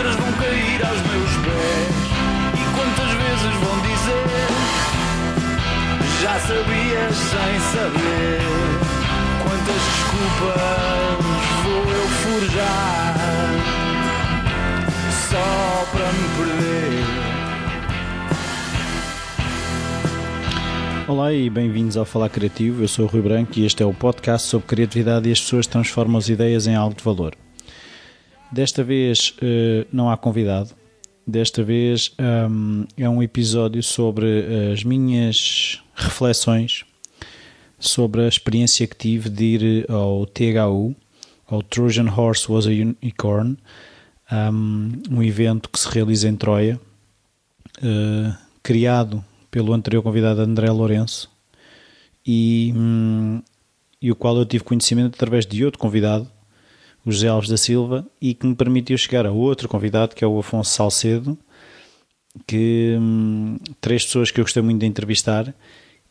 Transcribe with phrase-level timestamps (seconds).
[0.00, 1.94] pedras vão cair aos meus pés.
[2.54, 4.48] E quantas vezes vão dizer:
[6.22, 8.40] Já sabias sem saber.
[9.42, 11.20] Quantas desculpas
[11.64, 13.14] vou eu forjar
[15.28, 17.04] só para me perder.
[21.08, 22.82] Olá e bem-vindos ao Falar Criativo.
[22.82, 25.66] Eu sou o Rui Branco e este é o podcast sobre criatividade e as pessoas
[25.66, 27.36] transformam as ideias em algo de valor.
[28.52, 30.70] Desta vez uh, não há convidado.
[31.26, 32.12] Desta vez
[32.50, 36.84] um, é um episódio sobre as minhas reflexões
[37.80, 40.94] sobre a experiência que tive de ir ao THU,
[41.48, 43.56] ao Trojan Horse Was a Unicorn,
[44.30, 46.78] um, um evento que se realiza em Troia,
[47.78, 51.28] uh, criado pelo anterior convidado André Lourenço
[52.24, 53.42] e, hum,
[54.00, 56.30] e o qual eu tive conhecimento através de outro convidado,
[57.04, 60.26] o José Alves da Silva, e que me permitiu chegar a outro convidado que é
[60.26, 61.38] o Afonso Salcedo,
[62.46, 65.54] que hum, três pessoas que eu gostei muito de entrevistar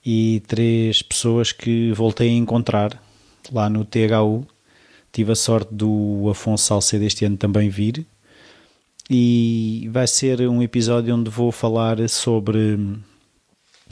[0.05, 3.01] e três pessoas que voltei a encontrar
[3.51, 4.45] lá no THU.
[5.11, 8.05] Tive a sorte do Afonso Salcedo este ano também vir.
[9.09, 12.77] E vai ser um episódio onde vou falar sobre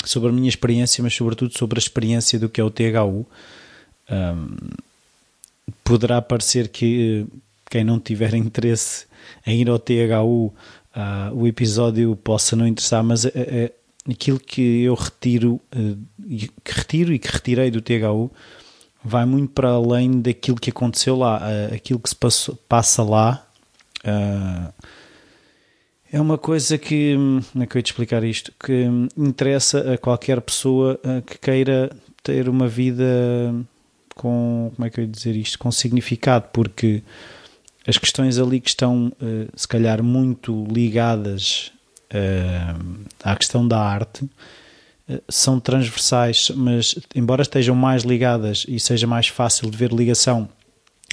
[0.06, 3.26] sobre a minha experiência, mas sobretudo sobre a experiência do que é o THU.
[4.10, 4.56] Um,
[5.84, 7.26] poderá parecer que
[7.70, 9.06] quem não tiver interesse
[9.46, 10.54] em ir ao THU, uh,
[11.34, 15.60] o episódio possa não interessar, mas uh, uh, aquilo que eu retiro,
[16.64, 18.32] que retiro e que retirei do THU
[19.04, 21.42] vai muito para além daquilo que aconteceu lá,
[21.74, 23.46] aquilo que se passou, passa lá.
[26.12, 27.16] É uma coisa que,
[27.52, 28.52] como é que eu ia te explicar isto?
[28.60, 31.90] Que interessa a qualquer pessoa que queira
[32.24, 33.06] ter uma vida
[34.18, 35.58] com, como é que eu ia dizer isto?
[35.60, 37.04] Com significado, porque
[37.88, 39.14] as questões ali que estão,
[39.56, 41.72] se calhar, muito ligadas
[43.24, 44.30] à questão da arte
[45.30, 50.50] são transversais, mas embora estejam mais ligadas e seja mais fácil de ver ligação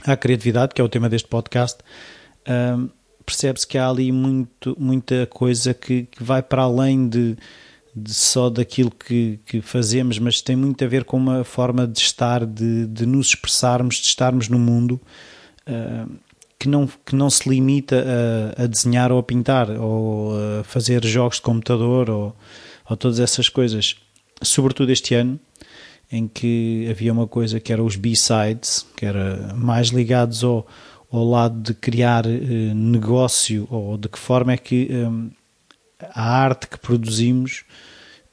[0.05, 1.79] à criatividade, que é o tema deste podcast
[3.25, 7.37] percebe-se que há ali muito, muita coisa que, que vai para além de,
[7.95, 12.01] de só daquilo que, que, fazemos, mas tem muito a ver com uma forma de
[12.01, 15.01] estar, de, de nos expressarmos, de estarmos no mundo
[15.69, 16.11] uh,
[16.59, 18.05] que, não, que não se limita
[18.59, 22.37] a, a, desenhar ou a pintar ou a fazer jogos de computador ou,
[22.89, 23.97] ou todas essas coisas.
[24.43, 25.39] Sobretudo este ano,
[26.11, 30.67] em que havia uma coisa que era os B-sides, que era mais ligados ao
[31.17, 35.31] ao lado de criar uh, negócio ou de que forma é que um,
[36.13, 37.65] a arte que produzimos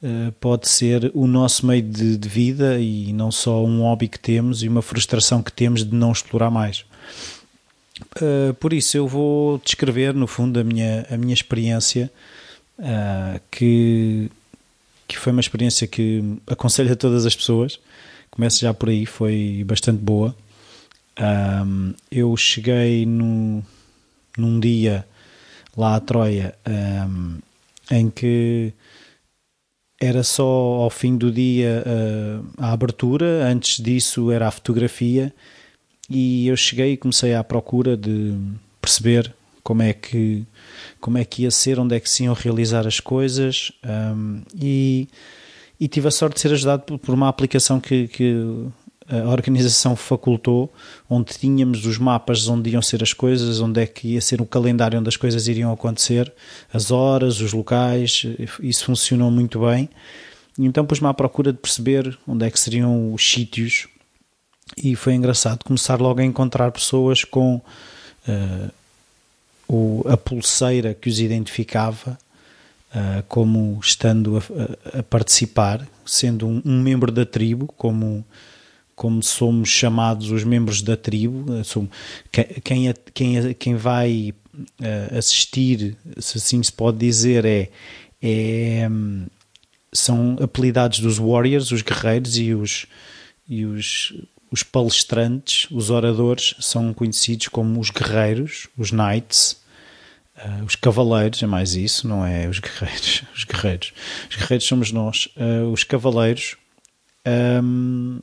[0.02, 4.18] uh, pode ser o nosso meio de, de, vida e não só um hobby que
[4.18, 6.84] temos e uma frustração que temos de não explorar mais.
[8.16, 12.10] Uh, por isso eu vou descrever no fundo a minha, a minha experiência
[13.48, 14.28] que,
[15.06, 17.78] que foi uma experiência que aconselho a todas as pessoas.
[18.28, 20.34] Começo já por aí, foi bastante boa.
[22.10, 23.62] Eu cheguei no,
[24.36, 25.06] num dia
[25.76, 26.56] lá à Troia
[27.90, 28.72] em que
[30.00, 35.32] era só ao fim do dia uh, a abertura, antes disso era a fotografia
[36.10, 38.36] e eu cheguei e comecei à procura de
[38.80, 39.32] perceber
[39.62, 40.44] como é que
[41.00, 45.08] como é que ia ser, onde é que se iam realizar as coisas um, e,
[45.78, 48.34] e tive a sorte de ser ajudado por uma aplicação que, que
[49.24, 50.72] a organização facultou,
[51.08, 54.46] onde tínhamos os mapas onde iam ser as coisas, onde é que ia ser o
[54.46, 56.32] calendário onde as coisas iriam acontecer,
[56.72, 58.24] as horas, os locais,
[58.60, 59.88] isso funcionou muito bem.
[60.58, 63.88] Então pus-me à procura de perceber onde é que seriam os sítios
[64.76, 68.70] e foi engraçado começar logo a encontrar pessoas com uh,
[69.68, 72.18] o, a pulseira que os identificava
[72.94, 78.24] uh, como estando a, a participar, sendo um, um, membro da tribo, como
[78.94, 81.46] como somos chamados os membros da tribo,
[82.62, 84.34] quem, quem, quem vai
[84.80, 87.68] eh, assistir, se assim se pode dizer, é,
[88.22, 88.88] é
[89.92, 92.86] são apelidados dos warriors, os guerreiros e os,
[93.46, 94.14] e os,
[94.50, 99.60] os palestrantes, os oradores, são conhecidos como os guerreiros, os knights,
[100.36, 103.92] uh, os cavaleiros, é mais isso, não é os guerreiros, os guerreiros.
[104.30, 106.56] Os guerreiros somos nós, uh, os cavaleiros.
[107.26, 108.20] Um,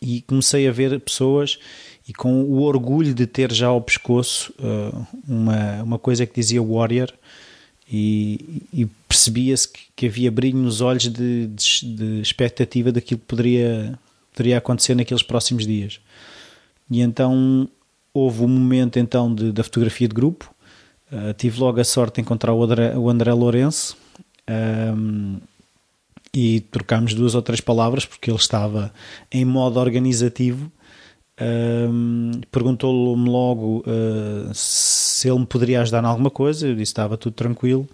[0.00, 1.58] e comecei a ver pessoas
[2.08, 6.62] e com o orgulho de ter já ao pescoço uh, uma, uma coisa que dizia
[6.62, 7.10] Warrior
[7.90, 13.26] e, e percebia-se que, que, havia brilho nos olhos de, de, de, expectativa daquilo que
[13.26, 13.98] poderia,
[14.32, 16.00] poderia acontecer naqueles próximos dias.
[16.90, 17.68] E então
[18.14, 20.54] houve o um momento então de, da fotografia de grupo
[21.12, 23.96] Uh, tive logo a sorte de encontrar o André, o André Lourenço
[24.96, 25.40] um,
[26.34, 28.92] e trocámos duas ou três palavras porque ele estava
[29.30, 30.70] em modo organizativo.
[31.40, 36.68] Um, Perguntou-me logo uh, se ele me poderia ajudar em alguma coisa.
[36.68, 37.88] Eu disse que estava tudo tranquilo.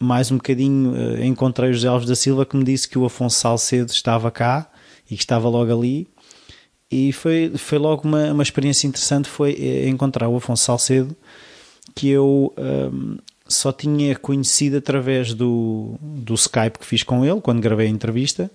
[0.00, 3.04] Mais um bocadinho uh, encontrei o José Alves da Silva que me disse que o
[3.04, 4.70] Afonso Salcedo estava cá
[5.10, 6.06] e que estava logo ali.
[6.90, 11.16] E foi, foi logo uma, uma experiência interessante foi encontrar o Afonso Salcedo
[11.96, 13.16] que eu um,
[13.48, 18.50] só tinha conhecido através do, do Skype que fiz com ele, quando gravei a entrevista.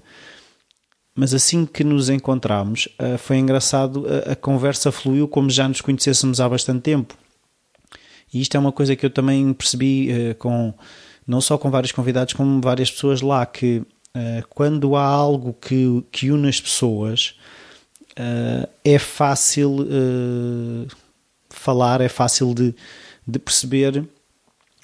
[1.16, 5.82] Mas assim que nos encontramos, uh, foi engraçado, a, a, conversa fluiu como já nos
[5.82, 7.18] conhecêssemos há bastante tempo.
[8.34, 10.74] E isto é uma coisa que eu também percebi uh, com
[11.28, 16.04] não só com vários convidados, como várias pessoas lá, que uh, quando há algo que,
[16.12, 17.36] que une as pessoas,
[18.84, 19.88] é fácil
[21.50, 22.76] falar, é fácil de,
[23.26, 24.06] de perceber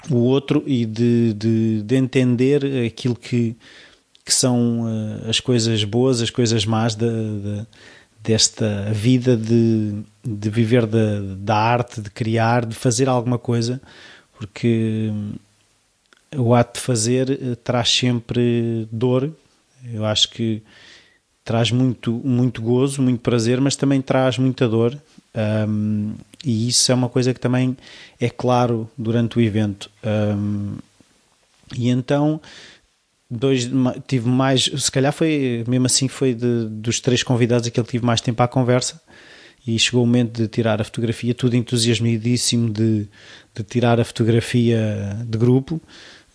[0.10, 3.56] o outro e de, de, de entender aquilo que,
[4.24, 7.66] que são uh, as coisas boas, as coisas más de,
[8.22, 13.82] desta vida de, de viver da, da arte, de criar, de fazer alguma coisa,
[14.38, 15.34] porque hum,
[16.36, 19.32] o ato de fazer uh, traz sempre dor.
[19.94, 20.62] Eu acho que
[21.46, 24.98] traz muito, muito gozo, muito prazer, mas também traz muita dor.
[25.38, 27.78] Um, e isso é uma coisa que também
[28.20, 29.90] é claro durante o evento.
[30.04, 30.78] Um,
[31.78, 32.42] e então
[33.30, 33.70] dois,
[34.08, 38.06] tive mais, se calhar foi, mesmo assim foi de, dos três convidados aquele que tive
[38.06, 39.02] mais tempo à conversa
[39.66, 43.08] e chegou o momento de tirar a fotografia, tudo entusiasmadíssimo de,
[43.54, 45.82] de tirar a fotografia de grupo,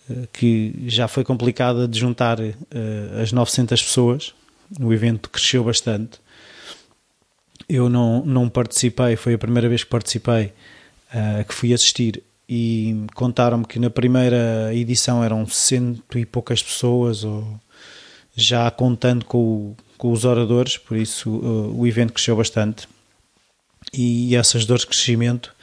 [0.07, 2.53] eh, que já foi complicada de juntar uh,
[3.19, 4.35] as 900 pessoas,
[4.79, 6.19] o evento cresceu bastante
[7.67, 10.53] eu não, não participei, foi a primeira vez que participei,
[11.13, 17.23] uh, que fui assistir e contaram-me que na primeira edição eram cento e poucas pessoas,
[17.23, 17.59] ou
[18.35, 22.87] já contando com, com os oradores, por isso uh, o evento cresceu bastante.
[23.93, 25.53] E essas dores de crescimento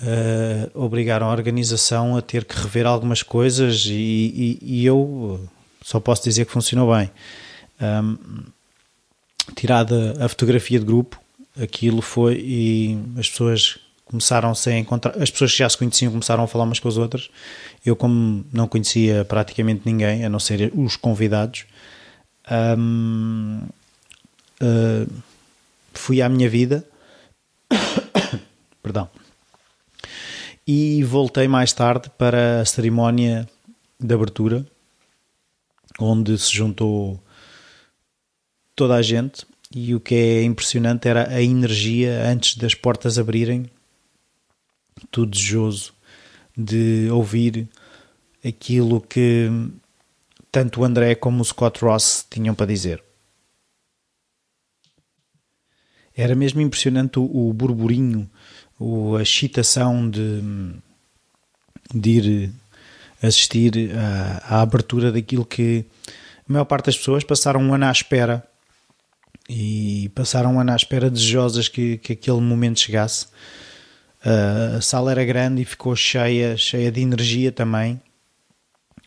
[0.00, 5.48] uh, obrigaram a organização a ter que rever algumas coisas, e, e, e eu
[5.82, 7.10] só posso dizer que funcionou bem.
[7.80, 8.44] Um,
[9.54, 11.20] tirada a fotografia de grupo,
[11.60, 16.10] aquilo foi e as pessoas começaram -se a encontrar, as pessoas que já se conheciam
[16.10, 17.30] começaram a falar umas com as outras.
[17.84, 21.64] Eu, como não conhecia praticamente ninguém, a não ser os convidados,
[22.46, 23.68] uh,
[25.94, 26.84] fui à minha vida,
[28.82, 29.08] perdão,
[30.66, 33.48] e voltei mais tarde para a cerimónia
[33.98, 34.66] de abertura,
[35.98, 37.22] onde se juntou
[38.74, 43.70] toda a gente e o que é impressionante era a energia antes das portas abrirem,
[45.10, 45.94] tudo desejoso
[46.56, 47.68] de ouvir
[48.44, 49.48] aquilo que
[50.50, 53.02] tanto o André como o Scott Ross tinham para dizer.
[56.16, 58.28] Era mesmo impressionante o, o burburinho,
[58.78, 60.42] o, a excitação de,
[61.94, 62.52] de ir
[63.22, 65.84] assistir à, à abertura daquilo que
[66.48, 68.49] a maior parte das pessoas passaram um ano à espera
[69.52, 73.26] e passaram um ano à espera desejosas que, que aquele momento chegasse.
[74.24, 78.00] Uh, a sala era grande e ficou cheia, cheia de energia também.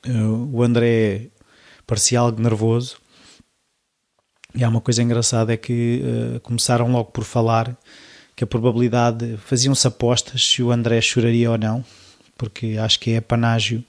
[0.06, 1.30] Uh, o André
[1.88, 2.98] parecia algo nervoso.
[4.54, 7.78] E há uma coisa engraçada é que uh, começaram logo por falar
[8.36, 11.86] que a probabilidade faziam-se apostas se o André choraria ou não,
[12.38, 13.82] porque acho que é panágio,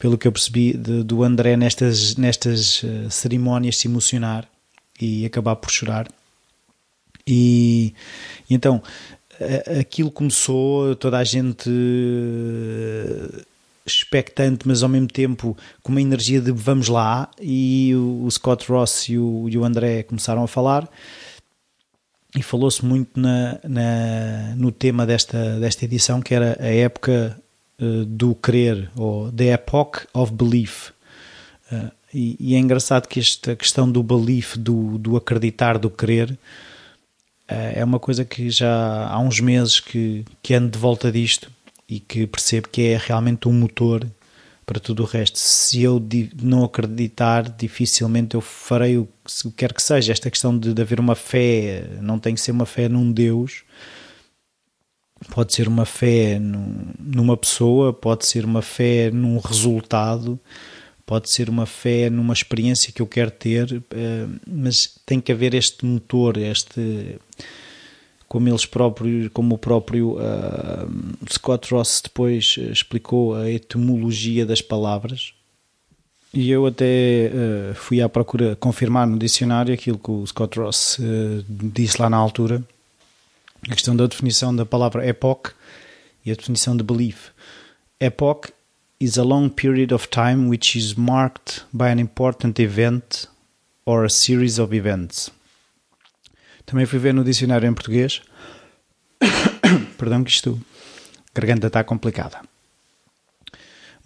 [0.00, 4.48] pelo que eu percebi, de, do André nestas, nestas cerimónias se emocionar
[5.04, 6.08] e acabar por chorar.
[7.26, 7.94] E,
[8.48, 8.82] e então
[9.80, 13.42] aquilo começou, toda a gente eh,
[13.84, 17.28] expectante, mas ao mesmo tempo com uma energia de vamos lá.
[17.40, 20.88] E o, Scott Ross e o, e o André começaram a falar.
[22.34, 27.38] E falou-se muito na, na, no tema desta, desta edição, que era a época
[27.78, 30.92] uh, do querer, ou The Epoch of Belief.
[31.70, 36.38] Uh, e, e, é engraçado que esta questão do belief, do, do acreditar, do querer,
[37.48, 41.50] eh, é uma coisa que já há uns meses que, que ando de volta disto
[41.88, 44.06] e que percebo que é realmente um motor
[44.64, 45.38] para tudo o resto.
[45.38, 46.02] Se eu
[46.42, 50.12] não acreditar, dificilmente eu farei o que quer que seja.
[50.12, 53.64] Esta questão de, de haver uma fé, não tem que ser uma fé num Deus,
[55.30, 60.38] pode ser uma fé numa pessoa, pode ser uma fé num resultado
[61.12, 65.52] pode ser uma fé numa experiência que eu quero ter, eh, mas tem que haver
[65.52, 67.18] este motor, este
[68.26, 75.34] como eles próprios, como o próprio uh, Scott Ross depois explicou a etimologia das palavras.
[76.32, 80.98] E eu até uh, fui à procura confirmar no dicionário aquilo que o Scott Ross
[80.98, 82.64] uh, disse lá na altura,
[83.68, 85.50] a questão da definição da palavra epoch
[86.24, 87.28] e a definição de belief.
[88.00, 88.50] Epoch
[89.02, 93.26] is a long period of time which is marked by an important event
[93.84, 95.30] or a series of events.
[96.64, 98.22] Também fui ver no dicionário em português.
[99.98, 100.60] Perdão que isto,
[101.34, 102.40] a garganta está complicada.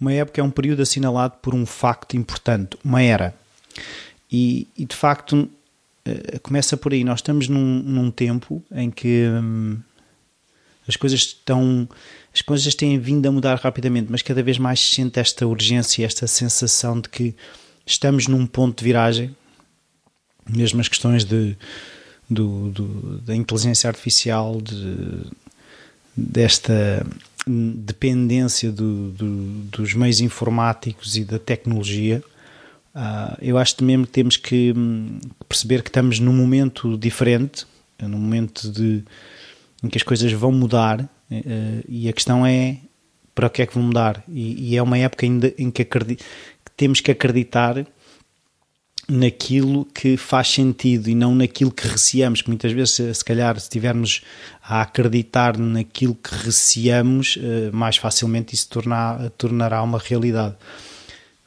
[0.01, 3.35] Uma época é um período assinalado por um facto importante, uma era.
[4.31, 5.47] E, e de facto
[6.05, 7.03] eh, começa por aí.
[7.03, 9.77] Nós estamos num, num tempo em que hum,
[10.87, 11.87] as coisas estão.
[12.33, 16.05] As coisas têm vindo a mudar rapidamente, mas cada vez mais se sente esta urgência,
[16.05, 17.35] esta sensação de que
[17.85, 19.35] estamos num ponto de viragem.
[20.47, 21.57] Mesmo as questões de,
[22.29, 25.25] do, do, da inteligência artificial, de,
[26.15, 27.05] desta
[27.47, 29.11] dependência do,
[29.71, 32.21] dos meios informáticos e da tecnologia,
[32.93, 37.65] uh, eu acho mesmo que temos que hum, perceber que estamos num momento diferente,
[38.01, 39.03] num momento de,
[39.83, 41.07] em que as coisas vão mudar
[41.87, 42.77] e a questão é
[43.35, 44.23] para o que é que vão mudar.
[44.27, 46.17] E, e é uma época ainda em que, que
[46.75, 47.85] temos que acreditar
[49.07, 53.65] naquilo que faz sentido e não naquilo que receamos, que muitas vezes, se calhar, se
[53.65, 54.21] estivermos
[54.61, 60.55] a acreditar naquilo que receamos, eh, mais facilmente isso tornar, tornará uma realidade.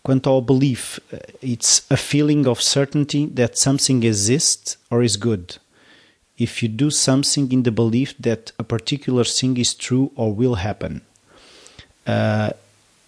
[0.03, 5.57] Quanto ao belief, eh, it's a feeling of certainty that something exists or is good.
[6.41, 10.55] If you do something in the belief that a particular thing is true or will
[10.55, 11.03] happen.
[12.07, 12.55] Uh,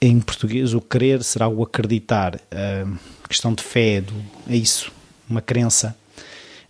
[0.01, 2.37] em português, o querer será o acreditar.
[2.37, 4.13] Uh, questão de fé, do,
[4.47, 4.93] é isso,
[5.31, 5.97] uma crença.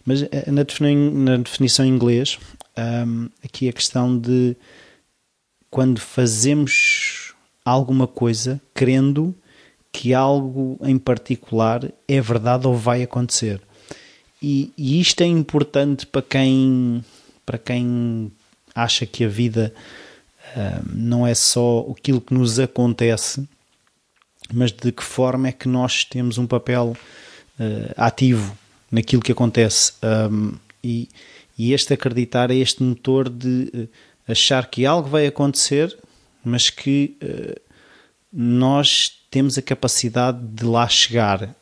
[0.04, 0.64] Mas eh, na,
[1.10, 2.38] na definição em inglês,
[3.06, 4.56] um, aqui a questão de
[5.70, 9.34] quando fazemos alguma coisa crendo
[9.92, 13.60] que algo em particular é verdade ou vai acontecer.
[14.42, 17.04] E, e isto é importante para quem,
[17.46, 18.32] para quem
[18.74, 19.72] acha que a vida
[20.56, 23.46] um, não é só aquilo que nos acontece,
[24.52, 26.96] mas de que forma é que nós temos um papel
[27.58, 28.56] uh, ativo
[28.90, 29.92] naquilo que acontece.
[30.02, 31.08] Um, e,
[31.56, 33.88] e, este acreditar é este motor de uh,
[34.26, 35.96] achar que algo vai acontecer,
[36.44, 37.60] mas que uh,
[38.32, 41.54] nós temos a capacidade de lá chegar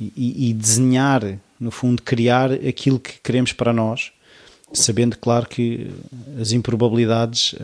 [0.00, 4.10] e, e, desenhar, no fundo, criar aquilo que queremos para nós,
[4.72, 5.90] sabendo, claro, que
[6.40, 7.54] as improbabilidades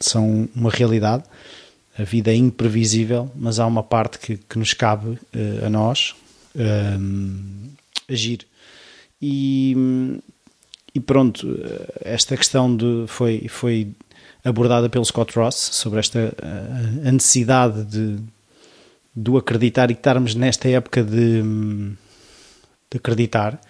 [0.00, 1.24] são uma realidade
[2.00, 6.14] a vida é imprevisível, mas há uma parte que, que nos cabe uh, a nós
[6.54, 7.70] uh,
[8.08, 8.46] agir.
[9.20, 9.76] E,
[10.94, 11.46] e, pronto,
[12.00, 13.88] esta questão de, foi, foi
[14.42, 16.32] abordada pelo Scott Ross sobre esta
[17.06, 18.18] a necessidade de
[19.14, 21.42] do acreditar e estarmos nesta época de,
[22.90, 23.60] de acreditar.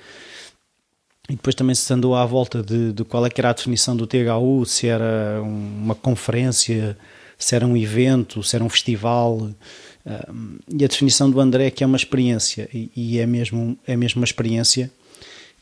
[1.29, 4.07] E depois também se andou à volta de, de, qual é era a definição do
[4.07, 6.97] THU, se era uma conferência
[7.41, 9.51] se era um evento, se era um festival.
[10.69, 14.21] e a definição do André é que é uma experiência, e, é, mesmo, é mesmo
[14.21, 14.91] uma experiência.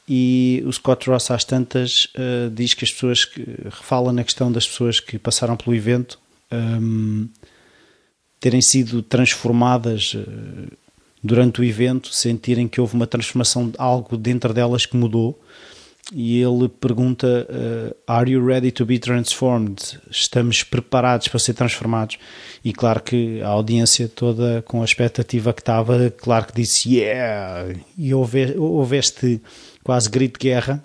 [0.08, 4.50] E o Scott Ross, às tantas, uh, diz que as pessoas que fala na questão
[4.50, 6.18] das pessoas que passaram pelo evento
[6.50, 7.28] um,
[8.40, 10.72] terem sido transformadas uh,
[11.22, 15.38] durante o evento, sentirem que houve uma transformação, algo dentro delas que mudou
[16.12, 20.00] e ele pergunta: uh, Are you ready to be transformed?
[20.10, 22.18] Estamos preparados para ser transformados?
[22.64, 27.74] E claro que a audiência toda, com a expectativa que estava, claro que disse Yeah!
[27.96, 29.40] E houve, houve este
[29.84, 30.82] quase grito de guerra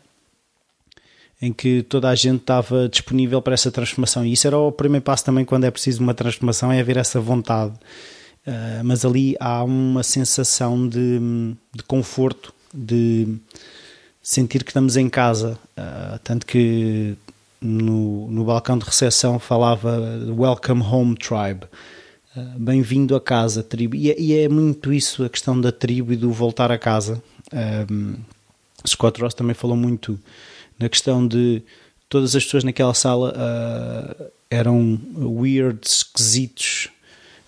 [1.41, 4.25] em que toda a gente estava disponível para essa transformação.
[4.25, 7.19] E isso era o primeiro passo também quando é preciso uma transformação, é haver essa
[7.19, 7.73] vontade.
[8.45, 11.19] Uh, mas ali há uma sensação de,
[11.73, 13.37] de conforto, de
[14.21, 15.57] sentir que estamos em casa.
[15.77, 17.15] Uh, tanto que
[17.61, 19.97] no, no balcão de recepção falava
[20.27, 21.65] Welcome Home Tribe.
[22.35, 23.95] Uh, Bem-vindo a casa, tribo.
[23.95, 27.23] E é, e é, muito isso, a questão da tribo e do voltar a casa.
[27.89, 28.15] Um,
[28.85, 30.19] Scott Ross também falou muito
[30.77, 31.63] na questão de
[32.09, 33.33] todas as pessoas naquela sala
[34.49, 36.89] eram weird, esquisitos,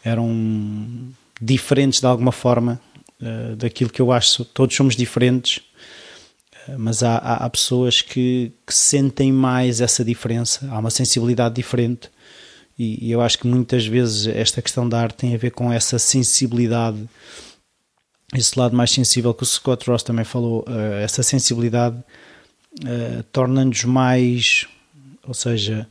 [0.05, 2.79] eram diferentes de alguma forma
[3.19, 4.45] uh, daquilo que eu acho.
[4.45, 5.61] Todos somos diferentes,
[6.77, 12.09] mas há, há, há pessoas que, que, sentem mais essa diferença, há uma sensibilidade diferente.
[12.77, 15.71] E, e, eu acho que muitas vezes esta questão da arte tem a ver com
[15.71, 16.97] essa sensibilidade,
[18.33, 23.83] esse lado mais sensível que o Scott Ross também falou, uh, essa sensibilidade uh, torna-nos
[23.85, 24.67] mais,
[25.25, 25.87] ou seja,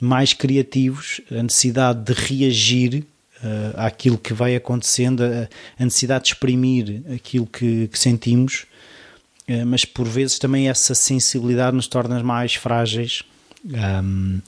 [0.00, 3.06] mais criativos, a necessidade de reagir
[3.42, 8.66] uh, àquilo que vai acontecendo, a, a necessidade de exprimir aquilo que, que sentimos,
[9.48, 13.22] uh, mas por vezes também essa sensibilidade nos torna mais frágeis
[13.64, 14.40] um,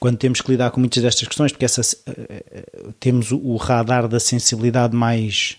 [0.00, 4.08] quando temos que lidar com muitas destas questões, porque essa, uh, temos o, o radar
[4.08, 5.56] da sensibilidade mais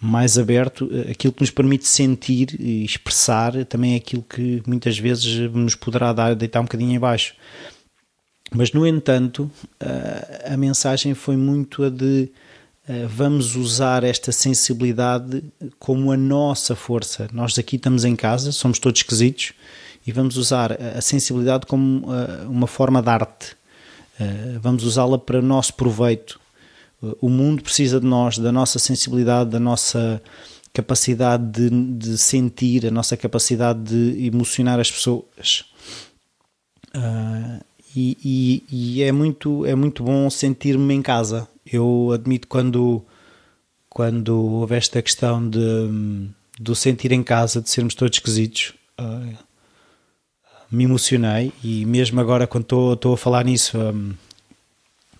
[0.00, 5.50] mais aberto, aquilo que nos permite sentir e expressar também é aquilo que muitas vezes
[5.50, 7.34] nos poderá dar deitar um bocadinho em baixo.
[8.52, 9.50] Mas, no entanto,
[10.44, 12.30] a mensagem foi muito a de
[13.08, 15.42] vamos usar esta sensibilidade
[15.78, 17.28] como a nossa força.
[17.32, 19.52] Nós aqui estamos em casa, somos todos esquisitos,
[20.06, 22.06] e vamos usar a sensibilidade como
[22.46, 23.56] uma forma de arte.
[24.60, 26.38] Vamos usá-la para o nosso proveito.
[27.20, 30.22] O mundo precisa de nós, da nossa sensibilidade, da nossa
[30.72, 35.64] capacidade de, de sentir, a nossa capacidade de emocionar as pessoas.
[37.94, 41.48] E, e, e, é muito é muito bom sentir-me em casa.
[41.64, 43.04] Eu admito quando
[43.88, 49.36] quando houve esta questão de do sentir em casa, de sermos todos esquisitos, uh,
[50.70, 54.14] me emocionei e mesmo agora quando estou, a falar nisso um,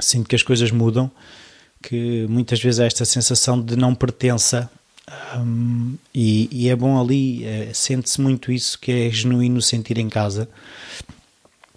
[0.01, 1.11] sinto que as coisas mudam,
[1.83, 4.71] que muitas vezes há esta sensação de não pertença
[5.37, 10.09] um, e, e, é bom ali, é, sente-se muito isso que é genuíno sentir em
[10.09, 10.49] casa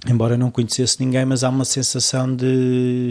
[0.05, 3.09] embora não conhecesse ninguém, mas há uma sensação de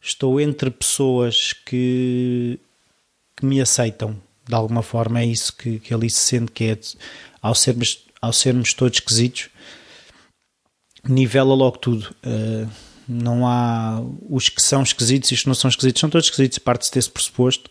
[0.00, 2.58] estou entre pessoas que,
[3.36, 5.20] que me aceitam de alguma forma.
[5.20, 6.78] É isso que, que ali se sente que é
[7.40, 9.48] ao sermos, ao sermos todos esquisitos,
[11.08, 12.14] nivela logo tudo.
[12.24, 12.68] Uh,
[13.06, 16.58] não há os que são esquisitos e os que não são esquisitos, são todos esquisitos,
[16.58, 17.70] parte-se desse pressuposto.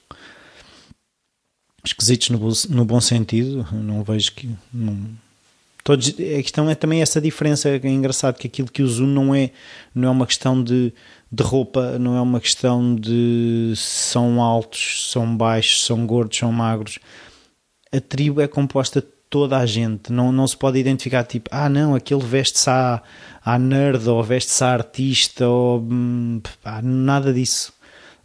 [1.83, 4.49] Esquisitos no, no bom sentido, não vejo que.
[4.73, 5.09] Não,
[5.83, 9.51] Todos, a questão é também essa diferença, é engraçado que aquilo que une não é,
[9.95, 10.93] não é uma questão de,
[11.31, 16.99] de roupa, não é uma questão de são altos, são baixos, são gordos, são magros.
[17.91, 21.69] A tribo é composta de toda a gente, não, não se pode identificar tipo, ah
[21.69, 27.78] não, aquele veste-se à nerd ou veste-se à artista ou hum, pá, nada disso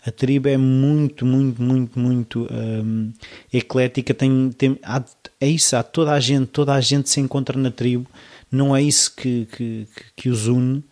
[0.06, 3.10] a tribo é muito, muito, muito, muito um,
[3.50, 4.12] eclética.
[4.12, 5.02] Tem, tem, há,
[5.40, 8.06] é isso, há toda a gente, toda a gente se encontra na tribo.
[8.50, 10.84] Não é isso que, que, que os une,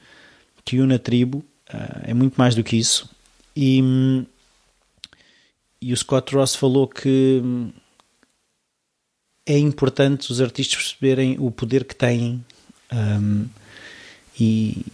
[0.64, 1.44] que une a tribo.
[1.68, 3.08] Uh, é muito mais do que isso.
[3.54, 4.24] E,
[5.80, 7.70] e o Scott Ross falou que hum,
[9.44, 12.42] é importante os artistas perceberem o poder que têm
[12.90, 13.46] um,
[14.40, 14.86] e,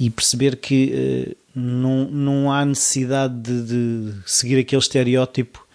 [0.00, 5.66] e perceber que uh, não, não há necessidade de, de, seguir aquele estereótipo,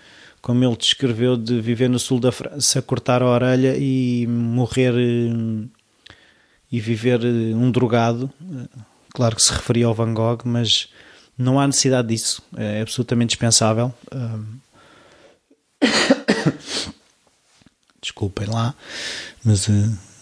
[0.42, 5.68] como ele descreveu, de viver no sul da França, cortar a orelha e morrer eh,
[6.72, 8.32] e viver eh, um drogado.
[9.13, 10.90] Claro que se referia ao Van Gogh, mas
[11.38, 13.94] não há necessidade disso, é absolutamente dispensável.
[18.02, 18.74] Desculpem lá,
[19.44, 19.68] mas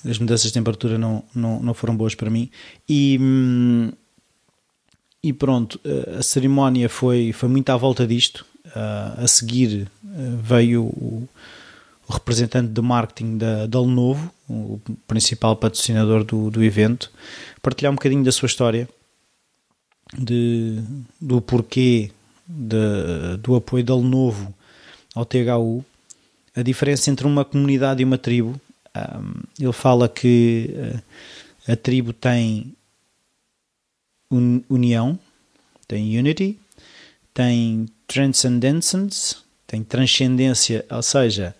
[0.09, 2.49] as mudanças de temperatura não, não, não foram boas para mim.
[2.89, 3.19] E.
[5.25, 5.79] E pronto,
[6.19, 8.45] a cerimónia foi, foi muito à volta disto.
[8.75, 9.89] a seguir
[10.39, 11.27] veio o,
[12.07, 17.11] o representante de marketing da, da Lenovo, o principal patrocinador do, do evento,
[17.59, 18.87] partilhar um bocadinho da sua história,
[20.15, 20.79] de,
[21.19, 22.11] do porquê
[22.47, 24.53] de, do apoio da Lenovo
[25.15, 25.83] ao THU,
[26.55, 28.61] a diferença entre uma comunidade e uma tribo.
[29.59, 30.69] ele fala que
[31.67, 32.75] a tribo tem
[34.31, 35.17] união,
[35.87, 36.57] tem unity,
[37.33, 41.55] tem transcendence, tem transcendência, ou seja,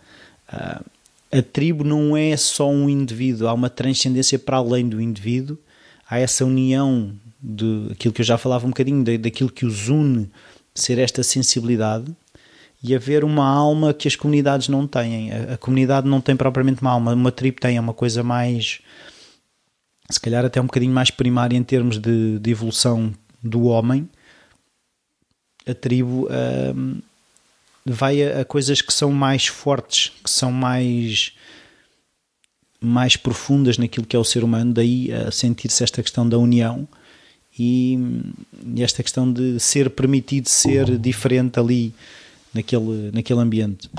[0.48, 5.58] a tribo não é só um indivíduo, há uma transcendência para além do indivíduo,
[6.10, 10.30] há essa união de aquilo que eu já falava um bocadinho, daquilo que os une,
[10.74, 12.14] ser esta sensibilidade
[12.84, 15.32] e haver uma alma que as comunidades não têm.
[15.32, 18.80] A, a comunidade não tem propriamente uma alma, uma tribo tem, é uma coisa mais
[20.10, 23.14] se calhar até um bocadinho mais primária em termos de, de evolução
[23.44, 24.08] do homem,
[25.68, 27.02] a tribo uh,
[27.86, 31.34] vai a, a, coisas que são mais fortes, que são mais
[32.80, 36.88] mais profundas naquilo que é o ser humano, daí a sentir-se esta questão da união
[37.58, 37.98] e,
[38.76, 41.94] e, esta questão de ser permitido ser diferente ali
[42.54, 43.90] naquele, naquele ambiente.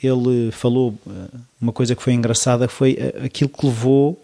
[0.00, 1.28] Ele falou ah,
[1.60, 4.22] uma coisa que foi engraçada, foi ah, aquilo que levou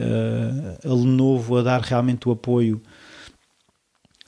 [0.00, 2.80] uh, a Lenovo a dar realmente o apoio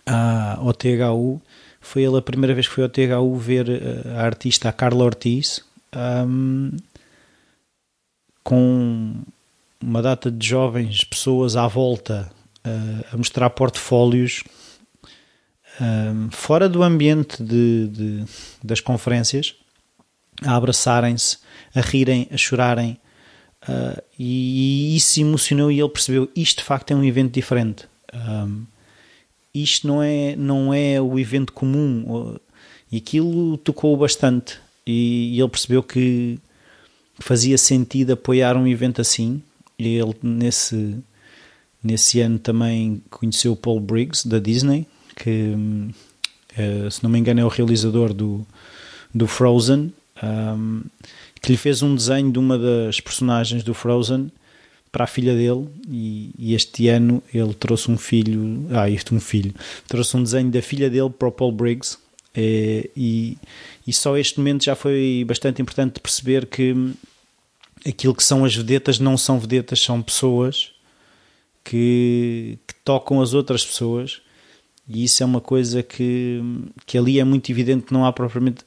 [0.06, 1.40] à, ao THU.
[1.80, 3.66] Foi ele a primeira vez que foi ao THU ver
[4.14, 5.64] a artista a Carla Ortiz.
[5.94, 6.76] Um,
[8.44, 9.22] com
[9.80, 12.30] uma data de jovens pessoas à volta
[12.66, 14.42] uh, a mostrar portfólios
[15.80, 18.24] um, fora do ambiente de, de,
[18.62, 19.54] das conferências,
[20.44, 21.38] a abraçarem-se,
[21.74, 22.98] a rirem, a chorarem.
[23.68, 27.86] Uh, e, e, isso emocionou e ele percebeu isto de facto é um evento diferente.
[28.12, 28.64] Um,
[29.54, 32.36] isto não é, não é o evento comum.
[32.90, 34.58] E aquilo tocou bastante.
[34.86, 36.38] E, e ele percebeu que
[37.18, 39.42] fazia sentido apoiar um evento assim.
[39.78, 40.96] E ele, nesse,
[41.82, 45.54] nesse ano, também conheceu o Paul Briggs, da Disney, que,
[46.58, 48.46] uh, se não me engano, é o realizador do,
[49.14, 50.82] do Frozen, um,
[51.42, 54.30] que lhe fez um desenho de uma das personagens do Frozen
[54.92, 59.20] para a filha dele e, e, este ano ele trouxe um filho, ah, isto um
[59.20, 59.52] filho,
[59.88, 61.98] trouxe um desenho da filha dele para o Paul Briggs
[62.34, 63.36] é, e,
[63.86, 66.74] e só este momento já foi bastante importante perceber que
[67.86, 70.70] aquilo que são as vedetas não são vedetas, são pessoas
[71.64, 74.20] que, que tocam as outras pessoas
[74.88, 76.40] e isso é uma coisa que,
[76.86, 78.64] que ali é muito evidente que não há propriamente.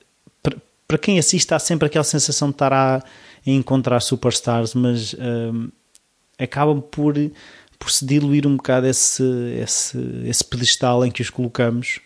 [0.87, 3.03] Para, quem assiste, há sempre aquela sensação de estar a,
[3.45, 5.69] encontrar superstars, mas um,
[6.37, 7.15] acaba por,
[7.77, 9.23] por se diluir um bocado esse,
[9.61, 11.99] esse, esse pedestal em que os colocamos.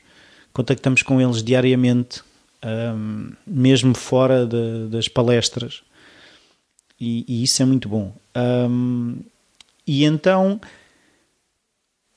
[0.52, 2.22] Contactamos com eles diariamente,
[2.64, 5.84] um, mesmo fora de, das palestras,
[7.00, 8.14] e, e, isso é muito bom.
[8.36, 9.20] Um,
[9.88, 10.60] e então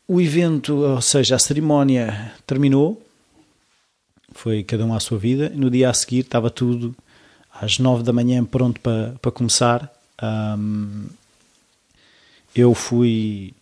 [0.09, 3.01] o evento, ou seja, a cerimónia terminou,
[4.35, 5.51] foi cada um à sua vida.
[5.55, 6.95] No dia a seguir estava tudo
[7.53, 9.93] às nove da manhã pronto para, para começar.
[10.23, 11.07] Um,
[12.55, 13.55] eu fui,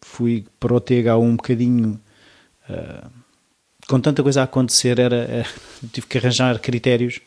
[0.00, 2.00] fui para o TH um bocadinho.
[2.68, 3.10] Uh,
[3.86, 5.48] com tanta coisa a acontecer, era, era,
[5.92, 7.20] tive que arranjar critérios.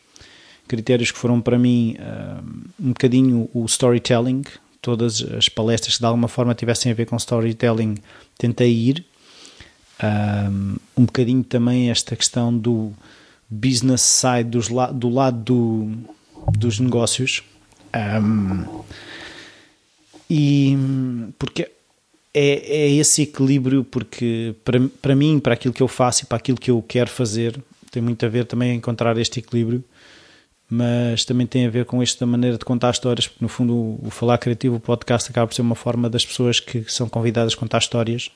[0.67, 2.43] Critérios que foram para mim uh,
[2.79, 4.43] um bocadinho o storytelling,
[4.81, 7.97] todas as palestras que de alguma forma tivessem a ver com storytelling
[8.37, 9.05] tentei ir.
[10.01, 12.91] Um, um bocadinho também esta questão do
[13.49, 15.91] business side, dos la do lado do,
[16.57, 17.43] dos negócios.
[17.95, 18.83] Um,
[20.29, 20.77] e
[21.39, 21.71] porque
[22.33, 26.37] é, é esse equilíbrio, porque para, para mim, para aquilo que eu faço e para
[26.37, 27.59] aquilo que eu quero fazer,
[27.89, 29.83] tem muito a ver também encontrar este equilíbrio
[30.71, 33.99] mas também tem a ver com esta maneira de contar histórias, porque no fundo o,
[34.03, 37.53] o Falar Criativo, o podcast, acaba por ser uma forma das pessoas que são convidadas
[37.53, 38.29] a contar histórias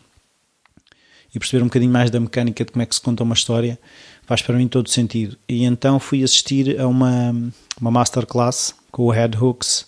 [1.33, 3.79] e perceber um bocadinho mais da mecânica de como é que se conta uma história,
[4.25, 5.37] faz para mim todo sentido.
[5.47, 7.35] E então fui assistir a uma,
[7.79, 9.87] uma masterclass com o Head Hooks,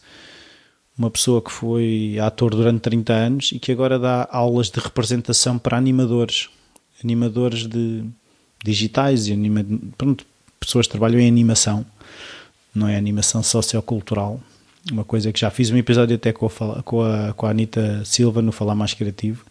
[0.97, 5.57] uma pessoa que foi ator durante 30 anos e que agora dá aulas de representação
[5.57, 6.49] para animadores,
[7.03, 8.03] animadores de
[8.63, 9.63] digitais e anima,
[9.97, 10.25] pronto,
[10.59, 11.85] pessoas que trabalham em animação
[12.73, 14.39] não é animação sociocultural.
[14.91, 18.03] Uma coisa que já fiz um episódio até com a, com a, com a Anitta
[18.03, 19.45] Silva no Falar Mais Criativo.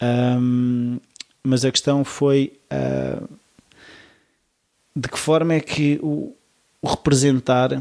[0.00, 0.98] Um,
[1.48, 3.28] mas a questão foi uh,
[4.94, 6.34] de que forma é que o,
[6.82, 7.80] o, representar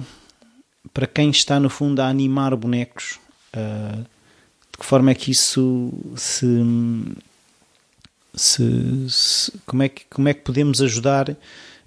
[0.93, 3.19] para quem está no fundo a animar bonecos,
[3.55, 4.01] uh,
[4.71, 6.45] de que forma é que isso se,
[8.33, 11.35] se, se, como, é que, como é que podemos ajudar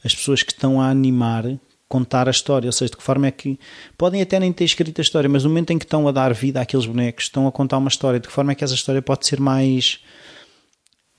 [0.05, 1.45] as pessoas que estão a animar
[1.89, 3.59] contar a história, ou seja, de que forma é que
[3.99, 6.33] podem até nem ter escrito a história, mas no momento em que estão a dar
[6.33, 9.03] vida àqueles bonecos, estão a contar uma história, de que forma é que essa história
[9.03, 9.99] pode ser mais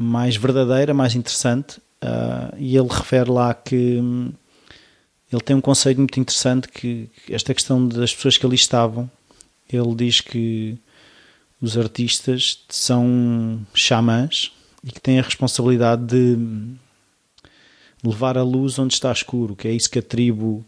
[0.01, 4.31] mais verdadeira, mais interessante, uh, e ele refere lá que hum,
[5.31, 9.09] ele tem um conceito muito interessante que, que esta questão das pessoas que ali estavam,
[9.71, 10.77] ele diz que
[11.61, 14.51] os artistas são xamãs
[14.83, 16.37] e que têm a responsabilidade de
[18.03, 20.65] levar a luz onde está escuro, que é isso que a tribo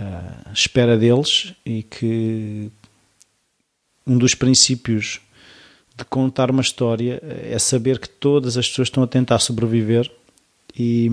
[0.00, 2.70] uh, espera deles e que
[4.06, 5.20] um dos princípios
[5.96, 10.10] de contar uma história é saber que todas as pessoas estão a tentar sobreviver
[10.76, 11.08] e,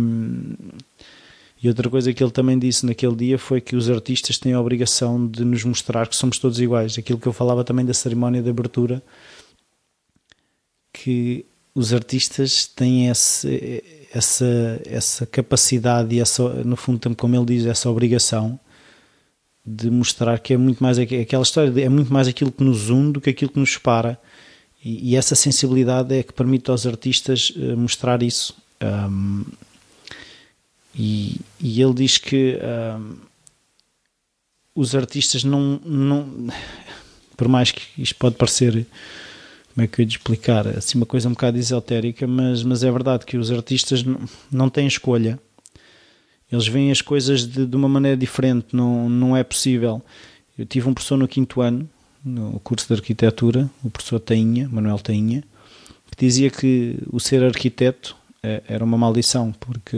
[1.61, 4.59] e outra coisa que ele também disse naquele dia foi que os artistas têm a
[4.59, 6.97] obrigação de nos mostrar que somos todos iguais.
[6.97, 9.03] Aquilo que eu falava também da cerimónia de abertura,
[10.91, 17.65] que os artistas têm esse, essa, essa capacidade e essa, no fundo, como ele diz,
[17.65, 18.59] essa obrigação
[19.63, 23.13] de mostrar que é muito mais aquela história, é muito mais aquilo que nos une
[23.13, 24.19] do que aquilo que nos separa.
[24.83, 28.55] E, essa sensibilidade é que permite aos artistas eh, mostrar isso.
[28.81, 29.45] Um,
[30.95, 32.57] e, e, ele diz que
[32.97, 33.17] um,
[34.73, 36.47] os artistas não, não.
[37.37, 38.85] Por mais que isto pode parecer
[39.73, 40.67] como é que eu ia explicar?
[40.67, 44.19] Assim, uma coisa um bocado esotérica, mas, mas é verdade que os artistas não,
[44.51, 45.39] não têm escolha.
[46.51, 50.01] Eles veem as coisas de, de uma maneira diferente, não, não é possível.
[50.57, 51.89] Eu tive um professor no quinto ano
[52.23, 55.43] no curso de arquitetura, o professor Tainha, Manuel Tainha,
[56.11, 59.97] que dizia que o ser arquiteto é, era uma maldição, porque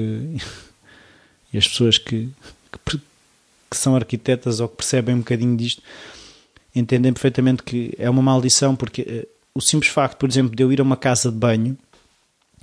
[1.55, 2.29] as pessoas que,
[2.85, 2.97] que,
[3.69, 5.81] que, são arquitetas ou que percebem um bocadinho disto
[6.75, 10.71] entendem perfeitamente que é uma maldição, porque uh, o simples facto, por exemplo, de eu
[10.71, 11.77] ir a uma casa de banho,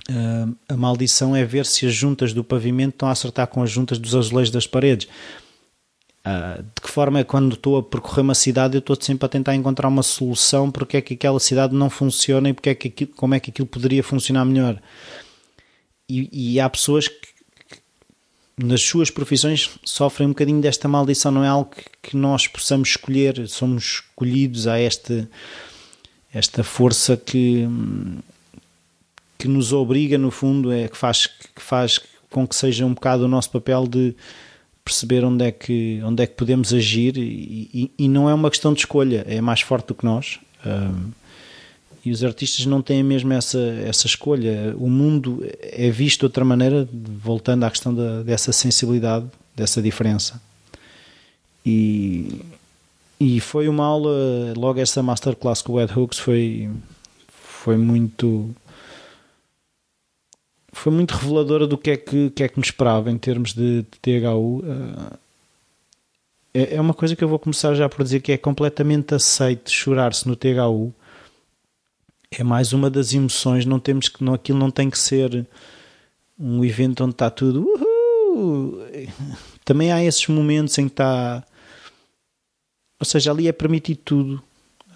[0.09, 3.71] uh, a maldição é ver se as juntas do pavimento estão a acertar com as
[3.71, 5.07] juntas dos azulejos das paredes.
[6.23, 9.29] Uh, de que forma é quando estou a percorrer uma cidade eu estou sempre a
[9.29, 12.89] tentar encontrar uma solução porque é que aquela cidade não funciona e porque é que
[12.89, 14.79] aquilo, como é que aquilo poderia funcionar melhor?
[16.07, 21.31] E, e há pessoas que, que, nas suas profissões sofrem um bocadinho desta maldição.
[21.31, 23.47] Não é algo que, que nós possamos escolher.
[23.47, 25.27] Somos escolhidos a esta
[26.33, 27.67] esta força que
[29.37, 33.25] que nos obriga no fundo é que faz que faz com que seja um bocado
[33.25, 34.15] o nosso papel de
[34.83, 38.49] perceber onde é que, onde é que podemos agir e, e, e não é uma
[38.49, 40.39] questão de escolha, é mais forte do que nós.
[40.65, 41.11] Um,
[42.03, 44.75] e os artistas não têm mesmo essa, essa escolha.
[44.77, 50.41] O mundo é visto de outra maneira, voltando à questão da, dessa sensibilidade, dessa diferença.
[51.63, 52.41] E,
[53.19, 54.09] e foi uma aula,
[54.57, 56.71] logo essa masterclass com o Ed Hooks foi,
[57.29, 58.49] foi muito
[60.71, 63.83] foi muito reveladora do que é que, que, é que me esperava em termos de,
[63.83, 64.59] de THU.
[64.59, 65.17] Uh,
[66.53, 69.69] é, é uma coisa que eu vou começar já por dizer que é completamente aceito
[69.69, 70.93] chorar-se no THU.
[72.31, 75.45] É mais uma das emoções, não temos que, não, aquilo não tem que ser
[76.39, 77.67] um evento onde está tudo.
[79.65, 81.43] Também há esses momentos em que está.
[82.99, 84.43] Ou seja, ali é permitido tudo.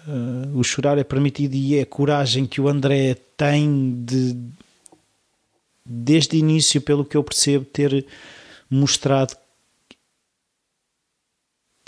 [0.08, 4.36] Uh, o chorar é permitido e é a coragem que o André tem de,
[5.88, 8.06] desde o início, pelo que eu percebo, ter
[8.68, 9.36] mostrado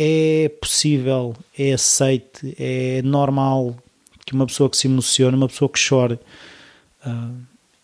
[0.01, 3.77] é possível, é aceite, é normal
[4.25, 6.21] que uma pessoa que se emocione, uma pessoa que chore.
[7.05, 7.35] Uh,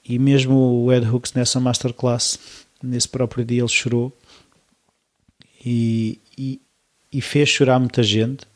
[0.05, 2.38] e mesmo o Ed Hooks nessa masterclass,
[2.81, 4.16] nesse próprio dia, ele chorou
[5.64, 6.61] e, e,
[7.11, 8.46] e fez chorar muita gente,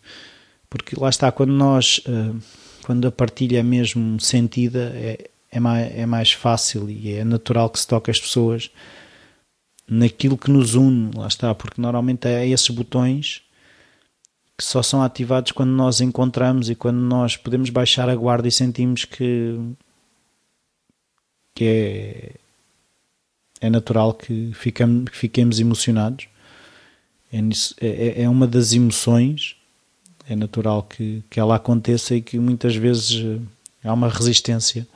[0.70, 2.38] porque lá está, quando nós, uh,
[2.84, 7.70] quando a partilha é mesmo sentida, é, é mais, é mais fácil e é natural
[7.70, 8.70] que se toque as pessoas
[9.88, 13.42] naquilo que nos une, lá está, porque normalmente é esses botões
[14.56, 18.52] que só são ativados quando nós encontramos e quando nós podemos baixar a guarda e
[18.52, 19.56] sentimos que,
[21.54, 22.34] que é,
[23.60, 26.28] é natural que, ficamos, que fiquemos emocionados.
[27.32, 27.38] É,
[27.80, 29.54] é, é uma das emoções,
[30.28, 33.40] é natural que, que ela aconteça e que muitas vezes
[33.84, 34.86] há uma resistência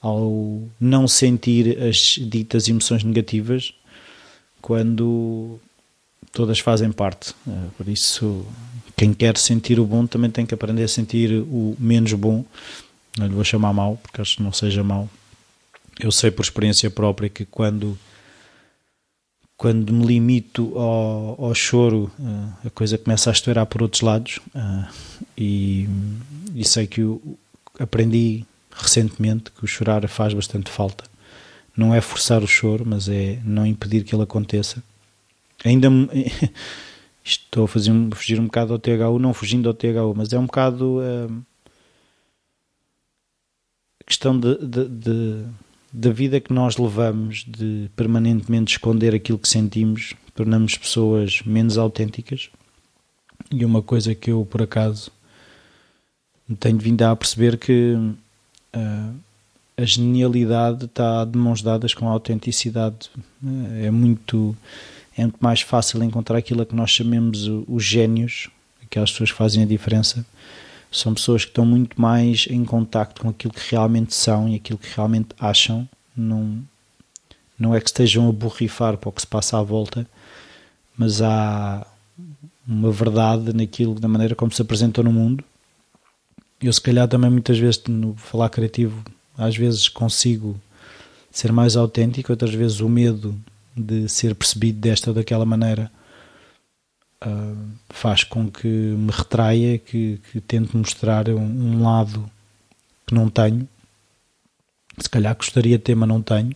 [0.00, 3.74] ao não sentir as ditas emoções negativas
[4.60, 5.58] quando
[6.32, 7.34] todas fazem parte.
[7.46, 8.46] Eh, por isso,
[8.96, 12.44] quem quer sentir o bom também tem que aprender a sentir o menos bom.
[13.18, 15.08] Não lhe vou chamar mal, porque acho que não seja mal.
[15.98, 17.98] Eu sei por experiência própria que quando
[19.56, 24.40] quando me limito ao, ao choro, eh, a coisa começa a estourar por outros lados.
[24.54, 24.88] Eh,
[25.36, 25.88] e,
[26.54, 27.02] e sei que
[27.78, 31.04] aprendi recentemente que o chorar faz bastante falta.
[31.76, 34.82] Não é forçar o choro, mas é não impedir que ele aconteça.
[35.64, 35.88] Ainda
[37.24, 40.46] estou a fazer, fugir um bocado ao THU, não fugindo ao THU, mas é um
[40.46, 41.42] bocado a uh,
[44.06, 45.44] questão de, de, de,
[45.92, 52.50] da vida que nós levamos de permanentemente esconder aquilo que sentimos, tornamos pessoas menos autênticas.
[53.50, 55.10] E uma coisa que eu, por acaso,
[56.58, 57.96] tenho vindo a perceber que
[58.74, 59.14] uh,
[59.76, 63.10] a genialidade está de mãos dadas com a autenticidade.
[63.82, 64.56] É muito
[65.16, 68.48] é muito mais fácil encontrar aquilo a que nós chamemos os génios,
[68.82, 70.24] aquelas pessoas que fazem a diferença.
[70.90, 74.78] São pessoas que estão muito mais em contacto com aquilo que realmente são e aquilo
[74.78, 75.88] que realmente acham.
[76.16, 76.58] Não,
[77.58, 80.06] não é que estejam a borrifar para o que se passa à volta,
[80.96, 81.86] mas há
[82.66, 85.44] uma verdade naquilo, na maneira como se apresentam no mundo
[86.62, 89.02] eu se calhar também muitas vezes no falar criativo
[89.36, 90.60] às vezes consigo
[91.30, 93.38] ser mais autêntico, outras vezes o medo
[93.76, 95.90] de ser percebido desta ou daquela maneira
[97.24, 102.30] uh, faz com que me retraia, que, que tente mostrar um, um, lado
[103.06, 103.68] que não tenho,
[104.98, 106.54] se calhar gostaria de ter, mas não tenho,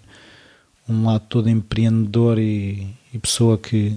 [0.88, 3.96] um lado todo empreendedor e, e pessoa que,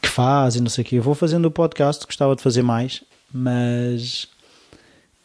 [0.00, 0.96] que faz e não sei o quê.
[0.96, 4.28] Eu vou fazendo o podcast, gostava de fazer mais, mas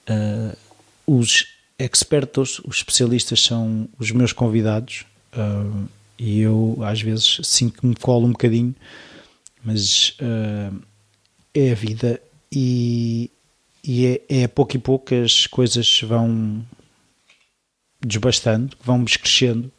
[0.10, 0.58] Uh,
[1.06, 7.86] os expertos, os especialistas são os meus convidados uh, e eu às vezes sinto que
[7.86, 8.76] me colo um bocadinho,
[9.64, 10.76] mas uh,
[11.54, 13.32] é a vida e
[13.84, 16.66] e é, é a pouco e pouco as coisas vão
[18.02, 19.72] desbastando, vão crescendo.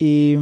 [0.00, 0.36] E,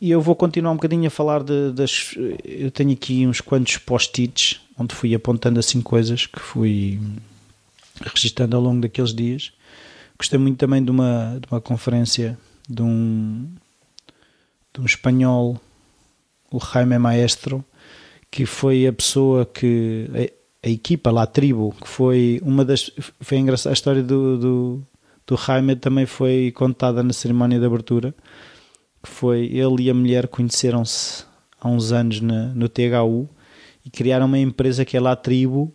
[0.00, 2.14] e eu vou continuar um bocadinho a falar de, das.
[2.44, 7.00] Eu tenho aqui uns quantos post-its onde fui apontando assim coisas que fui
[8.00, 9.52] registando ao longo daqueles dias.
[10.18, 13.48] Gostei muito também de uma, de uma conferência de um,
[14.72, 15.60] de um espanhol,
[16.50, 17.64] o Jaime Maestro,
[18.30, 20.08] que foi a pessoa que.
[20.14, 22.90] A, a equipa lá, a tribo, que foi uma das.
[23.20, 23.72] Foi engraçada.
[23.72, 24.82] A história do, do,
[25.26, 28.14] do Jaime também foi contada na cerimónia de abertura.
[29.02, 31.24] Que foi ele e a mulher conheceram-se
[31.60, 33.28] há uns anos na, no THU
[33.84, 35.70] e criaram uma empresa que é lá a tribo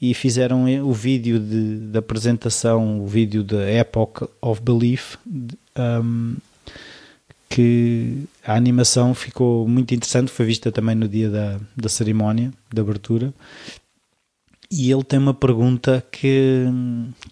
[0.00, 5.16] e fizeram o vídeo de, de apresentação, o vídeo da Epoch of Belief,
[6.04, 6.36] um,
[7.48, 12.80] que a animação ficou muito interessante, foi vista também no dia da, da cerimónia de
[12.80, 13.32] abertura.
[14.70, 16.64] E ele tem uma pergunta que,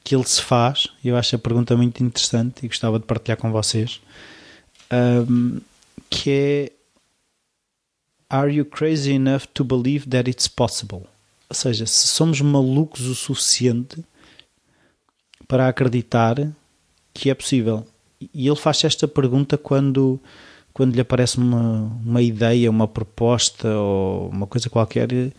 [0.03, 3.51] que ele se faz, eu acho a pergunta muito interessante e gostava de partilhar com
[3.51, 4.01] vocês,
[5.29, 5.61] um,
[6.09, 6.73] que é
[8.31, 11.07] Are you crazy enough to believe that it's possible?
[11.55, 14.05] Ou seja, se somos malucos o suficiente
[15.47, 16.37] para acreditar
[17.13, 17.87] que é possível.
[18.21, 20.19] E ele faz esta pergunta quando,
[20.73, 25.13] quando lhe aparece uma, uma ideia, uma proposta ou uma coisa qualquer.
[25.13, 25.33] Ele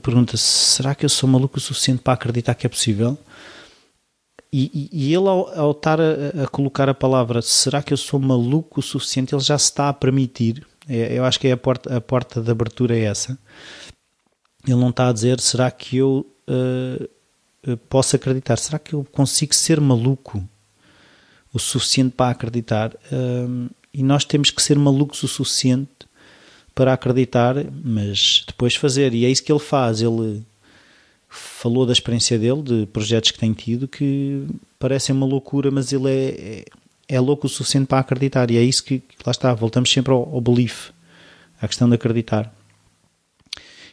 [0.00, 3.18] pergunta: será que eu sou maluco o suficiente para acreditar que é possível?
[4.52, 8.20] E, e, ele, ao, ao estar a, a, colocar a palavra será que eu sou
[8.20, 10.64] maluco o suficiente, ele já se está a permitir.
[10.88, 13.36] É, eu acho que é a porta, a porta de abertura é essa
[14.66, 18.56] ele não está a dizer será que eu uh, posso acreditar?
[18.56, 20.46] Será que eu consigo ser maluco
[21.52, 22.92] o suficiente para acreditar?
[23.12, 25.90] Uh, e nós temos que ser malucos o suficiente
[26.74, 29.14] para acreditar, mas depois fazer.
[29.14, 30.02] E é isso que ele faz.
[30.02, 30.44] Ele
[31.28, 34.46] falou da experiência dele, de projetos que tem tido, que
[34.78, 36.64] parecem uma loucura, mas ele é, é,
[37.16, 38.50] é louco o suficiente para acreditar.
[38.50, 40.90] E é isso que, lá está, voltamos sempre ao, ao belief,
[41.60, 42.54] à questão de acreditar.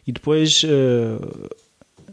[0.05, 1.49] E depois, uh,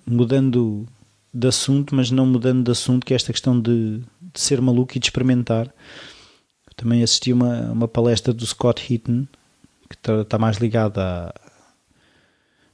[0.06, 0.86] mudando
[1.32, 4.96] de assunto, mas não mudando de assunto, que é esta questão de, de ser maluco
[4.96, 5.72] e de experimentar.
[6.76, 9.26] Também assisti uma, uma palestra do Scott Heaton,
[9.88, 11.34] que está, está mais ligada à,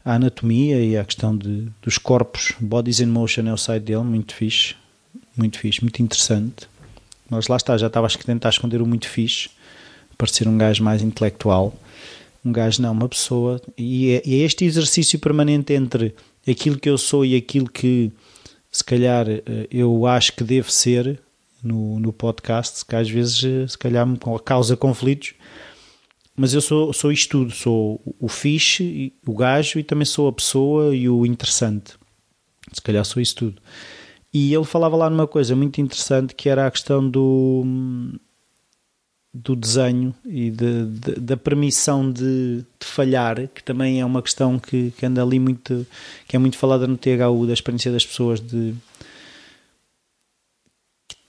[0.04, 4.04] à, anatomia e à questão de, dos corpos, Bodies in Motion é o site dele,
[4.04, 4.74] muito fixe,
[5.36, 6.68] muito fixe, muito interessante.
[7.28, 9.50] Mas lá está, já estava a tentar esconder o muito fixe,
[10.16, 11.74] parecer um gajo mais intelectual
[12.46, 16.14] um gajo não, uma pessoa, e é, é, este exercício permanente entre
[16.48, 18.12] aquilo que eu sou e aquilo que
[18.70, 21.20] se calhar eh, eu acho que devo ser
[21.60, 25.34] no, no podcast, que às vezes eh, se calhar me causa conflitos,
[26.36, 30.32] mas eu sou, sou isto tudo, sou o fixe, o gajo e também sou a
[30.32, 31.94] pessoa e o interessante.
[32.72, 33.60] Se calhar sou isso tudo.
[34.32, 37.64] E ele falava lá numa coisa muito interessante que era a questão do
[39.36, 44.58] do desenho e de, de, da permissão de, de, falhar, que também é uma questão
[44.58, 45.86] que, que, anda ali muito,
[46.26, 48.74] que é muito falada no THU, da experiência das pessoas de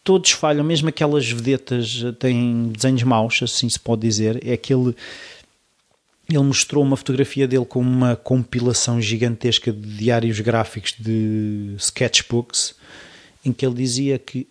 [0.04, 4.96] todos falham, mesmo aquelas vedetas têm desenhos maus, assim se pode dizer, é aquele
[6.30, 12.76] ele mostrou uma fotografia dele com uma compilação gigantesca de diários gráficos de sketchbooks
[13.46, 14.46] em que ele dizia que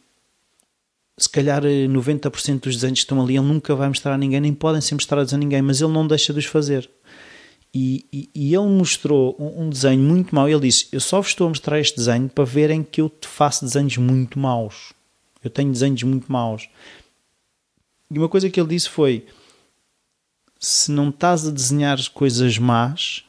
[1.19, 4.41] se calhar 90% eh, dos desenhos que estão ali ele nunca vai mostrar a ninguém,
[4.41, 6.91] nem podem ser mostrados a ninguém, mas ele não deixa de os fazer.
[7.79, 10.49] E, e, e ele mostrou um, um, desenho muito mau.
[10.49, 13.65] Ele disse: Eu só vos estou a mostrar este desenho para verem que eu faço
[13.65, 14.95] desenhos muito maus.
[15.45, 16.69] Eu tenho desenhos muito maus.
[18.11, 19.27] E uma coisa que ele disse foi:
[20.59, 23.25] Se não estás a desenhar coisas más,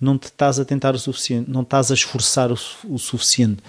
[0.00, 3.62] não te estás a tentar o suficiente, não estás a esforçar o, o suficiente.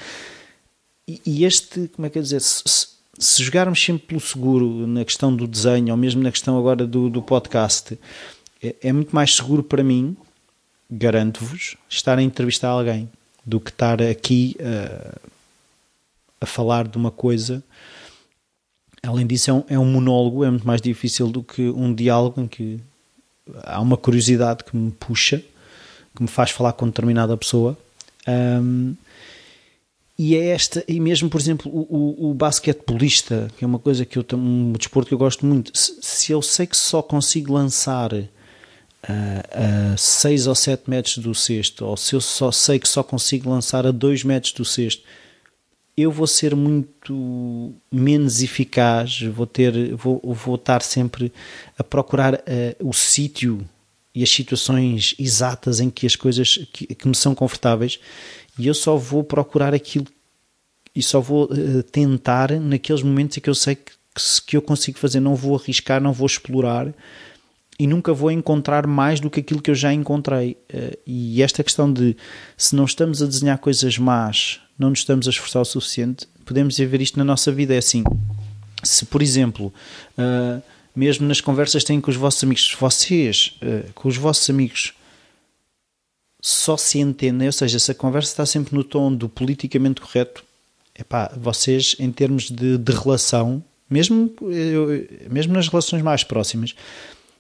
[1.07, 2.41] E, e, este, como é que eu dizer?
[2.41, 6.86] Se, se jogarmos sempre pelo seguro na questão do desenho, ou mesmo na questão agora
[6.86, 7.97] do, do podcast,
[8.61, 10.16] é, é, muito mais seguro para mim,
[10.89, 13.09] garanto-vos, estar a entrevistar alguém
[13.45, 15.20] do que estar aqui a,
[16.41, 17.64] a falar de uma coisa.
[19.01, 22.41] Além disso, é um, é um monólogo, é muito mais difícil do que um diálogo
[22.41, 22.80] em que
[23.64, 25.43] há uma curiosidade que me puxa,
[26.16, 27.78] que me faz falar com determinada pessoa.
[28.28, 28.95] Um,
[30.18, 34.05] e é esta, e mesmo por exemplo o, o, o basquetebolista, que é uma coisa
[34.05, 37.53] que eu um desporto que eu gosto muito, se, se eu sei que só consigo
[37.53, 38.11] lançar
[39.03, 43.49] a 6 ou 7 metros do cesto, ou se eu só sei que só consigo
[43.49, 45.03] lançar a 2 metros do cesto,
[45.95, 51.32] eu vou ser muito menos eficaz, vou ter, vou, vou estar sempre
[51.78, 52.39] a procurar uh,
[52.80, 53.68] o sítio
[54.16, 57.99] e as situações exatas em que as coisas que, que me são confortáveis
[58.58, 60.08] E eu só vou procurar aquilo
[60.95, 63.93] e só vou uh, tentar naqueles momentos em que eu sei que,
[64.45, 65.20] que eu consigo fazer.
[65.20, 66.93] Não vou arriscar, não vou explorar
[67.80, 70.58] e nunca vou encontrar mais do que aquilo que eu já encontrei.
[70.74, 72.16] Uh, e esta questão de
[72.56, 76.78] se não estamos a desenhar coisas más, não nos estamos a esforçar o suficiente, podemos
[76.78, 77.74] ver isto na nossa vida.
[77.74, 78.04] É assim:
[78.84, 79.74] se, por exemplo,
[80.18, 80.62] uh,
[80.95, 83.58] mesmo nas conversas que têm com os vossos amigos, vocês,
[83.95, 84.93] com os vossos amigos,
[86.46, 90.44] só se entendem, ou seja, se a conversa está sempre no tom do politicamente correto,
[90.94, 94.30] epá, vocês, em termos de, de relação, mesmo,
[95.32, 96.76] mesmo nas relações mais próximas,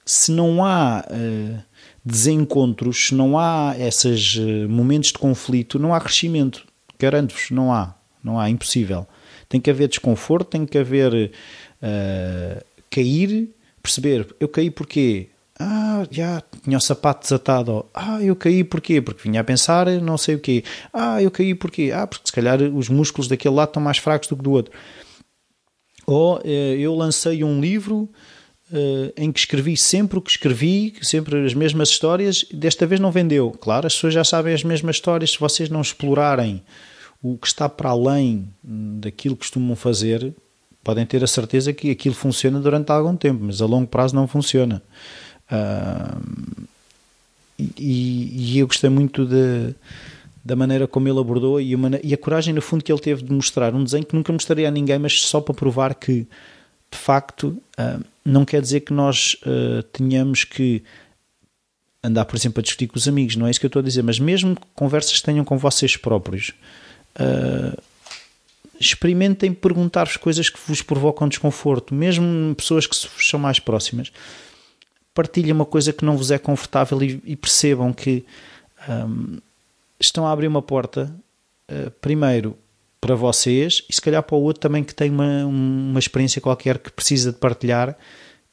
[0.05, 1.63] se não há uh,
[2.03, 6.65] desencontros, se não há esses uh, momentos de conflito, não há crescimento.
[6.97, 7.95] Garanto-vos, não há.
[8.23, 9.05] Não há, impossível.
[9.49, 13.49] Tem que haver desconforto, tem que haver uh, cair,
[13.81, 15.27] perceber, eu caí porquê?
[15.59, 17.85] Ah, já tinha o sapato desatado.
[17.93, 19.01] Ah, eu caí porquê?
[19.01, 20.63] Porque vinha a pensar não sei o quê.
[20.91, 21.91] Ah, eu caí porquê?
[21.93, 24.73] Ah, porque se calhar os músculos daquele lado estão mais fracos do que do outro.
[26.05, 28.09] Ou eu lancei um livro
[28.73, 33.11] uh, em que escrevi sempre o que escrevi, sempre as mesmas histórias, desta vez não
[33.11, 33.51] vendeu.
[33.51, 36.63] Claro, as pessoas já sabem as mesmas histórias, se vocês não explorarem
[37.21, 40.33] o que está para além daquilo que costumam fazer,
[40.83, 44.27] podem ter a certeza que aquilo funciona durante algum tempo, mas a longo prazo não
[44.27, 44.83] funciona.
[45.51, 46.65] Uh,
[47.77, 49.75] e, e, eu gostei muito de,
[50.43, 53.23] da maneira como ele abordou e, uma, e a coragem, no fundo, que ele teve
[53.23, 56.27] de mostrar um desenho que nunca mostraria a ninguém, mas só para provar que
[56.93, 60.83] de facto, ah, não quer dizer que nós ah, tenhamos que
[62.03, 63.83] andar, por exemplo, a discutir com os amigos, não é isso que eu estou a
[63.83, 66.51] dizer, mas mesmo conversas que tenham com vocês próprios,
[67.15, 67.81] uh,
[68.77, 74.11] experimentem perguntar-vos coisas que vos provocam desconforto, mesmo pessoas que são mais próximas.
[75.13, 78.25] Partilhem uma coisa que não vos é confortável e, e percebam que
[78.89, 79.37] um,
[79.99, 81.13] estão a abrir uma porta,
[81.69, 82.57] uh, primeiro,
[82.99, 86.79] para vocês e se calhar para o outro também que tem uma, uma experiência qualquer
[86.79, 87.97] que precisa de partilhar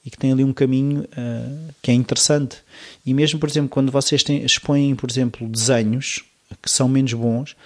[0.05, 2.59] e que tem ali um caminho uh, que é interessante.
[3.05, 6.25] E mesmo, por exemplo, quando vocês têm, expõem, por exemplo, desenhos
[6.61, 7.57] que são menos bons,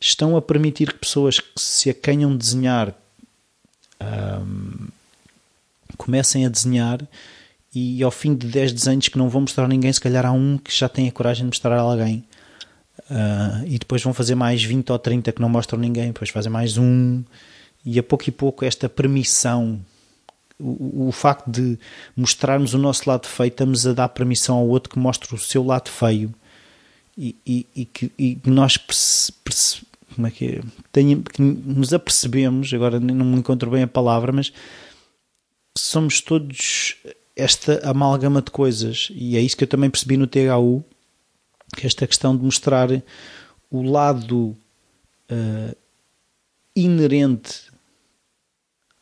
[0.00, 2.94] estão a permitir que pessoas que se acanham desenhar
[4.00, 4.88] um,
[5.96, 7.00] comecem a desenhar
[7.74, 10.30] e ao fim de 10 desenhos que não vão mostrar a ninguém, se calhar há
[10.30, 12.24] um que já tem a coragem de mostrar a alguém.
[13.10, 16.50] Uh, e depois vão fazer mais 20 ou 30 que não mostram ninguém, depois fazem
[16.50, 17.24] mais um,
[17.84, 19.80] e a pouco e pouco esta permissão,
[20.58, 21.76] o, o facto de
[22.16, 25.64] mostrarmos o nosso lado feio, estamos a dar permissão ao outro que mostre o seu
[25.64, 26.32] lado feio.
[27.16, 29.82] E, e, e que e nós perce, perce,
[30.14, 30.60] como é que, é?
[30.92, 34.52] Tenha, que nos apercebemos, agora não me encontro bem a palavra, mas
[35.76, 36.96] somos todos
[37.36, 40.84] esta amálgama de coisas, e é isso que eu também percebi no THU
[41.76, 42.88] que esta questão de mostrar
[43.70, 44.56] o lado
[45.30, 45.76] uh,
[46.76, 47.72] inerente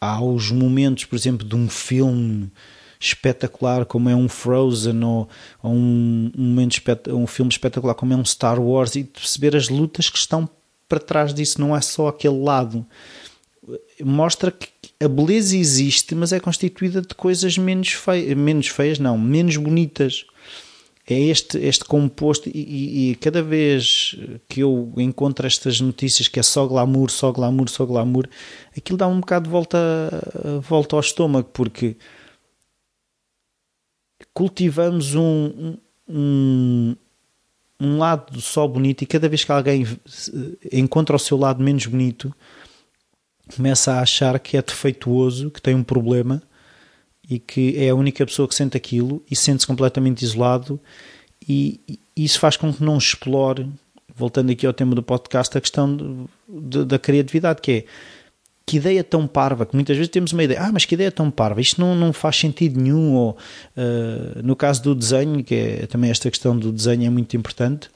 [0.00, 2.50] aos momentos, por exemplo, de um filme
[2.98, 5.28] espetacular como é um Frozen ou,
[5.62, 9.68] ou um, um, momento um filme espetacular como é um Star Wars e perceber as
[9.68, 10.48] lutas que estão
[10.88, 12.86] para trás disso, não é só aquele lado.
[14.00, 14.68] Mostra que
[15.02, 20.24] a beleza existe, mas é constituída de coisas menos feias, menos feias não, menos bonitas.
[21.08, 24.16] É este, este composto e, e, cada vez
[24.48, 28.28] que eu encontro estas notícias que é só glamour, só glamour, só glamour,
[28.76, 29.78] aquilo dá um bocado de volta,
[30.62, 31.96] volta ao estômago porque
[34.32, 35.76] cultivamos um,
[36.08, 36.96] um,
[37.80, 39.84] um lado só bonito e cada vez que alguém
[40.72, 42.32] encontra o seu lado menos bonito
[43.54, 46.42] começa a achar que é defeituoso, que tem um problema
[47.28, 50.80] e que é a única pessoa que sente aquilo e sente-se completamente isolado.
[51.48, 51.80] E,
[52.14, 53.68] isso faz com que não explore,
[54.14, 57.84] voltando aqui ao tema do podcast, a questão de, de, da criatividade, que é
[58.64, 61.30] que ideia tão parva, que muitas vezes temos uma ideia, ah, mas que ideia tão
[61.30, 63.36] parva, isto não, não faz sentido nenhum, ou
[63.76, 67.90] uh, no caso do desenho, que é também esta questão do desenho é muito importante,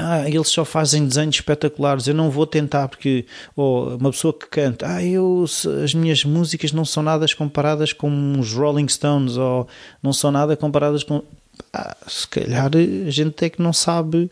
[0.00, 4.46] ah, eles só fazem desenhos espetaculares, eu não vou tentar porque ou uma pessoa que
[4.46, 5.44] canta, ah, eu
[5.84, 9.68] as minhas músicas não são nada comparadas com os Rolling Stones ou
[10.02, 11.22] não são nada comparadas com
[11.72, 14.30] ah, se calhar a gente é que não sabe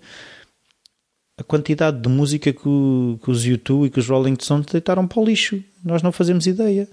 [1.39, 5.07] a quantidade de música que, o, que os YouTube e que os Rolling Stones deitaram
[5.07, 5.63] para o lixo.
[5.85, 6.89] Nós não fazemos ideia.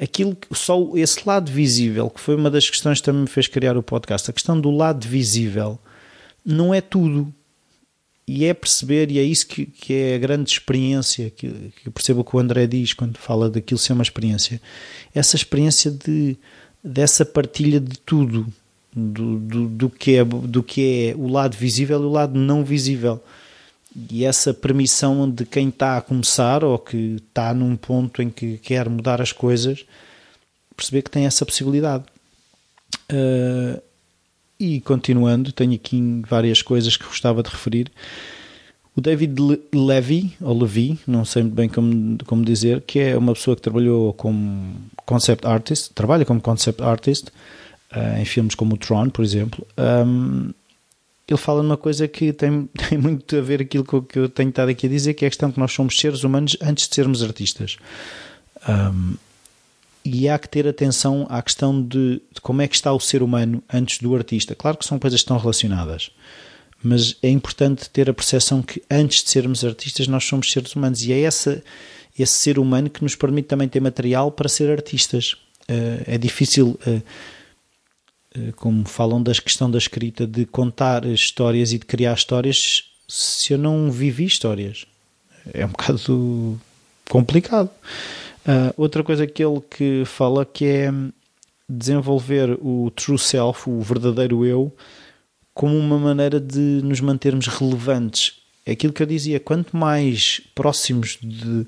[0.00, 3.76] Aquilo, só esse lado visível, que foi uma das questões que também me fez criar
[3.76, 5.78] o podcast, a questão do lado visível
[6.44, 7.32] não é tudo
[8.26, 12.24] e é perceber, e é isso que, que é a grande experiência, que, que percebo
[12.24, 14.60] que o André diz quando fala daquilo ser uma experiência,
[15.14, 16.36] essa experiência de,
[16.82, 18.46] dessa partilha de tudo,
[18.94, 22.64] do, do, do, que é, do que é o lado visível e o lado não
[22.64, 23.22] visível.
[24.10, 28.58] e essa permissão de quem está a começar ou que está num ponto em que
[28.58, 29.84] quer mudar as coisas,
[30.76, 32.04] perceber que tem essa possibilidade.
[33.10, 33.82] Uh,
[34.62, 37.90] e continuando, tenho aqui várias coisas que gostava de referir.
[38.94, 39.34] O David
[39.74, 43.62] Levy, ou Levy, não sei muito bem como, como dizer, que é uma pessoa que
[43.62, 49.24] trabalhou como concept artist, trabalha como concept artist uh, em filmes como o Tron, por
[49.24, 49.66] exemplo.
[50.06, 50.52] Um,
[51.26, 54.68] ele fala numa coisa que tem, tem muito a ver aquilo que eu tenho estado
[54.68, 57.22] aqui a dizer, que é a questão que nós somos seres humanos antes de sermos
[57.22, 57.78] artistas.
[58.68, 59.14] Um,
[60.04, 63.22] e há que ter atenção à questão de, de, como é que está o ser
[63.22, 64.54] humano antes do artista.
[64.54, 66.10] Claro que são coisas que estão relacionadas,
[66.82, 71.02] mas é importante ter a percepção que antes de sermos artistas nós somos seres humanos
[71.04, 71.62] e é essa,
[72.18, 75.36] esse ser humano que nos permite também ter material para ser artistas.
[75.62, 77.02] Uh, é difícil, uh,
[78.38, 83.52] uh, como falam da questão da escrita, de contar histórias e de criar histórias se
[83.52, 84.84] eu não vivi histórias.
[85.52, 86.60] É um bocado
[87.08, 87.70] complicado.
[88.46, 90.90] Uh, outra coisa que ele que fala que é
[91.68, 94.74] desenvolver o true self, o verdadeiro eu,
[95.54, 98.40] como uma maneira de nos mantermos relevantes.
[98.64, 101.66] É aquilo que eu dizia, quanto mais próximos de,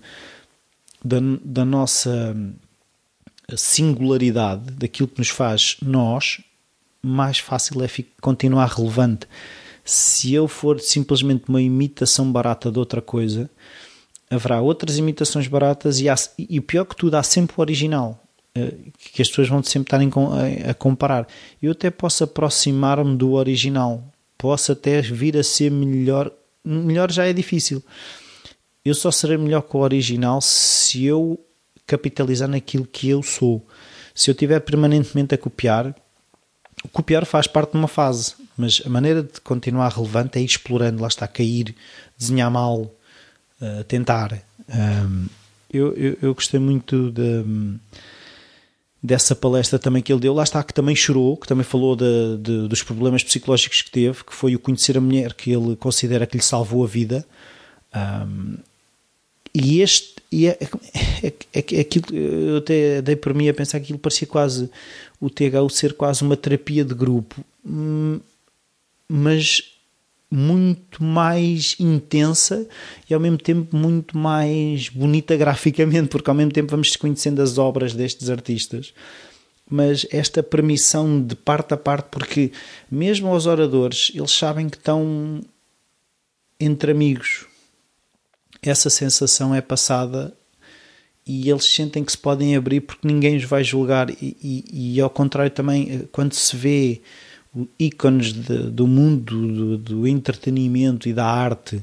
[1.04, 2.36] da, da nossa
[3.56, 6.40] singularidade, daquilo que nos faz nós,
[7.02, 7.88] mais fácil é
[8.20, 9.26] continuar relevante.
[9.84, 13.50] Se eu for simplesmente uma imitação barata de outra coisa,
[14.30, 18.20] haverá outras imitações baratas e, há, e pior que tudo, há sempre o original
[18.54, 18.72] eh,
[19.12, 21.26] que as pessoas vão sempre estar a comparar.
[21.62, 24.04] Eu até posso aproximar-me do original,
[24.38, 26.30] posso até vir a ser melhor.
[26.64, 27.82] Melhor já é difícil.
[28.84, 31.38] Eu só serei melhor que o original se eu
[31.86, 33.66] capitalizar naquilo que eu sou.
[34.14, 35.94] Se eu estiver permanentemente a copiar,
[36.92, 41.02] copiar faz parte de uma fase, mas a maneira de continuar relevante é ir explorando,
[41.02, 41.74] lá está, cair,
[42.16, 42.94] desenhar mal,
[43.86, 44.42] tentar.
[44.68, 45.26] Um,
[45.72, 47.44] eu, eu, eu, gostei muito de,
[49.02, 50.34] dessa palestra também que ele deu.
[50.34, 54.24] Lá está, que também chorou, que também falou de, de, dos problemas psicológicos que teve,
[54.24, 57.26] que foi o conhecer a mulher que ele considera que lhe salvou a vida.
[57.94, 58.56] Um,
[59.54, 60.58] e este e é,
[61.22, 64.68] é, é, é, aquilo eu até dei por mim a pensar que aquilo parecia quase
[65.20, 68.18] o THU ser quase uma terapia de grupo, hum,
[69.08, 69.73] mas
[70.30, 72.66] muito mais intensa
[73.08, 77.58] e ao mesmo tempo muito mais bonita graficamente, porque ao mesmo tempo vamos conhecendo as
[77.58, 78.92] obras destes artistas.
[79.68, 82.52] Mas esta permissão de parte a parte, porque
[82.90, 85.40] mesmo aos oradores, eles sabem que estão
[86.60, 87.46] entre amigos.
[88.62, 90.36] Essa sensação é passada
[91.26, 94.10] e eles sentem que se podem abrir porque ninguém os vai julgar.
[94.10, 97.00] E, e, e ao contrário, também, quando se vê
[97.78, 101.82] ícones de, do mundo do, do, entretenimento e da arte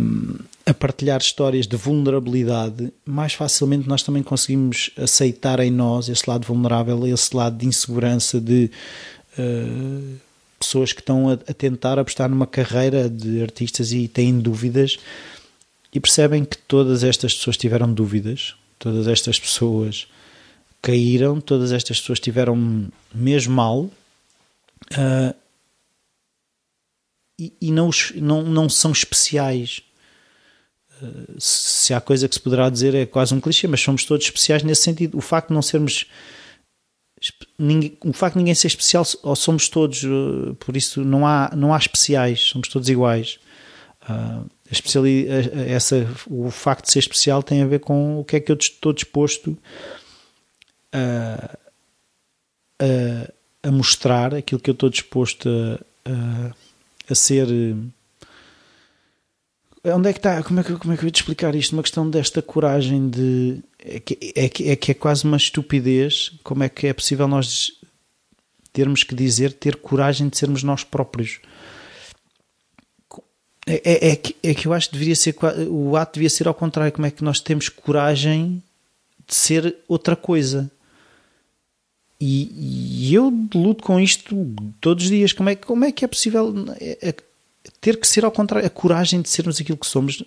[0.00, 6.28] um, a partilhar histórias de vulnerabilidade, mais facilmente nós também conseguimos aceitar em nós esse
[6.28, 8.70] lado vulnerável, esse lado de insegurança, de
[9.38, 10.16] uh,
[10.58, 14.98] pessoas que estão a, a, tentar apostar numa carreira de artistas e têm dúvidas
[15.92, 20.06] e percebem que todas estas pessoas tiveram dúvidas, todas estas pessoas
[20.80, 23.90] caíram, todas estas pessoas tiveram mesmo mal
[24.92, 25.34] Uh,
[27.38, 29.82] e, e não, não, não são especiais.
[31.00, 34.24] Uh, se há coisa que se poderá dizer é quase um clichê, mas somos todos
[34.24, 35.16] especiais nesse sentido.
[35.16, 36.06] O facto de não sermos.
[37.58, 41.52] Ninguém, o facto de ninguém ser especial, ou somos todos, uh, por isso não há,
[41.56, 43.38] não há especiais, somos todos iguais.
[44.02, 45.28] Uh, especiali,
[45.68, 48.56] essa, o facto de ser especial tem a ver com o que é que eu
[48.56, 49.56] estou disposto
[50.92, 51.56] a
[53.62, 56.54] a mostrar aquilo que eu estou disposto a, a,
[57.10, 57.46] a ser.
[59.84, 60.42] Eh, onde é que está?
[60.42, 61.72] Como é que, como é que eu ia te explicar isto?
[61.72, 63.62] Uma questão desta coragem de.
[63.78, 66.32] É que é, que, é que é quase uma estupidez.
[66.42, 67.72] Como é que é possível nós
[68.72, 71.40] termos que dizer ter coragem de sermos nós próprios?
[73.64, 75.36] É, é, é, que, é que eu acho que deveria ser.
[75.68, 76.92] O ato devia ser ao contrário.
[76.92, 78.62] Como é que nós temos coragem
[79.26, 80.70] de ser outra coisa?
[82.24, 85.32] E, e, eu luto com isto todos os dias.
[85.32, 87.14] Como é, como é que é possível é, é,
[87.80, 88.64] ter que ser ao contrário?
[88.64, 90.22] A coragem de sermos aquilo que somos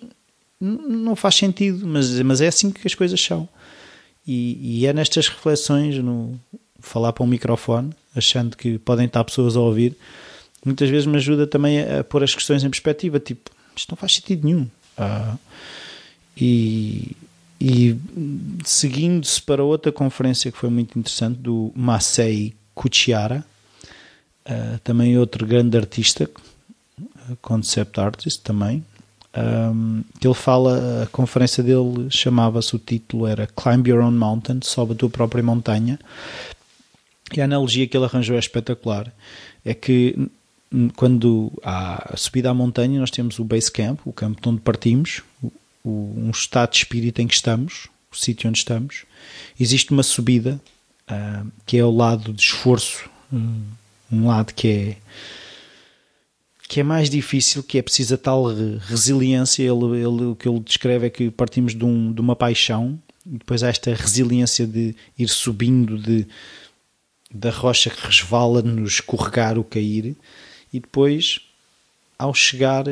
[0.60, 3.48] não faz sentido, mas, mas é assim que as coisas são.
[4.26, 6.38] E, e é nestas reflexões, no
[6.80, 9.96] falar para um microfone, achando que podem estar pessoas a ouvir,
[10.62, 13.18] muitas vezes me ajuda também a, a pôr as questões em perspectiva.
[13.18, 14.68] Tipo, isto não faz sentido nenhum.
[14.98, 15.36] Ah,
[16.36, 17.16] e,
[17.60, 17.96] e
[18.64, 23.44] seguindo-se para outra conferência que foi muito interessante, do Masei Kuchiara,
[24.46, 26.28] uh, também outro grande artista,
[27.40, 28.84] concept artist também,
[29.36, 34.60] um, que ele fala, a conferência dele chamava-se, o título era Climb Your Own Mountain,
[34.62, 35.98] sobe a tua própria montanha,
[37.34, 39.12] e a analogia que ele arranjou é espetacular,
[39.64, 40.28] é que
[40.96, 44.60] quando há a subida à montanha nós temos o base camp, o campo de onde
[44.60, 45.22] partimos,
[45.86, 49.04] o, um estado de espírito em que estamos, o sítio onde estamos,
[49.58, 50.60] existe uma subida
[51.08, 53.62] uh, que é o lado de esforço, um,
[54.10, 54.96] um lado que é
[56.68, 58.46] que é mais difícil, que é preciso a tal
[58.80, 59.62] resiliência.
[59.62, 63.38] Ele, ele, o que ele descreve é que partimos de, um, de uma paixão e
[63.38, 66.26] depois há esta resiliência de ir subindo de,
[67.32, 70.16] da rocha que resvala, nos escorregar, o cair,
[70.72, 71.40] e depois,
[72.18, 72.84] ao chegar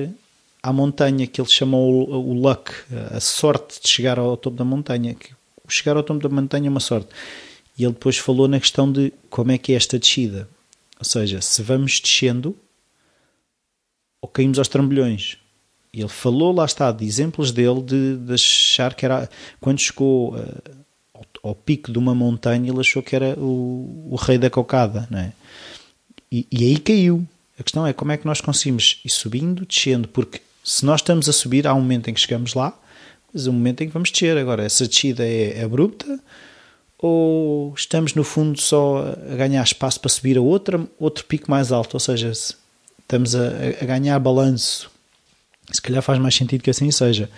[0.65, 2.73] à montanha, que ele chamou o, o luck,
[3.15, 5.35] a sorte de chegar ao topo da montanha, que
[5.69, 7.11] chegar ao topo da montanha é uma sorte.
[7.77, 10.49] E ele depois falou na questão de como é que é esta descida.
[10.99, 12.57] Ou seja, se vamos descendo,
[14.23, 15.37] ou caímos aos trambolhões.
[15.93, 19.29] E ele falou, lá está, de exemplos dele, de, de achar que era.
[19.61, 20.63] Quando chegou uh,
[21.13, 25.07] ao, ao, pico de uma montanha, ele achou que era o, o rei da cocada,
[25.11, 25.33] não é?
[26.33, 27.27] E, e, aí caiu.
[27.59, 31.29] A questão é como é que nós conseguimos ir subindo, descendo, porque se nós estamos
[31.29, 32.77] a subir, há um momento em que chegamos lá,
[33.33, 34.39] mas há um momento em que vamos descer.
[34.39, 36.19] Agora, essa descida é, é abrupta
[36.99, 41.71] ou estamos no fundo só a ganhar espaço para subir a outra, outro pico mais
[41.71, 41.93] alto?
[41.95, 43.49] Ou seja, estamos a,
[43.83, 44.91] a ganhar balanço.
[45.71, 47.29] Se calhar faz mais sentido que assim seja.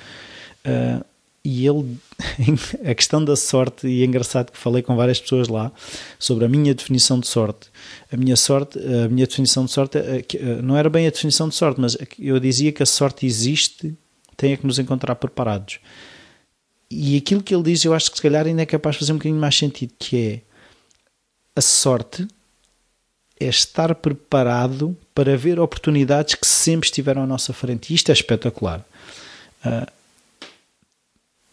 [0.64, 1.04] Uh,
[1.46, 1.96] e ele,
[2.84, 5.70] a questão da sorte, e é engraçado que falei com várias pessoas lá
[6.18, 7.68] sobre a minha definição de sorte.
[8.12, 11.48] A minha sorte, a minha definição de sorte, ah, ah, não era bem a definição
[11.48, 13.94] de sorte, mas eu dizia que a sorte existe,
[14.36, 15.78] tem é que nos encontrar preparados.
[16.90, 19.12] E aquilo que ele diz, eu acho que se calhar ainda é capaz de fazer
[19.12, 20.40] um bocadinho mais sentido, que é
[21.54, 22.26] a sorte
[23.38, 27.92] é estar preparado para ver oportunidades que sempre estiveram à nossa frente.
[27.92, 28.84] E isto é espetacular.
[29.64, 29.95] Uh,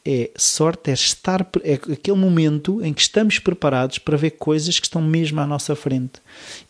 [0.05, 4.85] é sorte, é estar é aquele momento em que estamos preparados para ver coisas que
[4.85, 6.21] estão mesmo à nossa frente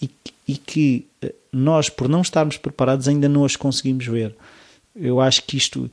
[0.01, 0.09] e,
[0.47, 4.35] e que ah, nós, por não estarmos preparados, ainda não as conseguimos ver.
[4.95, 5.89] Eu acho que isto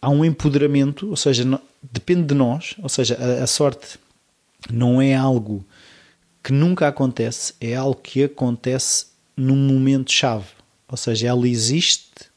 [0.00, 3.98] há um empoderamento, ou seja, não, depende de nós, ou seja, a, a sorte
[4.70, 5.64] não é algo
[6.42, 10.46] que nunca acontece, é algo que acontece num momento chave.
[10.88, 12.27] Ou seja, ela existe,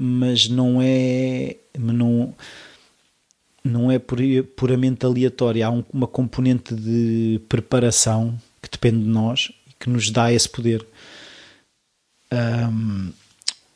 [0.00, 2.34] mas não é não,
[3.62, 5.66] não é puramente aleatória.
[5.66, 10.86] Há uma componente de preparação que depende de nós e que nos dá esse poder.
[12.32, 13.12] Um,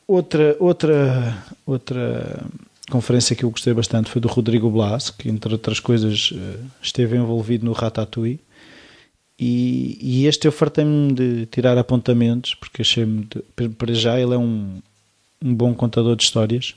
[0.07, 2.47] outra, outra, outra
[2.91, 7.17] conferência que eu gostei bastante foi do Rodrigo Blas, que entre outras coisas eh, esteve
[7.17, 8.41] envolvido no Ratatouille
[9.39, 13.27] e, e este eu fartei-me de tirar apontamentos, porque achei-me,
[13.77, 14.81] para já, ele é um,
[15.43, 16.75] um bom contador de histórias.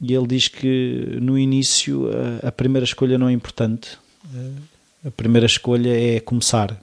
[0.00, 2.10] E ele diz que no início
[2.42, 3.98] a, a primeira escolha não é importante,
[5.04, 6.78] a primeira escolha é começar.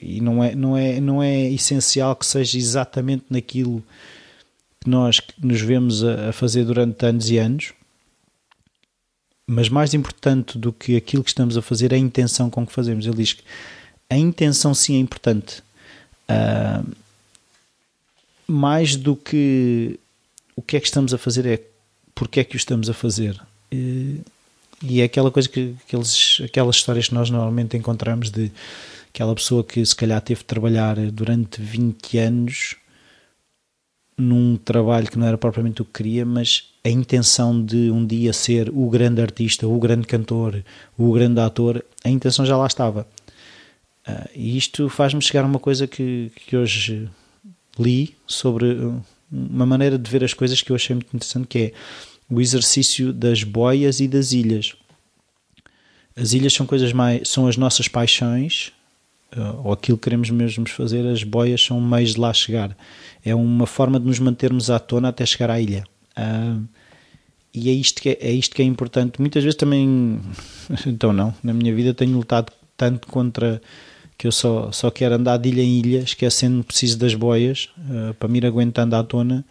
[0.00, 3.82] E não é, não é, não é essencial que seja exatamente naquilo
[4.80, 7.72] que nós nos vemos a, a fazer durante anos e anos,
[9.46, 12.72] mas mais importante do que aquilo que estamos a fazer é a intenção com que
[12.72, 13.06] fazemos.
[13.06, 13.42] Ele diz que
[14.08, 15.62] a intenção sim é importante.
[16.28, 16.94] Uh,
[18.46, 19.98] mais do que
[20.62, 21.60] o que é que estamos a fazer é
[22.14, 23.38] porque é que o estamos a fazer.
[23.70, 24.20] E,
[24.80, 28.52] e é aquela coisa que aqueles, aquelas histórias que nós normalmente encontramos de
[29.12, 32.76] aquela pessoa que se calhar teve de trabalhar durante 20 anos
[34.16, 38.32] num trabalho que não era propriamente o que queria, mas a intenção de um dia
[38.32, 40.62] ser o grande artista, o grande cantor,
[40.96, 43.06] o grande ator, a intenção já lá estava.
[44.06, 47.08] Uh, e isto faz-me chegar a uma coisa que, que hoje
[47.78, 48.76] li sobre
[49.32, 51.72] uma maneira de ver as coisas que eu achei muito interessante, que é
[52.28, 54.74] o exercício das boias e das ilhas.
[56.14, 58.72] As ilhas são coisas mais são as nossas paixões
[59.36, 61.06] uh, ou aquilo que queremos mesmo fazer.
[61.06, 62.76] As boias são meios de lá chegar.
[63.24, 65.84] É uma forma de nos mantermos à tona até chegar à ilha.
[66.16, 66.66] Uh,
[67.54, 69.20] e é isto que é, é isto que é importante.
[69.20, 70.20] Muitas vezes também,
[70.86, 73.60] então não, na minha vida tenho lutado tanto contra
[74.22, 78.14] que eu só, só quero andar de ilha em ilha, esquecendo preciso das boias uh,
[78.14, 79.44] para me ir aguentando à tona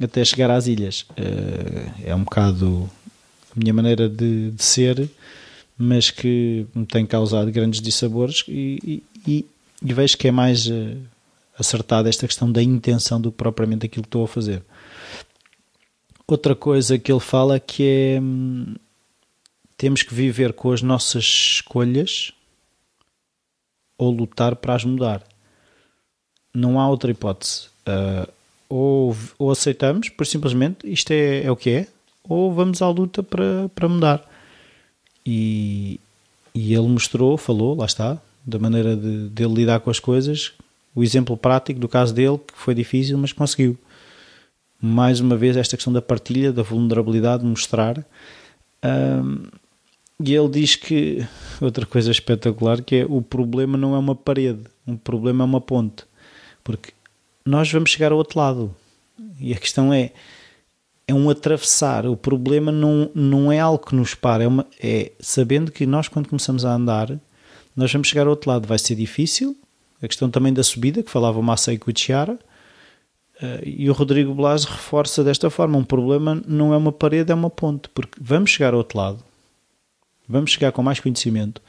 [0.00, 1.04] até chegar às ilhas.
[1.18, 2.88] Uh, é um bocado
[3.50, 5.10] a minha maneira de, de, ser,
[5.76, 9.44] mas que me tem causado grandes dissabores e, e,
[9.84, 10.96] e vejo que é mais uh,
[11.58, 14.62] acertada esta questão da intenção do que propriamente aquilo que estou a fazer.
[16.24, 18.76] Outra coisa que ele fala que é hum,
[19.76, 22.32] temos que viver com as nossas escolhas
[23.98, 25.22] ou lutar para as mudar.
[26.54, 27.68] Não há outra hipótese.
[27.86, 28.30] Uh,
[28.68, 31.88] ou, ou aceitamos, por simplesmente isto é, é o que é,
[32.28, 34.28] ou vamos à luta para, para mudar.
[35.24, 36.00] E,
[36.54, 40.52] e ele mostrou, falou, lá está, da maneira de, de ele lidar com as coisas,
[40.94, 43.76] o exemplo prático do caso dele, que foi difícil, mas conseguiu.
[44.80, 48.04] Mais uma vez, esta questão da partilha, da vulnerabilidade, de mostrar.
[48.84, 49.44] Um,
[50.32, 51.26] e ele diz que,
[51.60, 55.60] outra coisa espetacular, que é o problema não é uma parede, um problema é uma
[55.60, 56.04] ponte.
[56.62, 56.92] Porque
[57.44, 58.74] nós vamos chegar ao outro lado.
[59.38, 60.12] E a questão é,
[61.06, 62.06] é um atravessar.
[62.06, 66.08] O problema não, não é algo que nos para, é, uma, é sabendo que nós,
[66.08, 67.18] quando começamos a andar,
[67.76, 68.66] nós vamos chegar ao outro lado.
[68.66, 69.56] Vai ser difícil.
[70.02, 72.38] A questão também da subida, que falava Massei Kuchiara.
[73.42, 77.34] Uh, e o Rodrigo Blas reforça desta forma: um problema não é uma parede, é
[77.34, 79.24] uma ponte, porque vamos chegar ao outro lado,
[80.28, 81.60] vamos chegar com mais conhecimento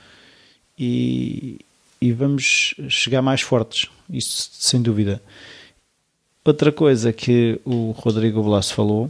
[0.77, 1.59] e,
[2.01, 5.21] e vamos chegar mais fortes, isso sem dúvida.
[6.43, 9.09] Outra coisa que o Rodrigo Blas falou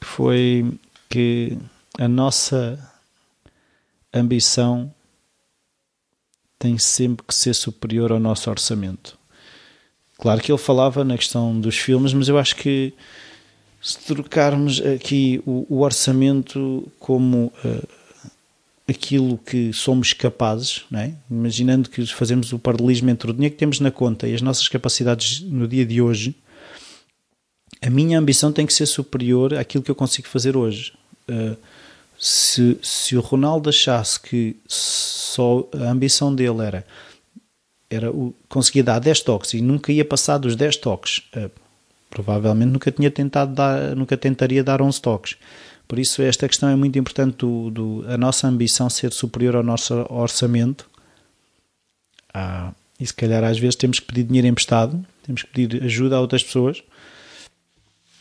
[0.00, 0.72] foi
[1.08, 1.58] que
[1.98, 2.78] a nossa
[4.12, 4.92] ambição
[6.58, 9.18] tem sempre que ser superior ao nosso orçamento.
[10.18, 12.94] Claro que ele falava na questão dos filmes, mas eu acho que
[13.82, 17.88] se trocarmos aqui o, o orçamento como uh,
[18.88, 21.12] aquilo que somos capazes, é?
[21.30, 24.68] imaginando que fazemos o paralelismo entre o dinheiro que temos na conta e as nossas
[24.68, 26.36] capacidades no dia de hoje,
[27.82, 30.92] a minha ambição tem que ser superior àquilo que eu consigo fazer hoje.
[31.28, 31.56] Uh,
[32.18, 36.86] se, se o Ronaldo achasse que só a ambição dele era,
[37.90, 41.50] era o, conseguir dar 10 toques e nunca ia passar dos 10 toques, uh,
[42.08, 45.36] provavelmente nunca tinha tentado dar, nunca tentaria dar 11 toques.
[45.88, 49.62] Por isso esta questão é muito importante do, do a nossa ambição ser superior ao
[49.62, 50.88] nosso orçamento.
[52.34, 56.16] Ah, e se calhar às vezes temos que pedir dinheiro emprestado, temos que pedir ajuda
[56.16, 56.82] a outras pessoas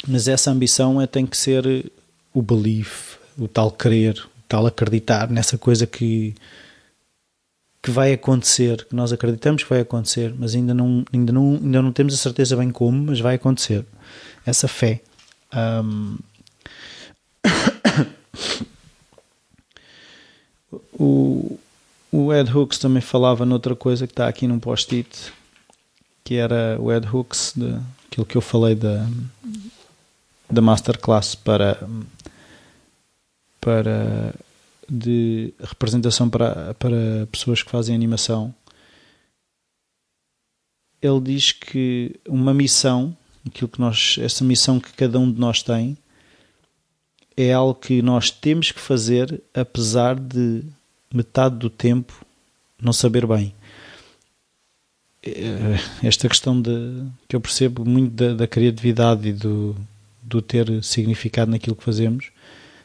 [0.08, 1.92] mas essa ambição é, tem que ser
[2.34, 6.36] o belief, o tal querer, o tal acreditar nessa coisa que,
[7.82, 11.82] que vai acontecer, que nós acreditamos que vai acontecer, mas ainda não, ainda não, ainda
[11.82, 13.86] não temos a certeza bem como, mas vai acontecer.
[14.46, 15.02] Essa fé.
[15.84, 16.18] Um...
[21.00, 21.60] o,
[22.12, 25.34] o Ed Hooks também falava noutra coisa que está aqui num post-it,
[26.24, 29.06] que era o Ed Hooks, de, aquilo que eu falei da,
[30.50, 31.78] da masterclass para
[33.60, 34.34] para
[34.88, 38.54] de representação para, para pessoas que fazem animação.
[41.02, 43.18] Ele diz que uma missão
[43.48, 45.98] aquilo que nós essa missão que cada um de nós tem
[47.38, 50.64] é algo que nós temos que fazer apesar de
[51.14, 52.26] metade do tempo
[52.82, 53.54] não saber bem
[55.24, 59.76] eh, esta questão de que eu percebo muito da, da criatividade e do
[60.22, 62.32] do ter significado naquilo que fazemos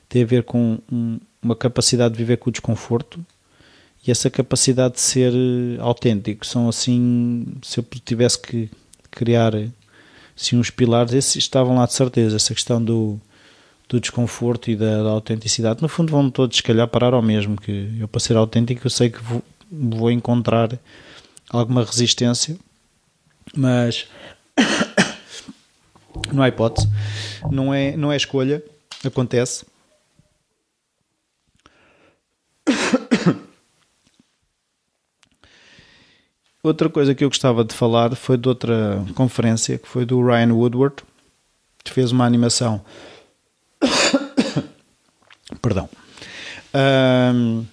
[0.09, 3.25] tem a ver com um, uma capacidade de viver com o desconforto
[4.07, 6.47] e essa capacidade de ser eh, autêntico.
[6.47, 8.71] São assim, se eu tivesse que
[9.11, 9.53] criar
[10.37, 12.37] assim, uns pilares, esses estavam lá de certeza.
[12.37, 13.21] Essa questão do,
[13.91, 15.83] do desconforto e da, da autenticidade.
[15.83, 17.61] No fundo, vão todos, se calhar, parar ao mesmo.
[17.61, 20.79] Que eu, para ser autêntico, eu sei que vou, vou encontrar
[21.51, 22.57] alguma resistência,
[23.55, 24.07] mas
[26.33, 26.89] não há hipótese.
[27.51, 28.63] Não é, não é escolha.
[29.05, 29.67] Acontece.
[36.63, 40.53] Outra coisa que eu gostava de falar foi de outra conferência que foi do Ryan
[40.53, 40.97] Woodward,
[41.83, 42.85] que fez uma animação.
[45.61, 45.89] Perdão.
[46.75, 47.67] Um,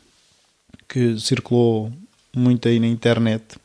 [0.87, 1.91] que circulou
[2.35, 3.57] muito aí na internet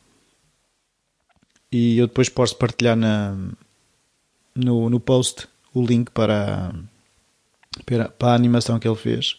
[1.71, 3.35] e eu depois posso partilhar na,
[4.53, 6.71] no, no post o link para,
[7.85, 9.37] para, para a animação que ele fez.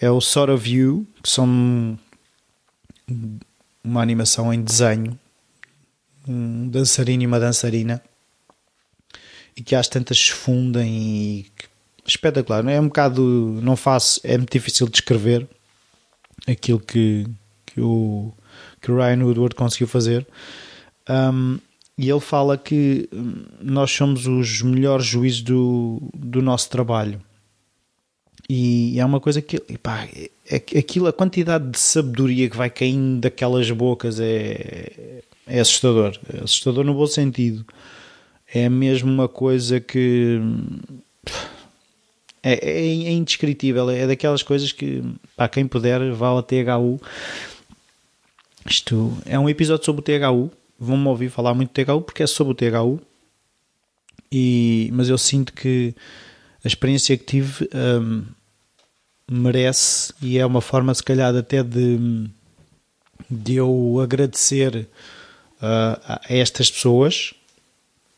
[0.00, 1.98] É o Sort of You, que são
[3.82, 5.18] uma animação em desenho,
[6.28, 8.00] um dançarino e uma dançarina,
[9.56, 11.52] e que às tantas se fundem e
[12.08, 12.66] espetacular.
[12.66, 13.22] É um bocado,
[13.62, 15.46] não faço, é muito difícil de descrever
[16.46, 17.26] aquilo que,
[17.66, 18.32] que, o,
[18.80, 20.26] que o Ryan Woodward conseguiu fazer.
[21.08, 21.58] Um,
[21.96, 27.20] e ele fala que hum, nós somos os melhores juízes do, do nosso trabalho.
[28.48, 32.70] E é uma coisa que epá, é, é, aquilo, a quantidade de sabedoria que vai
[32.70, 36.16] caindo daquelas bocas é, é assustador.
[36.32, 37.66] É assustador no bom sentido.
[38.54, 40.78] É mesmo uma coisa que hum,
[42.42, 43.90] é, é, é indescritível.
[43.90, 45.02] É daquelas coisas que,
[45.36, 47.00] para quem puder, vá ao THU.
[48.68, 52.26] Isto é um episódio sobre o THU vão-me ouvir falar muito de THU porque é
[52.26, 53.00] sobre o THU
[54.30, 55.94] E, mas eu sinto que
[56.64, 58.24] a experiência que tive um,
[59.30, 62.28] merece e é uma forma, se calhar, até de,
[63.30, 64.88] de eu agradecer
[65.62, 67.32] uh, a estas pessoas.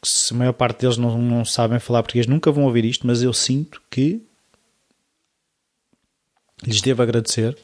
[0.02, 3.22] Se a maior parte deles não, não sabem falar português, nunca vão ouvir isto, mas
[3.22, 4.22] eu sinto que
[6.64, 7.56] lhes devo agradecer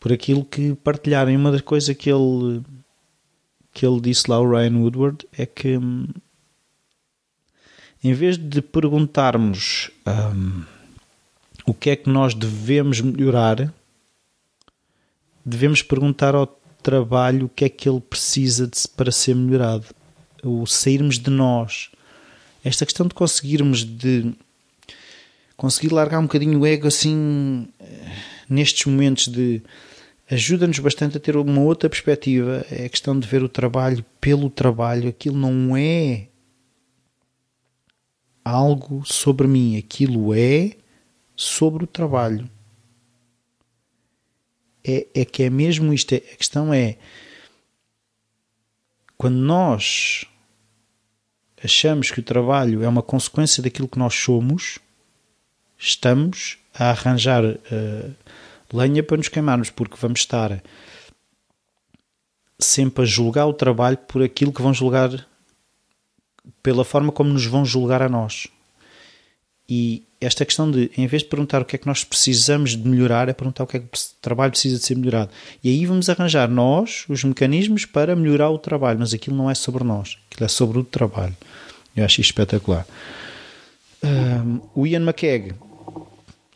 [0.00, 1.36] por aquilo que partilharem.
[1.36, 2.62] Uma das coisas que ele
[3.72, 6.08] que ele disse lá, o Ryan Woodward, é que hum,
[8.02, 10.64] em vez de perguntarmos um,
[11.66, 13.72] o que é que nós devemos melhorar,
[15.44, 16.46] devemos perguntar ao
[16.82, 19.86] trabalho o que é que ele precisa de, para ser melhorado.
[20.42, 21.90] O sairmos de nós.
[22.64, 24.32] Esta questão de conseguirmos de
[25.56, 28.12] conseguir largar um bocadinho o ego assim eh,
[28.48, 29.60] nestes momentos de
[30.30, 32.64] ajuda-nos bastante a ter uma outra perspectiva.
[32.70, 35.08] É a questão de ver o trabalho pelo trabalho.
[35.08, 36.28] Aquilo não é
[38.44, 40.72] algo sobre mim, aquilo é
[41.36, 42.48] sobre o trabalho.
[44.84, 46.14] É, é que é mesmo isto.
[46.14, 46.96] É, a questão é
[49.18, 50.24] quando nós
[51.62, 54.78] achamos que o trabalho é uma consequência daquilo que nós somos,
[55.76, 58.14] estamos a arranjar uh,
[58.72, 60.62] lenha para nos queimarmos, porque vamos estar
[62.60, 65.26] sempre a julgar o trabalho por aquilo que vão julgar,
[66.62, 68.46] pela forma como nos vão julgar a nós.
[69.68, 72.88] E esta questão de, em vez de perguntar o que é que nós precisamos de
[72.88, 75.30] melhorar, é perguntar o que é que o trabalho precisa de ser melhorado.
[75.62, 79.54] E aí vamos arranjar nós os mecanismos para melhorar o trabalho, mas aquilo não é
[79.54, 81.36] sobre nós, aquilo é sobre o trabalho.
[81.94, 82.86] Eu acho isto espetacular.
[84.02, 85.54] Um, o Ian McKeg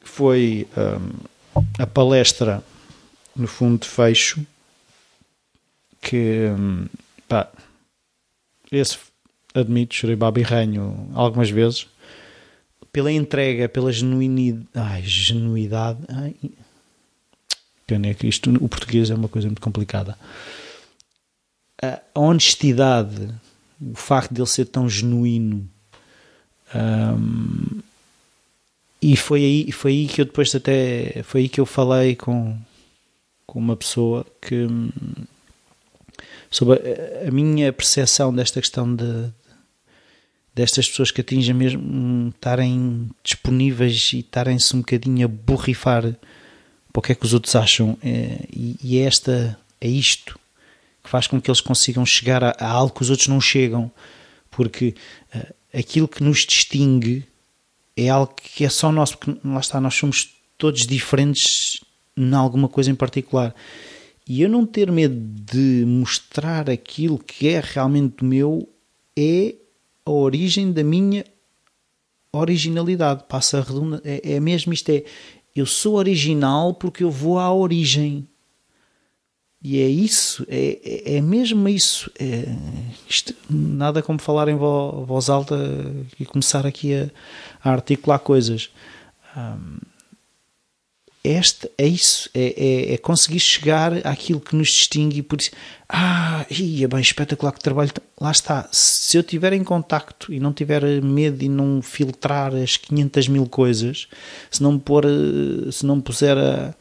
[0.03, 2.63] foi um, a palestra,
[3.37, 4.45] no fundo, de fecho,
[6.01, 6.49] que,
[7.29, 7.49] pá,
[8.71, 8.99] esse,
[9.55, 11.87] admito, chorei babirranho algumas vezes,
[12.93, 16.35] pela entrega, pela genuinidade, ai, genuidade, ai,
[18.15, 20.17] que isto, o português é uma coisa muito complicada.
[21.83, 23.29] A honestidade,
[23.81, 25.69] o facto de ele ser tão genuíno,
[26.75, 27.81] um,
[29.01, 32.57] e foi aí, foi aí que eu depois até foi aí que eu falei com,
[33.45, 34.67] com uma pessoa que
[36.51, 39.29] sobre a, a minha percepção desta questão de,
[40.55, 46.03] destas pessoas que atingem mesmo estarem disponíveis e estarem-se um bocadinho a borrifar
[46.93, 50.39] para o que é que os outros acham é, e, e é esta é isto
[51.03, 53.91] que faz com que eles consigam chegar a, a algo que os outros não chegam
[54.51, 54.95] porque
[55.35, 57.25] uh, aquilo que nos distingue
[57.97, 61.81] é algo que é só nosso, porque lá está, nós somos todos diferentes
[62.17, 63.55] em alguma coisa em particular.
[64.29, 68.69] E eu não ter medo de mostrar aquilo que é realmente meu
[69.17, 69.55] é
[70.05, 71.25] a origem da minha
[72.33, 73.25] originalidade.
[73.29, 75.05] Passa a redunda, é, é mesmo isto: é
[75.55, 78.27] eu sou original porque eu vou à origem.
[79.65, 82.11] E é isso, é, é, é mesmo isso.
[82.19, 82.47] É,
[83.09, 85.57] isto, nada como falar em voz alta
[86.19, 87.09] e começar aqui a,
[87.63, 88.71] a articular coisas.
[89.37, 89.92] Um,
[91.25, 95.53] este é isso, é, é, é, conseguir chegar àquilo que nos distingue e por isso,
[95.89, 97.93] ah, ia bem, espetacular que trabalho.
[98.21, 102.77] Lá está, se eu tiver em contacto e não tiver medo e não filtrar as
[102.77, 104.09] 500 mil coisas,
[104.51, 105.05] se não me, pôr,
[105.71, 106.75] se não puser a,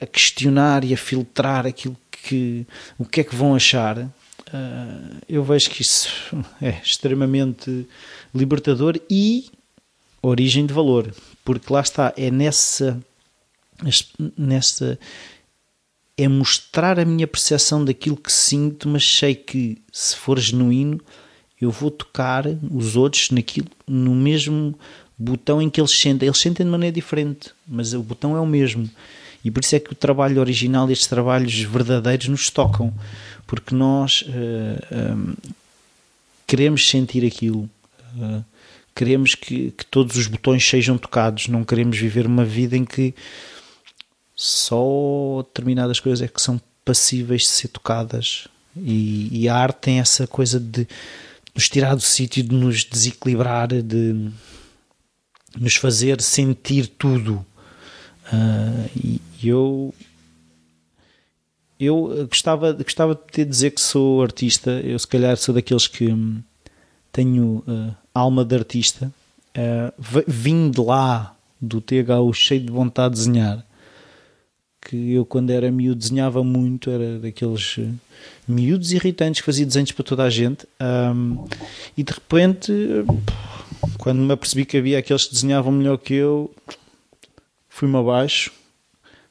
[0.00, 2.64] a questionar e a filtrar aquilo que,
[2.96, 4.10] o que é que vão achar, uh,
[5.28, 6.08] eu vejo que isso
[6.62, 7.88] é extremamente
[8.32, 9.50] libertador e
[10.22, 11.12] origem de valor,
[11.44, 13.00] porque lá está, é nessa,
[14.36, 14.98] nessa
[16.16, 21.00] é mostrar a minha percepção daquilo que sinto, mas sei que se for genuíno,
[21.60, 24.78] eu vou tocar os outros naquilo, no mesmo
[25.16, 26.26] botão em que eles sentem.
[26.26, 28.88] Eles sentem de maneira diferente, mas o botão é o mesmo.
[29.44, 32.92] E por isso é que o trabalho original e estes trabalhos verdadeiros nos tocam,
[33.46, 34.26] porque nós uh,
[34.90, 35.52] eh, um, eh,
[36.46, 37.68] queremos sentir aquilo.
[38.16, 38.44] Uh,
[38.94, 43.14] queremos que, que todos os botões sejam tocados, não queremos viver uma vida em que
[44.34, 48.48] só determinadas coisas é que são passíveis de ser tocadas.
[48.76, 50.86] E, e a arte tem essa coisa de
[51.54, 54.30] nos tirar do sítio, de nos desequilibrar, de
[55.58, 57.44] nos fazer sentir tudo.
[58.32, 58.90] Uh,
[59.42, 59.94] e eu
[61.78, 66.14] eu gostava, gostava de dizer que sou artista, eu se calhar sou daqueles que
[67.10, 69.12] tenho uh, alma de artista,
[69.56, 73.66] uh, vim de lá do THU cheio de vontade de desenhar,
[74.84, 77.88] que eu quando era miúdo desenhava muito, era daqueles eh,
[78.46, 80.66] miúdos irritantes que fazia desenhos para toda a gente.
[80.80, 81.46] Um,
[81.96, 82.72] e de repente
[83.98, 86.52] quando me apercebi que havia aqueles que desenhavam melhor que eu
[87.68, 88.52] fui-me abaixo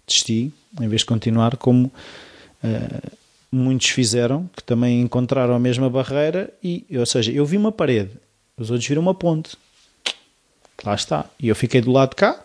[0.07, 1.91] desisti, em vez de continuar como
[2.63, 3.11] uh,
[3.51, 8.11] muitos fizeram, que também encontraram a mesma barreira e, ou seja, eu vi uma parede,
[8.57, 9.57] os outros viram uma ponte.
[10.83, 12.43] Lá está, e eu fiquei do lado de cá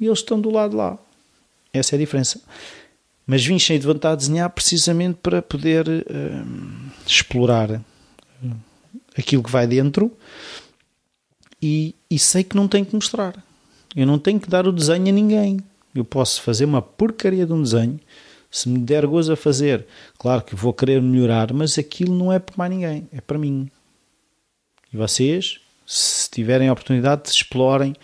[0.00, 0.98] e eles estão do lado lá
[1.78, 2.40] essa é a diferença
[3.26, 7.80] mas vim cheio de vontade de desenhar precisamente para poder uh, explorar eh,
[9.18, 10.16] aquilo que vai dentro
[11.60, 13.42] e, e, sei que não tenho que mostrar.
[13.96, 15.58] Eu não tenho que dar o desenho a ninguém.
[15.94, 17.98] Eu posso fazer uma porcaria de um desenho.
[18.50, 19.86] Se me der gozo a fazer,
[20.18, 23.68] claro que vou querer melhorar, mas aquilo não é para mais ninguém, é para mim.
[24.92, 27.96] E vocês, se tiverem a oportunidade, explorem.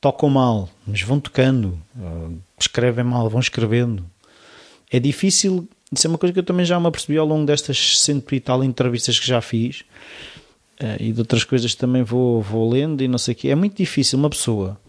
[0.00, 1.78] Tocam mal, mas vão tocando
[2.58, 4.04] escrevem mal, vão escrevendo.
[4.90, 8.00] É difícil, isso é uma coisa que eu também já me apercebi ao longo destas
[8.00, 9.80] cento e tal entrevistas que já fiz
[10.80, 13.48] uh, e de outras coisas que também vou, vou lendo e não sei o quê.
[13.48, 14.80] É muito difícil uma pessoa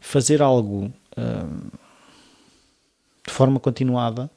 [0.00, 1.78] fazer algo uh,
[3.26, 4.30] de forma continuada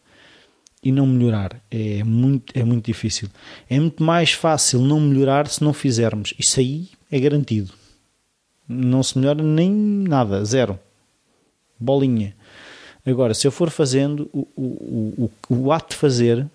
[0.82, 1.62] e não melhorar.
[1.70, 3.30] É muito, é muito difícil.
[3.70, 6.34] É muito mais fácil não melhorar se não fizermos.
[6.40, 7.79] Isso aí é garantido.
[8.70, 10.80] Não se melhora nem nada, zero
[11.80, 12.36] bolinha.
[13.06, 16.46] Agora, se eu for fazendo o, o, o, o ato de fazer,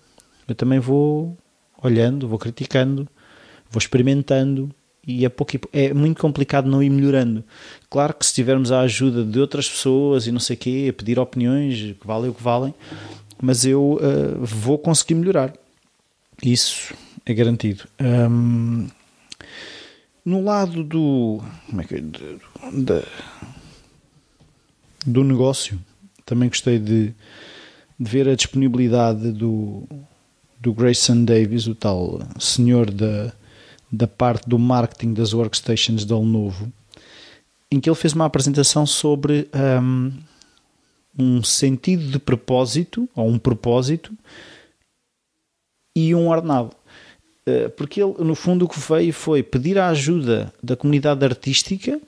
[0.47, 1.35] eu também vou
[1.81, 3.07] olhando, vou criticando,
[3.69, 4.69] vou experimentando
[5.05, 7.43] e é, pouco, é muito complicado não ir melhorando.
[7.89, 10.93] Claro que se tivermos a ajuda de outras pessoas e não sei o quê, a
[10.93, 12.73] pedir opiniões, que valem o que valem,
[13.41, 15.53] mas eu uh, vou conseguir melhorar.
[16.43, 16.93] Isso
[17.25, 17.83] é garantido.
[17.99, 18.87] Um,
[20.25, 21.39] no lado do.
[21.67, 22.01] Como é que é?
[22.01, 23.03] Da,
[25.05, 25.79] do negócio.
[26.25, 27.13] Também gostei de,
[27.99, 29.87] de ver a disponibilidade do,
[30.59, 33.31] do Grayson Davis, o tal senhor da,
[33.91, 36.71] da parte do marketing das workstations da Lenovo,
[37.71, 39.47] em que ele fez uma apresentação sobre
[39.79, 40.11] um,
[41.17, 44.11] um sentido de propósito, ou um propósito,
[45.95, 46.75] e um ordenado.
[47.45, 52.01] Eh, porque ele, no fundo, o que veio foi pedir a ajuda da comunidade artística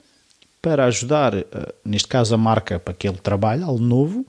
[0.60, 1.44] para ajudar, eh,
[1.84, 4.26] neste caso a marca para que ele trabalha, algo novo,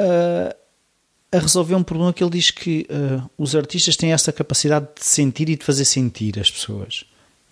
[0.00, 0.56] a,
[1.30, 2.86] a resolver um problema que ele diz que
[3.38, 7.04] os artistas têm essa capacidade de sentir e de fazer sentir as pessoas.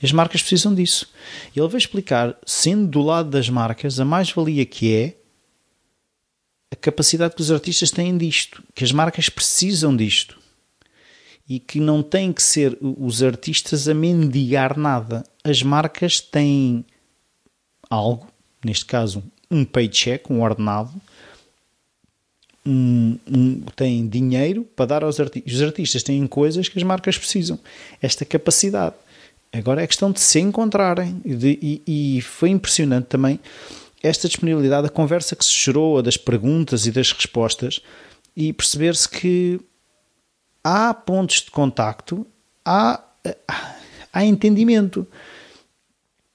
[0.02, 1.10] E as marcas precisam disso.
[1.54, 5.16] Ele vai explicar, sendo do lado das marcas, a mais-valia que é
[6.72, 10.39] a capacidade que os artistas têm disto, que as marcas precisam disto
[11.50, 15.24] e que não têm que ser os artistas a mendigar nada.
[15.42, 16.84] As marcas têm
[17.90, 18.28] algo,
[18.64, 19.20] neste caso
[19.50, 20.92] um paycheck, um ordenado,
[22.64, 25.52] um, um, têm dinheiro para dar aos artistas.
[25.52, 27.58] Os artistas têm coisas que as marcas precisam.
[28.00, 28.94] Esta capacidade.
[29.52, 31.20] Agora é questão de se encontrarem.
[31.24, 31.82] De, e,
[32.16, 33.40] e, foi impressionante também
[34.00, 37.82] esta disponibilidade, a conversa que se gerou, das perguntas e das respostas,
[38.36, 39.60] e perceber-se que
[40.62, 42.26] há pontos de contacto,
[42.64, 43.02] há,
[44.12, 45.06] há entendimento.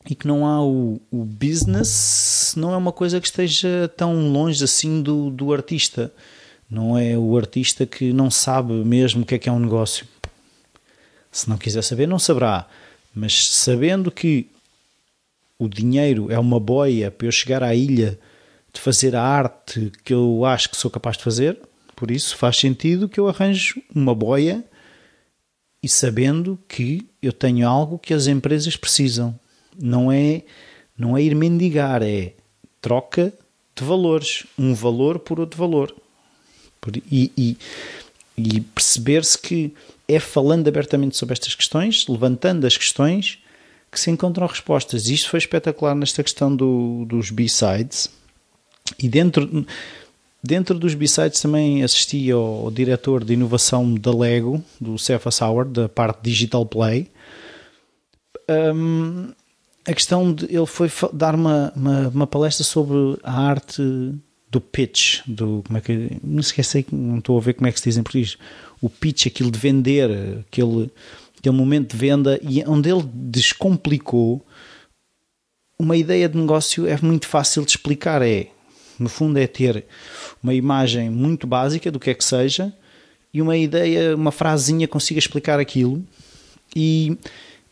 [0.08, 4.64] E que não há o, o business, não é uma coisa que esteja tão longe
[4.64, 6.14] assim do, do artista.
[6.70, 10.08] Não é o artista que não sabe mesmo o que é que é um negócio.
[11.32, 12.68] Se não quiser saber, não saberá.
[13.16, 14.48] Mas sabendo que
[15.58, 18.20] o dinheiro é uma boia para eu chegar à ilha
[18.72, 21.58] de fazer a arte que eu acho que sou capaz de fazer,
[21.96, 24.64] por isso faz sentido que eu arranje uma boia
[25.82, 29.40] e sabendo que eu tenho algo que as empresas precisam.
[29.80, 30.44] Não é,
[30.98, 32.34] não é ir mendigar, é
[32.82, 33.34] troca
[33.76, 34.46] de valores.
[34.58, 35.96] Um valor por outro valor.
[37.12, 37.58] E, e,
[38.38, 39.74] e perceber-se que
[40.08, 43.40] é falando abertamente sobre estas questões, levantando as questões,
[43.92, 45.08] que se encontram respostas.
[45.08, 48.10] Isto foi espetacular nesta questão do, dos B-sides.
[49.00, 49.66] E dentro
[50.46, 55.66] Dentro dos B-Sides também assisti ao, ao, diretor de inovação da Lego, do Cefa Sauer,
[55.66, 57.10] da parte Digital Play.
[58.48, 59.32] Um,
[59.88, 63.82] a questão de ele foi dar uma, uma, uma, palestra sobre a arte
[64.52, 67.80] do pitch, do como é que não esqueci, não estou a ver como é que
[67.80, 68.38] se diz em português.
[68.80, 70.12] O pitch, aquilo de vender,
[70.48, 70.92] aquele,
[71.40, 74.46] aquele momento de venda, e onde ele descomplicou
[75.80, 78.22] uma ideia de negócio é muito fácil de explicar.
[78.22, 78.50] É
[79.00, 79.86] no fundo, é ter
[80.42, 82.74] uma imagem muito básica do que é que seja
[83.34, 86.02] e uma ideia, uma frasinha consiga explicar aquilo.
[86.74, 87.18] E,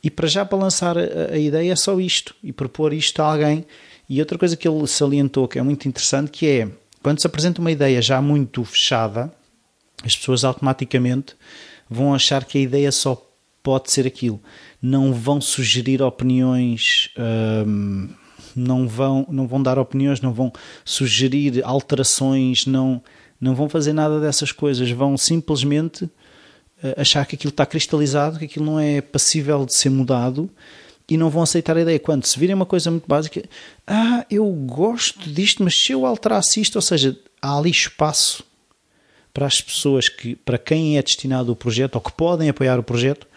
[0.04, 3.32] e para já para lançar a, a ideia é só isto e propor isto a
[3.32, 3.66] alguém
[4.10, 6.68] E outra coisa que ele salientou que é muito interessante que é
[7.02, 9.32] quando se apresenta uma ideia já muito fechada,
[10.04, 11.36] as pessoas automaticamente
[11.90, 13.22] vão achar que a ideia só
[13.62, 14.42] pode ser aquilo.
[14.82, 17.10] Não vão sugerir opiniões,
[17.66, 18.10] hum,
[18.56, 20.52] não, vão, não vão dar opiniões, não vão
[20.86, 23.02] sugerir alterações, não,
[23.40, 24.90] não vão fazer nada dessas coisas.
[24.92, 26.10] Vão simplesmente
[26.84, 30.50] eh, achar que aquilo está cristalizado, que aquilo não é passível de ser mudado
[31.10, 32.00] e não vão aceitar a ideia.
[32.00, 33.44] Quando se virem uma coisa muito básica,
[33.88, 38.44] ah, eu gosto disto, mas se eu alterasse isto, ou seja, há ali espaço
[39.34, 42.84] para as pessoas que, para quem é destinado o projeto ou que podem apoiar o
[42.84, 43.28] projeto,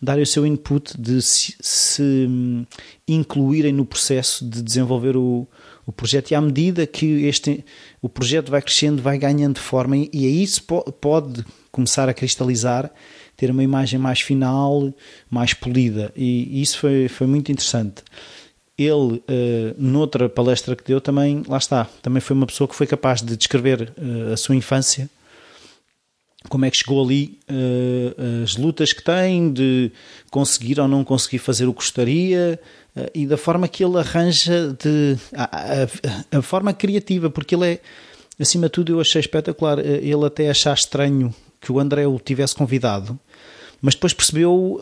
[0.00, 2.64] darem o seu input de se, se hum,
[3.06, 5.46] incluírem no processo de desenvolver o,
[5.86, 7.64] o projeto e à medida que este,
[8.00, 12.90] o projeto vai crescendo, vai ganhando forma e, aí se pode, pode começar a cristalizar,
[13.36, 14.92] ter uma imagem mais final,
[15.30, 18.02] mais polida e isso foi, foi muito interessante.
[18.78, 19.22] Ele, uh,
[19.76, 23.36] noutra palestra que deu, também, lá está, também foi uma pessoa que foi capaz de
[23.36, 25.10] descrever uh, a sua infância
[26.48, 29.92] como é que chegou ali, uh, as lutas que tem, de
[30.30, 32.58] conseguir ou não conseguir fazer o que gostaria
[32.96, 37.72] uh, e da forma que ele arranja, de, a, a, a, forma criativa, porque ele
[37.74, 37.80] é,
[38.40, 39.78] acima de tudo, eu achei espetacular.
[39.78, 43.18] Uh, ele até achar estranho que o André o tivesse convidado,
[43.82, 44.80] mas depois percebeu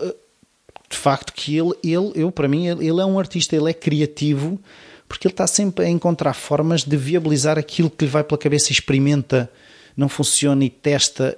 [0.89, 4.61] de facto que ele, ele eu para mim, ele é um artista, ele é criativo,
[5.09, 8.71] porque ele está sempre a encontrar formas de viabilizar aquilo que lhe vai pela cabeça
[8.71, 9.51] e experimenta
[9.99, 11.37] não funciona e testa.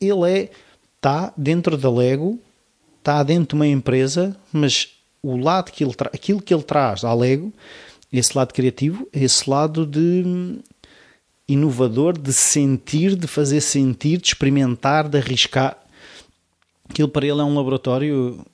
[0.00, 0.50] Ele é,
[0.96, 2.40] está dentro da Lego,
[2.98, 4.88] está dentro de uma empresa, mas
[5.22, 7.52] o lado que ele aquilo que ele traz à Lego,
[8.12, 10.58] esse lado criativo, esse lado de
[11.46, 15.78] inovador, de sentir, de fazer sentir, de experimentar, de arriscar.
[16.88, 18.44] Aquilo para ele é um laboratório.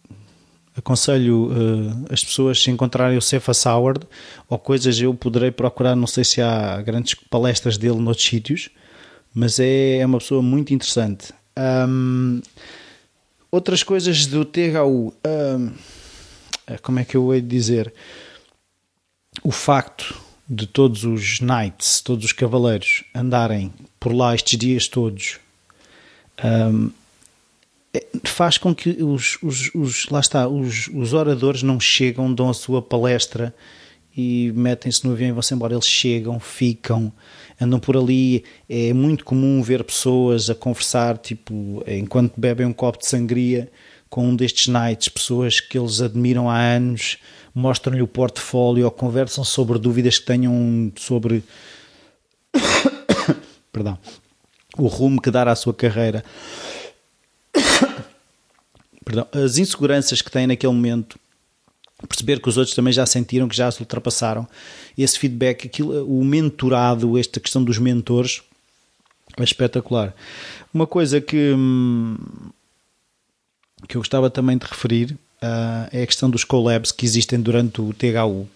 [0.77, 4.07] Aconselho uh, as pessoas se encontrarem o Cephas Howard
[4.47, 8.69] ou coisas eu poderei procurar, não sei se há grandes palestras dele noutros sítios,
[9.37, 11.31] mas é, é uma pessoa muito interessante.
[11.59, 12.41] Um,
[13.53, 15.73] outras coisas do THU, um,
[16.81, 17.93] como é que eu hei de dizer?
[19.45, 20.17] O facto
[20.49, 25.39] de todos os knights, todos os cavaleiros andarem por lá estes dias todos
[26.43, 26.91] um,
[27.93, 32.49] é, faz com que os, os, os, lá está, os, os oradores não chegam, dão
[32.49, 33.55] a sua palestra
[34.17, 35.75] e metem-se no avião e vão-se embora.
[35.75, 37.13] Eles chegam, ficam,
[37.61, 38.45] andam por ali.
[38.69, 43.71] É muito comum ver pessoas a conversar, tipo, enquanto bebem um copo de sangria
[44.09, 47.19] com um destes nights, pessoas que eles admiram há anos,
[47.55, 51.43] mostram-lhe o portfólio ou conversam sobre dúvidas que tenham sobre
[53.73, 53.99] perdão,
[54.79, 56.25] o rumo que dar à sua carreira.
[59.05, 61.17] Perdão, as inseguranças que têm naquele momento
[62.07, 64.47] perceber que os outros também já sentiram que já se ultrapassaram.
[64.97, 68.43] Esse feedback, aquilo, o mentorado, esta questão dos mentores,
[69.37, 70.15] é espetacular.
[70.73, 72.17] Uma coisa que, hum,
[73.89, 77.81] que eu gostava também de referir uh, é a questão dos collabs que existem durante
[77.81, 78.49] o THU.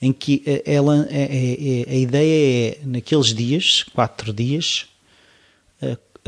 [0.00, 4.86] Em que ela, a ideia é, naqueles dias, quatro dias,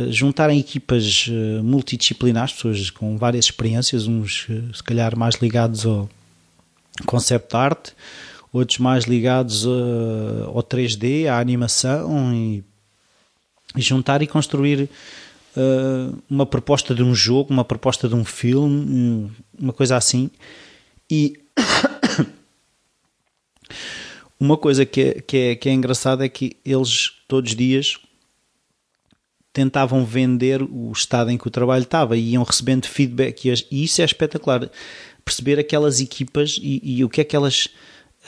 [0.08, 6.08] juntarem equipas eh, multidisciplinares, pessoas com várias experiências, uns eh, se calhar mais ligados ao
[7.06, 7.90] concept art,
[8.52, 12.64] outros mais ligados eh, ao 3D, à animação e
[13.76, 14.88] juntar e construir
[16.28, 20.30] uma proposta de um jogo, uma proposta de um filme, uma coisa assim.
[21.10, 21.34] E
[24.38, 27.98] uma coisa que é, que é, que é engraçada é que eles todos os dias
[29.52, 34.00] tentavam vender o estado em que o trabalho estava e iam recebendo feedback e, isso
[34.00, 34.70] é espetacular
[35.24, 37.68] perceber aquelas equipas e, e o que é que elas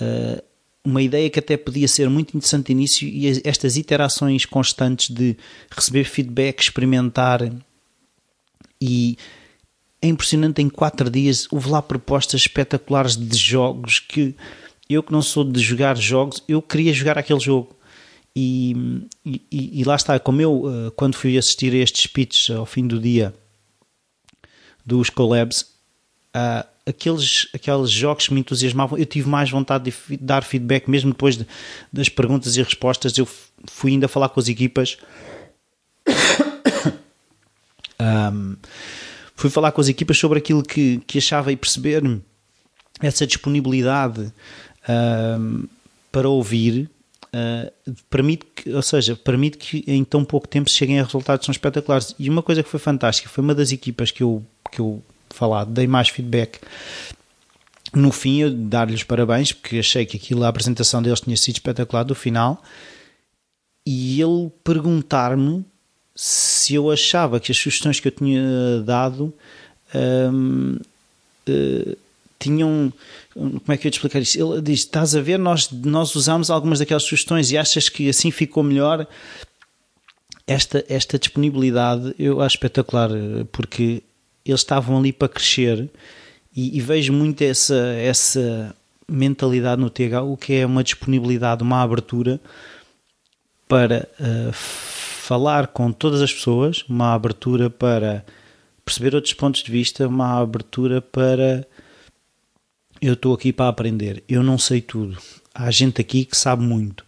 [0.00, 0.42] uh,
[0.84, 5.36] uma ideia que até podia ser muito interessante de início e estas interações constantes de
[5.70, 7.40] receber feedback, experimentar
[8.80, 9.16] e
[10.00, 14.34] é impressionante em quatro dias houve lá propostas espetaculares de jogos que
[14.90, 17.76] eu que não sou de jogar jogos eu queria jogar aquele jogo
[18.34, 22.64] e, e, e, lá está, como eu, eh, quando fui assistir a estes speeches ao
[22.64, 23.34] fim do dia
[24.84, 25.62] dos collabs,
[26.34, 31.12] uh, aqueles, aqueles jogos que me entusiasmavam, eu tive mais vontade de dar feedback, mesmo
[31.12, 31.46] depois de,
[31.92, 33.16] das perguntas e respostas.
[33.16, 33.28] Eu
[33.66, 34.96] fui ainda falar com as equipas.
[38.00, 38.56] um,
[39.36, 42.02] fui falar com as equipas sobre aquilo que, que achava e perceber
[43.00, 44.32] essa disponibilidade
[44.88, 45.66] um,
[46.10, 46.90] para ouvir
[47.34, 51.40] Uh, permite que, ou seja, permite que em tão pouco tempo se cheguem a resultados
[51.40, 52.14] que são espetaculares.
[52.18, 55.64] E uma coisa que foi fantástica foi uma das equipas que eu, que eu falar,
[55.64, 56.60] dei mais feedback.
[57.94, 62.02] no fim eu dar-lhes parabéns porque achei que aquilo, a apresentação deles tinha sido espetacular
[62.04, 62.62] do final
[63.86, 65.64] e ele perguntar-me
[66.14, 69.32] se eu achava que as sugestões que eu tinha dado
[69.94, 70.78] hum,
[71.48, 71.96] uh,
[72.38, 72.92] tinham
[73.34, 74.38] como é que eu te explicar isso?
[74.38, 78.30] Ele diz: Estás a ver, nós, nós usamos algumas daquelas sugestões e achas que assim
[78.30, 79.06] ficou melhor.
[80.46, 83.10] Esta, esta disponibilidade eu acho espetacular
[83.52, 84.02] porque
[84.44, 85.88] eles estavam ali para crescer
[86.54, 88.74] e, e vejo muito essa, essa
[89.08, 92.40] mentalidade no THU que é uma disponibilidade, uma abertura
[93.68, 98.24] para uh, falar com todas as pessoas, uma abertura para
[98.84, 101.66] perceber outros pontos de vista, uma abertura para
[103.02, 105.18] eu estou aqui para aprender, eu não sei tudo.
[105.52, 107.04] Há gente aqui que sabe muito,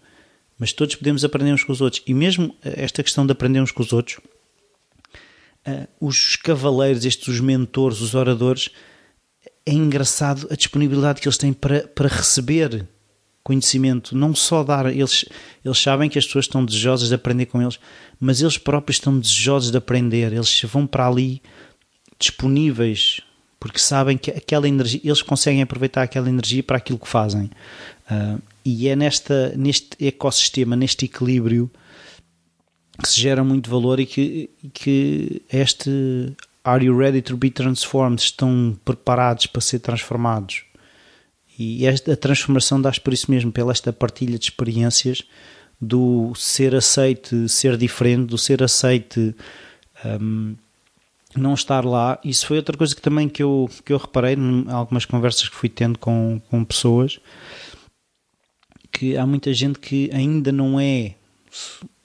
[0.59, 2.03] mas todos podemos aprender uns com os outros.
[2.05, 4.19] E mesmo esta questão de aprender uns com os outros,
[5.67, 8.71] uh, os cavaleiros, estes os mentores, os oradores,
[9.65, 12.89] é engraçado a disponibilidade que eles têm para, para receber
[13.45, 15.27] conhecimento, não só dar, eles,
[15.65, 17.79] eles sabem que as pessoas estão desejosas de aprender com eles,
[18.19, 21.43] mas eles próprios estão desejosos de aprender, eles vão para ali
[22.19, 23.21] disponíveis
[23.65, 27.51] porque sabem que aquela energia, eles conseguem aproveitar aquela energia para aquilo que fazem.
[28.11, 31.71] Uh, e é nesta, neste ecossistema, neste equilíbrio,
[33.03, 35.91] que se gera muito valor e que, que este
[36.63, 38.21] Are you ready to be transformed?
[38.21, 40.65] Estão preparados para ser transformados.
[41.59, 45.23] E esta, a transformação dá-se por isso mesmo, pela esta partilha de experiências
[45.81, 49.35] do ser aceite, ser diferente, do ser aceite
[50.05, 50.55] um,
[51.41, 52.19] não estar lá.
[52.25, 55.55] Isso foi outra coisa que também que eu, que eu reparei em algumas conversas que
[55.55, 57.21] fui tendo com, com pessoas
[58.95, 61.17] que há muita gente que ainda não é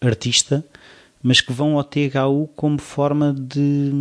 [0.02, 0.66] artista,
[1.22, 3.92] mas que vão ao THU como forma de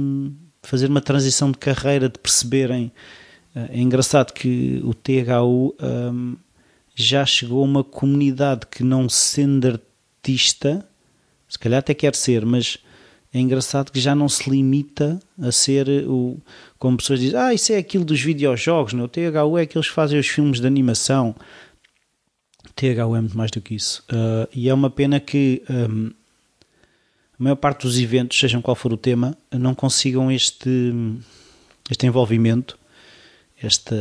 [0.62, 2.90] fazer uma transição de carreira, de perceberem.
[3.54, 6.36] É engraçado que o THU um,
[6.94, 10.88] já chegou a uma comunidade que, não sendo artista,
[11.46, 12.78] se calhar até quer ser, mas
[13.32, 16.38] é engraçado que já não se limita a ser o.
[16.78, 19.04] Como pessoas dizem, ah, isso é aquilo dos videojogos, não?
[19.04, 21.34] o THU é aqueles que fazem os filmes de animação.
[22.64, 24.02] O THU é muito mais do que isso.
[24.10, 26.10] Uh, e é uma pena que um,
[27.38, 30.92] a maior parte dos eventos, sejam qual for o tema, não consigam este,
[31.90, 32.78] este envolvimento,
[33.62, 33.94] este,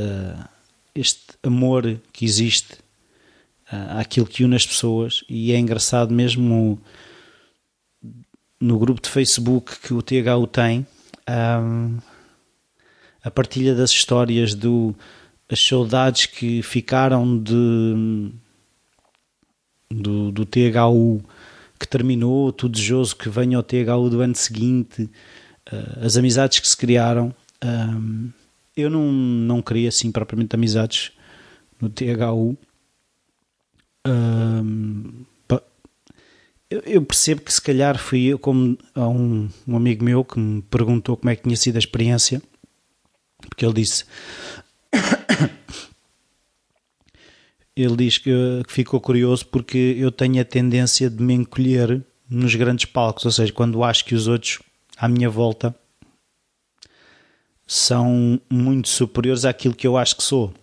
[0.96, 2.76] este amor que existe
[3.74, 5.24] uh, àquilo que une as pessoas.
[5.28, 6.80] E é engraçado mesmo
[8.60, 10.86] no grupo de Facebook que o THU tem,
[11.30, 11.98] um,
[13.24, 14.96] a partilha das histórias do
[15.50, 18.32] as saudades que ficaram de
[19.90, 21.24] do, do THU
[21.80, 25.04] que terminou, tudo desejoso que venha ao THU do ano seguinte,
[25.72, 27.34] uh, as amizades que se criaram.
[27.64, 28.32] Um,
[28.76, 31.12] eu não, não queria assim propriamente amizades
[31.80, 32.58] no THU.
[34.06, 35.26] Um,
[36.70, 40.62] eu percebo que se calhar fui eu, como a um, um, amigo meu que me
[40.64, 42.42] perguntou como é que tinha sido a experiência,
[43.50, 44.06] porque ele disse.
[47.76, 48.32] ele diz que,
[48.66, 53.32] que ficou curioso porque eu tenho a tendência de me encolher nos grandes palcos, ou
[53.32, 54.60] seja, quando acho que os outros
[54.98, 55.74] à minha volta
[57.66, 60.54] são muito superiores àquilo que eu acho que sou.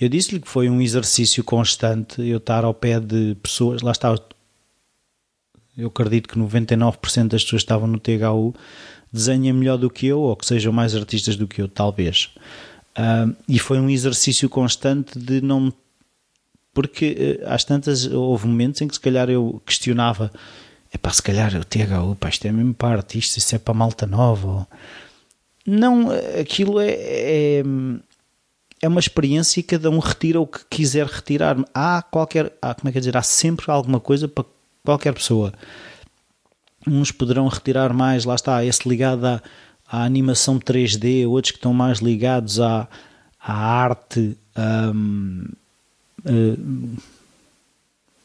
[0.00, 4.14] Eu disse-lhe que foi um exercício constante eu estar ao pé de pessoas, lá está,
[5.80, 8.54] eu acredito que 99% das pessoas que estavam no THU
[9.12, 12.30] desenhem melhor do que eu ou que sejam mais artistas do que eu, talvez.
[12.98, 15.72] Uh, e foi um exercício constante de não.
[16.72, 20.30] Porque uh, às tantas houve momentos em que se calhar eu questionava:
[20.92, 23.74] é pá, se calhar o THU, pá, isto é mesmo para artistas, isso é para
[23.74, 24.48] malta nova.
[24.48, 24.66] Ou...
[25.66, 26.08] Não,
[26.40, 27.62] aquilo é, é,
[28.82, 31.56] é, uma experiência e cada um retira o que quiser retirar.
[31.72, 32.52] Há qualquer.
[32.60, 33.16] Há, como é que é dizer?
[33.16, 34.44] Há sempre alguma coisa para
[34.84, 35.52] qualquer pessoa.
[36.86, 39.42] Uns poderão retirar mais, lá está, esse ligado à,
[39.86, 42.88] à animação 3D, outros que estão mais ligados à,
[43.38, 44.36] à arte
[44.94, 45.44] um,
[46.24, 46.96] uh,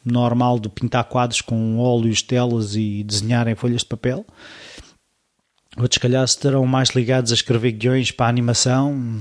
[0.04, 4.24] normal de pintar quadros com óleos, telas e desenhar em folhas de papel.
[5.76, 9.20] Outros, calhar, estarão mais ligados a escrever guiões para a animação.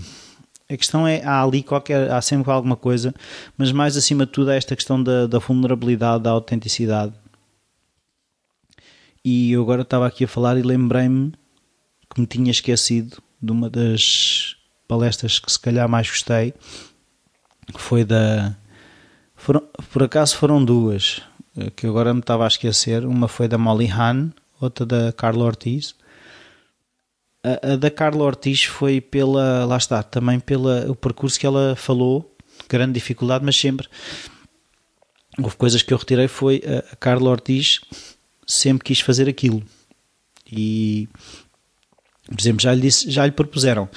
[0.70, 3.14] A questão é, há ali qualquer, há sempre alguma coisa,
[3.58, 7.14] mas mais acima de tudo é esta questão da, da vulnerabilidade, da autenticidade.
[9.28, 11.34] E eu agora estava aqui a falar e lembrei-me
[12.14, 14.56] que me tinha esquecido de uma das
[14.88, 16.54] palestras que se calhar mais gostei,
[17.76, 18.56] foi da.
[19.36, 21.24] Foram, por acaso foram duas,
[21.58, 23.04] eh, que agora me estava a esquecer.
[23.04, 24.30] Uma foi da Molly Hahn,
[24.62, 25.96] outra da Carla Ortiz.
[27.44, 32.32] A, a da Carla Ortiz foi pela, lá está, também pelo percurso que ela falou,
[32.70, 33.88] grande dificuldade, mas sempre
[35.38, 36.62] houve coisas que eu retirei foi
[36.92, 37.82] a Carla Ortiz
[38.46, 39.64] sempre quis fazer aquilo
[40.52, 41.08] e
[42.28, 43.88] por exemplo, já lhe, disse, já lhe propuseram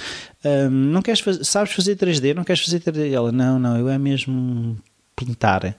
[0.44, 2.34] um, não queres sabes fazer 3D?
[2.34, 3.12] Não queres fazer 3D?
[3.12, 4.76] Ela, não, não, eu é mesmo
[5.16, 5.74] pintar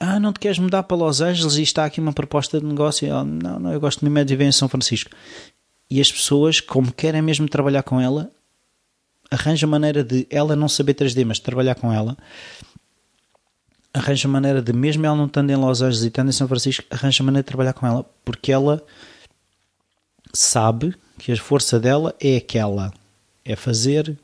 [0.00, 3.08] ah, não te queres mudar para Los Angeles e está aqui uma proposta de negócio?
[3.08, 5.10] Ela, não, não, eu gosto mesmo de viver em São Francisco.
[5.88, 8.30] E as pessoas, como querem mesmo trabalhar com ela,
[9.30, 12.16] arranjam maneira de ela não saber 3D, mas trabalhar com ela,
[13.96, 16.84] arranja maneira de, mesmo ela não estando em Los Angeles e estando em São Francisco,
[16.90, 18.84] arranja maneira de trabalhar com ela, porque ela
[20.32, 22.92] sabe que a força dela é aquela,
[23.44, 24.16] é fazer,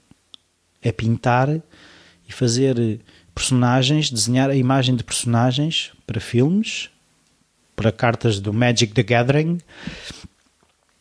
[0.82, 3.00] é pintar e fazer
[3.34, 6.90] personagens, desenhar a imagem de personagens para filmes,
[7.74, 9.58] para cartas do Magic the Gathering.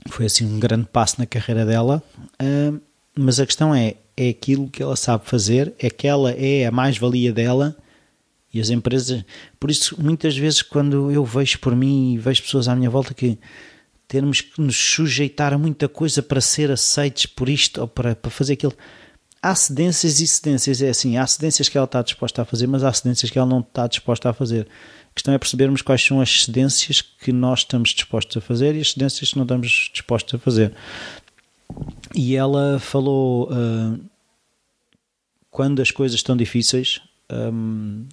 [0.08, 2.02] Foi assim um grande passo na carreira dela.
[2.42, 2.80] Uh,
[3.16, 6.72] mas a questão é: é aquilo que ela sabe fazer, é que ela é a
[6.72, 7.76] mais-valia dela.
[8.54, 9.24] E as empresas,
[9.60, 13.14] por isso, muitas vezes, quando eu vejo por mim e vejo pessoas à minha volta
[13.14, 13.40] que
[14.08, 18.30] termos que nos sujeitar a muita coisa para ser aceitos por isto ou para, para
[18.30, 18.74] fazer aquilo,
[19.42, 20.82] há cedências e cedências.
[20.82, 23.48] É assim, há cedências que ela está disposta a fazer, mas há cedências que ela
[23.48, 24.68] não está disposta a fazer.
[25.12, 28.82] A questão é percebermos quais são as cedências que nós estamos dispostos a fazer e
[28.82, 30.74] as cedências que não estamos dispostos a fazer.
[32.14, 34.00] E ela falou uh,
[35.50, 37.02] quando as coisas estão difíceis,
[37.32, 38.06] um,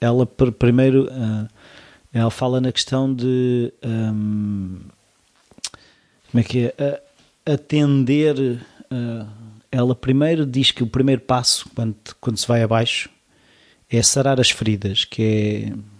[0.00, 1.48] ela primeiro uh,
[2.12, 4.80] ela fala na questão de um,
[6.30, 7.02] como é que é
[7.44, 9.26] atender uh,
[9.70, 13.10] ela primeiro diz que o primeiro passo, quando, quando se vai abaixo,
[13.90, 15.96] é sarar as feridas, que é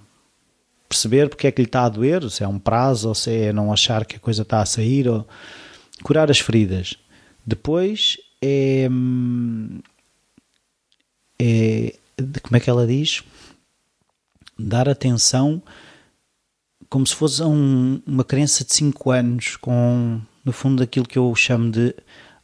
[0.89, 3.53] perceber porque é que lhe está a doer, se é um prazo ou se é
[3.53, 5.27] não achar que a coisa está a sair, ou
[6.03, 6.97] curar as feridas.
[7.45, 8.89] Depois é.
[11.39, 11.93] é
[12.43, 13.23] como é que ela diz?
[14.59, 15.63] Dar atenção
[16.89, 21.35] como se fosse um, uma criança de 5 anos, com no fundo aquilo que eu
[21.35, 21.95] chamo de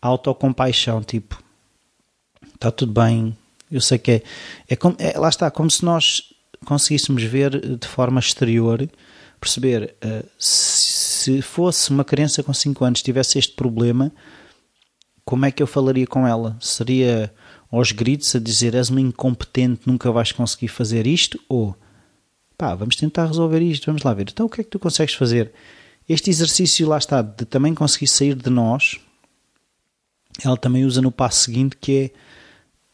[0.00, 1.40] autocompaixão, tipo,
[2.54, 3.36] está tudo bem,
[3.70, 4.22] eu sei que é,
[4.68, 6.32] é, como, é, lá está, como se nós
[6.64, 8.88] conseguíssemos ver de forma exterior,
[9.40, 14.12] perceber, uh, se fosse uma criança com 5 anos tivesse este problema,
[15.24, 16.56] como é que eu falaria com ela?
[16.60, 17.32] Seria
[17.70, 21.40] aos gritos a dizer és uma incompetente, nunca vais conseguir fazer isto?
[21.48, 21.76] Ou
[22.56, 24.28] pá, vamos tentar resolver isto, vamos lá ver.
[24.30, 25.52] Então o que é que tu consegues fazer?
[26.08, 29.00] Este exercício lá está, de também conseguir sair de nós,
[30.44, 32.12] ela também usa no passo seguinte que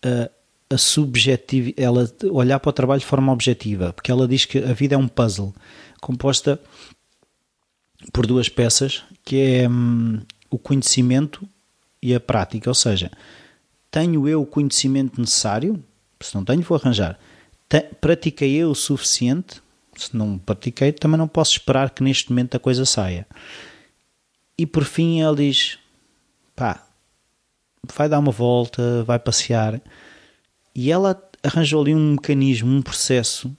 [0.02, 4.44] é a, a subjetiva, ela olhar para o trabalho de forma objetiva, porque ela diz
[4.44, 5.54] que a vida é um puzzle
[6.00, 6.60] composta
[8.12, 10.20] por duas peças, que é hum,
[10.50, 11.48] o conhecimento
[12.00, 13.10] e a prática, ou seja,
[13.90, 15.82] tenho eu o conhecimento necessário,
[16.20, 17.18] se não tenho vou arranjar,
[18.00, 19.62] pratiquei eu o suficiente,
[19.96, 23.26] se não pratiquei também não posso esperar que neste momento a coisa saia.
[24.56, 25.78] E por fim ela diz,
[26.54, 26.84] pá,
[27.94, 29.80] vai dar uma volta, vai passear.
[30.74, 33.54] E ela arranjou ali um mecanismo, um processo.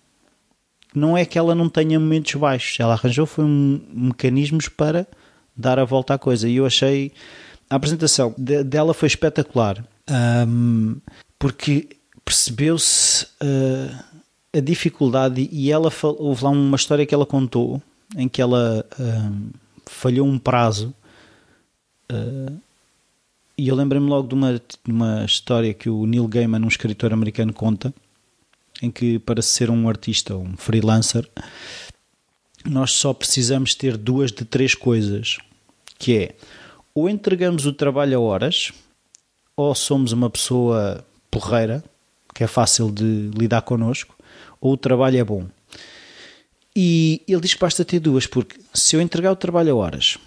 [0.93, 5.07] Não é que ela não tenha momentos baixos, ela arranjou foi um mecanismos para
[5.55, 6.49] dar a volta à coisa.
[6.49, 7.11] E eu achei
[7.69, 9.85] a apresentação dela foi espetacular
[10.47, 10.99] um,
[11.37, 11.87] porque
[12.29, 14.03] percebeu-se uh,
[14.53, 17.81] a dificuldade e ela houve lá uma história que ela contou
[18.15, 19.49] em que ela um,
[19.87, 20.93] falhou um prazo.
[22.11, 22.55] Uh,
[23.57, 27.11] e eu lembrei-me logo de uma, de uma história que o Neil Gaiman, um escritor
[27.11, 27.91] americano, conta,
[28.79, 31.27] em que para ser um artista, um freelancer,
[32.63, 35.39] nós só precisamos ter duas de três coisas,
[35.97, 36.35] que é
[36.93, 38.71] ou entregamos o trabalho a horas,
[39.57, 41.83] ou somos uma pessoa porreira,
[42.39, 44.15] que é fácil de lidar connosco,
[44.61, 45.45] ou o trabalho é bom.
[46.73, 50.17] E ele diz que basta ter duas, porque se eu entregar o trabalho a horas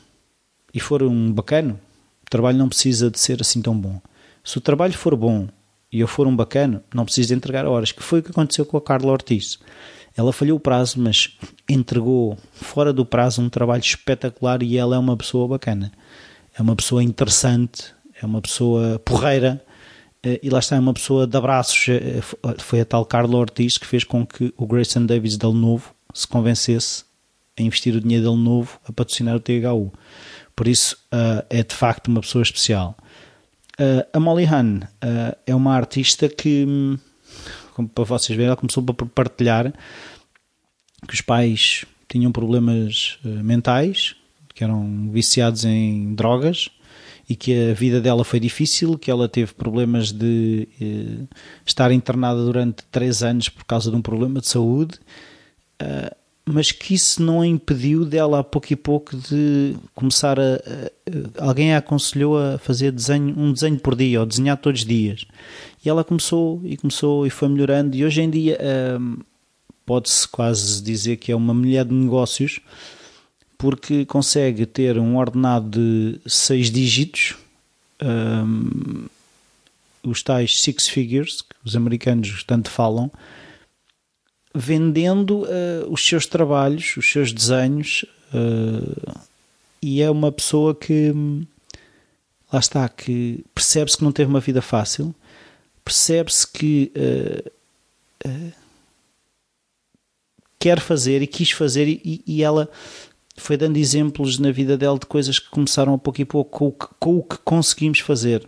[0.75, 1.81] e for um bacano,
[2.29, 3.99] trabalho não precisa de ser assim tão bom.
[4.45, 5.49] Se o trabalho for bom
[5.91, 8.67] e eu for um bacana, não preciso de entregar horas, que foi o que aconteceu
[8.67, 9.59] com a Carla Ortiz.
[10.15, 11.31] Ela falhou o prazo, mas
[11.67, 15.91] entregou fora do prazo um trabalho espetacular e ela é uma pessoa bacana.
[16.55, 19.65] É uma pessoa interessante, é uma pessoa porreira
[20.43, 21.89] e lá está, uma pessoa de abraços.
[21.89, 22.21] Eh,
[22.59, 26.27] foi a tal Carla Ortiz que fez com que o Grayson Davis dele novo se
[26.29, 27.05] convencesse
[27.59, 29.93] a investir o dinheiro dele novo a patrocinar o THU.
[30.55, 30.97] Por isso
[31.51, 32.97] é de facto uma pessoa especial.
[34.13, 34.81] A Molly Han
[35.47, 36.99] é uma artista que, hum,
[37.75, 39.73] como para vocês verem, ela começou por partilhar
[41.09, 44.15] que os pais tinham problemas mentais,
[44.55, 46.71] que eram viciados em drogas
[47.33, 51.29] e que a vida dela foi difícil, que ela teve problemas de uh,
[51.65, 54.99] estar internada durante três anos por causa de um problema de saúde,
[55.81, 56.15] uh,
[56.45, 60.57] mas que isso não a impediu dela a pouco e pouco de começar a,
[61.39, 64.87] a, alguém a aconselhou a fazer desenho, um desenho por dia ou desenhar todos os
[64.87, 65.25] dias.
[65.83, 68.59] E ela começou e começou e foi melhorando e hoje em dia
[69.87, 72.61] pode-se quase dizer que é uma mulher de negócios
[73.63, 77.37] porque consegue ter um ordenado de seis dígitos,
[78.03, 79.07] um,
[80.03, 83.09] os tais six figures, que os americanos tanto falam,
[84.53, 89.21] vendendo uh, os seus trabalhos, os seus desenhos, uh,
[89.81, 91.15] e é uma pessoa que
[92.53, 95.15] lá está, que percebe-se que não teve uma vida fácil,
[95.85, 98.53] percebe-se que uh,
[100.59, 102.69] quer fazer e quis fazer, e, e ela
[103.37, 106.67] foi dando exemplos na vida dela de coisas que começaram a pouco e pouco com
[106.69, 108.47] o que, com o que conseguimos fazer.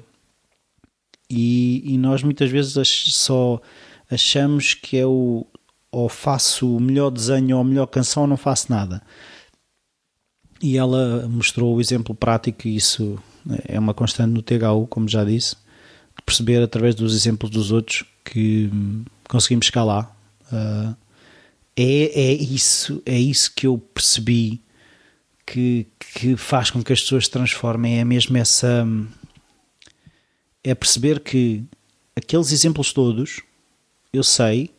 [1.29, 2.75] E, e, nós muitas vezes
[3.15, 3.61] só
[4.11, 5.47] achamos que é o
[5.91, 9.01] ou faço o melhor desenho ou a melhor canção ou não faço nada.
[10.61, 13.19] E ela mostrou o exemplo prático e isso
[13.67, 15.55] é uma constante no THU, como já disse,
[16.17, 18.71] de perceber através dos exemplos dos outros que
[19.29, 20.11] conseguimos chegar lá.
[20.53, 20.97] Uh,
[21.77, 24.64] é, é isso, é isso que eu percebi
[25.47, 28.87] que, que faz com que as pessoas se transformem é mesmo essa.
[30.63, 31.65] É perceber que
[32.17, 33.43] aqueles exemplos todos,
[34.13, 34.71] eu sei,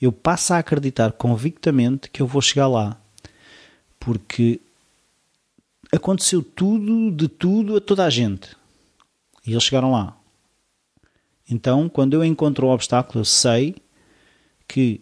[0.00, 3.00] eu passo a acreditar convictamente que eu vou chegar lá.
[3.98, 4.60] Porque
[5.92, 8.56] aconteceu tudo, de tudo, a toda a gente.
[9.46, 10.16] E eles chegaram lá.
[11.48, 13.76] Então, quando eu encontro o obstáculo, eu sei
[14.68, 15.00] que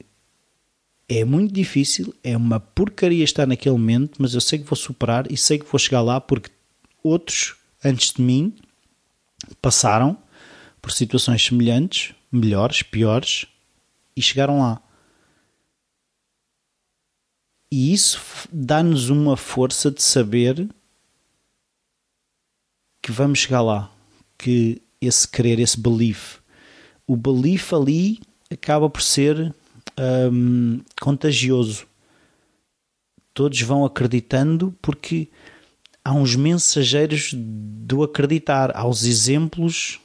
[1.09, 5.31] é muito difícil, é uma porcaria estar naquele momento, mas eu sei que vou superar
[5.33, 6.51] e sei que vou chegar lá porque
[7.03, 8.55] outros antes de mim
[9.63, 10.19] passaram
[10.83, 13.47] por situações semelhantes, melhores, piores
[14.15, 14.83] e chegaram lá.
[17.73, 18.21] E isso
[18.53, 20.69] dá-nos uma força de saber
[23.03, 23.91] que vamos chegar lá,
[24.37, 26.39] que esse querer, esse belief,
[27.07, 28.21] o belief ali
[28.51, 29.55] acaba por ser
[31.01, 31.87] contagioso.
[33.33, 35.29] Todos vão acreditando porque
[36.05, 40.01] há uns mensageiros do acreditar, há os exemplos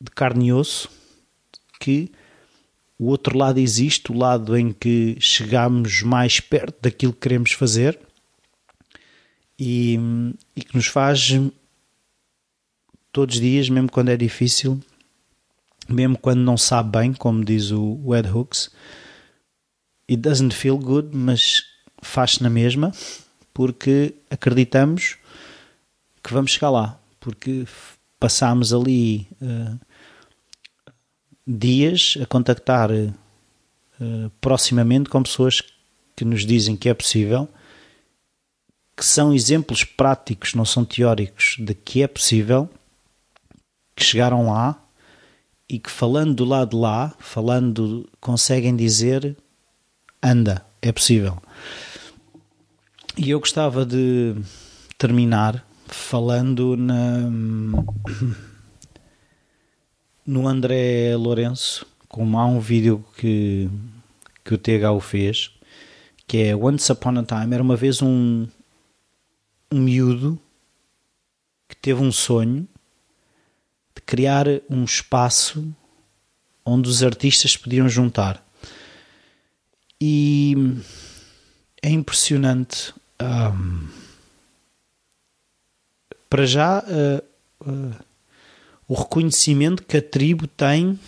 [0.00, 0.90] de carne e osso
[1.80, 2.10] que
[2.98, 7.98] o outro lado existe, o lado em que chegamos mais perto daquilo que queremos fazer
[9.58, 9.98] e,
[10.54, 11.32] e que nos faz
[13.12, 14.80] todos os dias, mesmo quando é difícil,
[15.88, 18.70] mesmo quando não sabe bem, como diz o Ed Hooks,
[20.10, 21.62] it doesn't feel good, mas
[22.02, 22.92] faz-se na mesma,
[23.52, 25.16] porque acreditamos
[26.22, 27.66] que vamos chegar lá, porque
[28.18, 29.78] passámos ali uh,
[31.46, 35.62] dias a contactar uh, proximamente com pessoas
[36.14, 37.48] que nos dizem que é possível,
[38.96, 42.68] que são exemplos práticos, não são teóricos, de que é possível,
[43.94, 44.82] que chegaram lá
[45.68, 49.36] e que falando do lado de lá, falando, conseguem dizer
[50.22, 51.38] anda, é possível.
[53.16, 54.36] E eu gostava de
[54.98, 57.22] terminar falando na,
[60.26, 63.68] no André Lourenço, como há um vídeo que,
[64.44, 65.50] que o THU fez,
[66.26, 68.46] que é Once Upon a Time, era uma vez um,
[69.70, 70.38] um miúdo
[71.68, 72.66] que teve um sonho
[74.06, 75.66] criar um espaço
[76.64, 78.44] onde os artistas podiam juntar.
[80.00, 80.54] E
[81.82, 82.94] é impressionante.
[83.20, 83.88] Um,
[86.30, 87.94] para já, uh, uh,
[88.88, 90.98] o reconhecimento que a tribo tem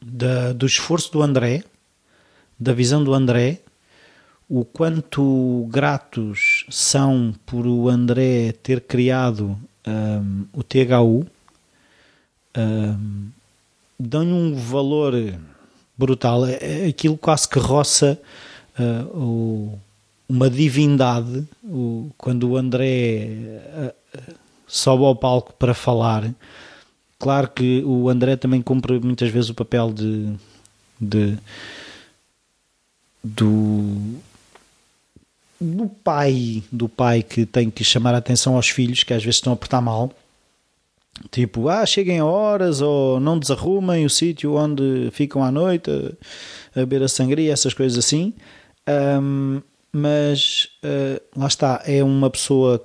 [0.00, 1.64] da, do esforço do André,
[2.58, 3.60] da visão do André,
[4.48, 9.56] o quanto gratos são por o André ter criado
[9.86, 11.26] um, o THU
[13.98, 15.14] dão-lhe um valor
[16.00, 16.46] brutal.
[16.46, 18.18] É, é aquilo quase que roça
[18.78, 19.78] uh, o,
[20.28, 21.46] uma divindade.
[21.62, 24.34] O, quando o André uh,
[24.66, 26.32] sobe ao palco para falar,
[27.18, 30.32] claro que o André também cumpre muitas vezes o papel de,
[31.00, 31.38] de
[33.22, 34.18] do
[35.60, 39.36] do pai do pai que tem que chamar a atenção aos filhos que às vezes
[39.36, 40.10] estão a portar mal
[41.30, 46.86] Tipo, ah, cheguem horas ou não desarrumem o sítio onde ficam à noite a, a
[46.86, 48.32] beber a sangria, essas coisas assim.
[48.88, 49.60] Um,
[49.92, 52.78] mas uh, lá está, é uma pessoa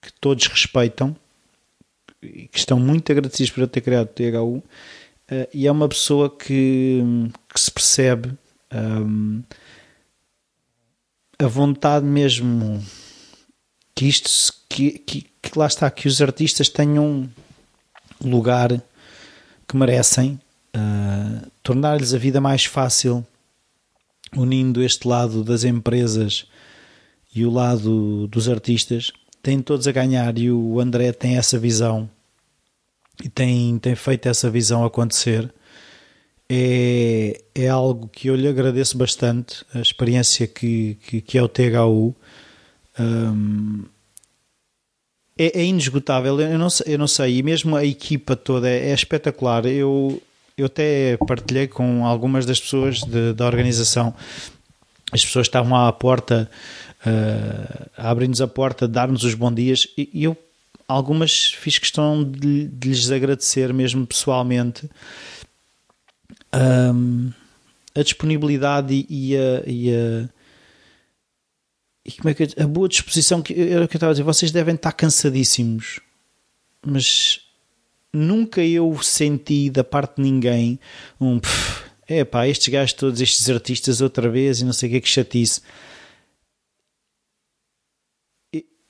[0.00, 1.14] que todos respeitam
[2.22, 4.56] e que estão muito agradecidos por eu ter criado o THU.
[4.58, 7.02] Uh, e é uma pessoa que,
[7.52, 8.32] que se percebe
[8.72, 9.42] um,
[11.38, 12.82] a vontade mesmo
[13.94, 14.30] que isto
[14.68, 17.28] que, que, que, lá está, que os artistas tenham
[18.22, 18.82] lugar
[19.66, 20.40] que merecem,
[20.76, 23.26] uh, tornar-lhes a vida mais fácil,
[24.36, 26.46] unindo este lado das empresas
[27.34, 29.12] e o lado dos artistas,
[29.42, 32.08] têm todos a ganhar e o André tem essa visão
[33.22, 35.52] e tem, tem feito essa visão acontecer.
[36.48, 41.48] É, é algo que eu lhe agradeço bastante, a experiência que, que, que é o
[41.48, 42.14] THU.
[42.98, 43.84] Um,
[45.40, 48.92] é, é, inesgotável, eu não, eu não sei, e mesmo a equipa toda é, é
[48.94, 49.64] espetacular.
[49.64, 50.22] Eu,
[50.54, 54.14] eu até partilhei com algumas das pessoas de, da organização,
[55.10, 56.50] as pessoas estavam à porta
[57.06, 60.36] uh, abrir-nos a porta, dar-nos os bons dias e, e, eu
[60.86, 64.90] algumas fiz questão de, de lhes agradecer mesmo pessoalmente
[66.94, 67.30] um,
[67.94, 70.28] a disponibilidade e, e, a, e a
[72.04, 74.22] e como é que a boa disposição que era o que eu estava a dizer,
[74.22, 76.00] vocês devem estar cansadíssimos,
[76.84, 77.40] mas
[78.12, 80.80] nunca eu senti da parte de ninguém
[81.20, 81.40] um
[82.10, 85.08] é pá, estes gajos todos, estes artistas outra vez e não sei o que, que
[85.08, 85.60] chatice.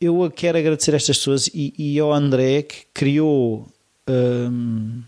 [0.00, 3.68] Eu quero agradecer a estas pessoas e, e ao André que criou
[4.08, 5.02] um,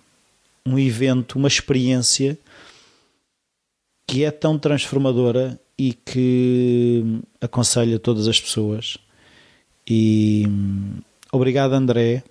[0.66, 2.38] um evento, uma experiência
[4.06, 8.98] que é tão transformadora e que aconselho a todas as pessoas.
[9.86, 11.00] E hum,
[11.30, 12.22] obrigado, André.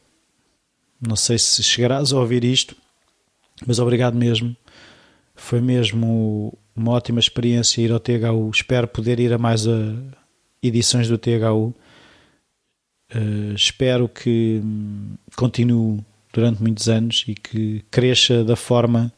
[1.00, 2.76] Não sei se chegarás a ouvir isto,
[3.66, 4.56] mas obrigado mesmo.
[5.36, 8.50] Foi mesmo uma ótima experiência ir ao THU.
[8.54, 9.96] Espero poder ir a mais a
[10.62, 11.74] edições do THU
[13.14, 14.62] Uh, espero que
[15.36, 16.00] continue
[16.34, 19.12] durante muitos anos e que cresça da forma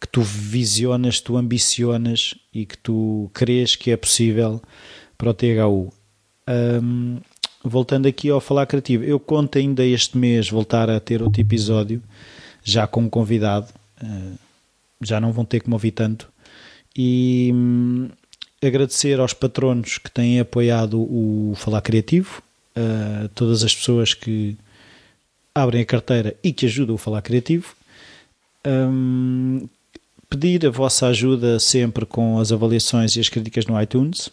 [0.00, 4.60] que tu visionas, tu ambicionas e que tu crês que é possível
[5.16, 5.92] para o THU.
[6.82, 7.18] Um,
[7.62, 12.02] voltando aqui ao Falar Criativo, eu conto ainda este mês voltar a ter outro episódio,
[12.62, 13.68] já com um convidado,
[14.02, 14.38] uh,
[15.00, 16.28] já não vão ter que me ouvir tanto,
[16.96, 18.08] e um,
[18.62, 22.42] agradecer aos patronos que têm apoiado o Falar Criativo,
[22.74, 24.56] a todas as pessoas que
[25.54, 27.74] abrem a carteira e que ajudam o Falar Criativo.
[28.66, 29.68] Um,
[30.30, 34.30] pedir a vossa ajuda sempre com as avaliações e as críticas no iTunes.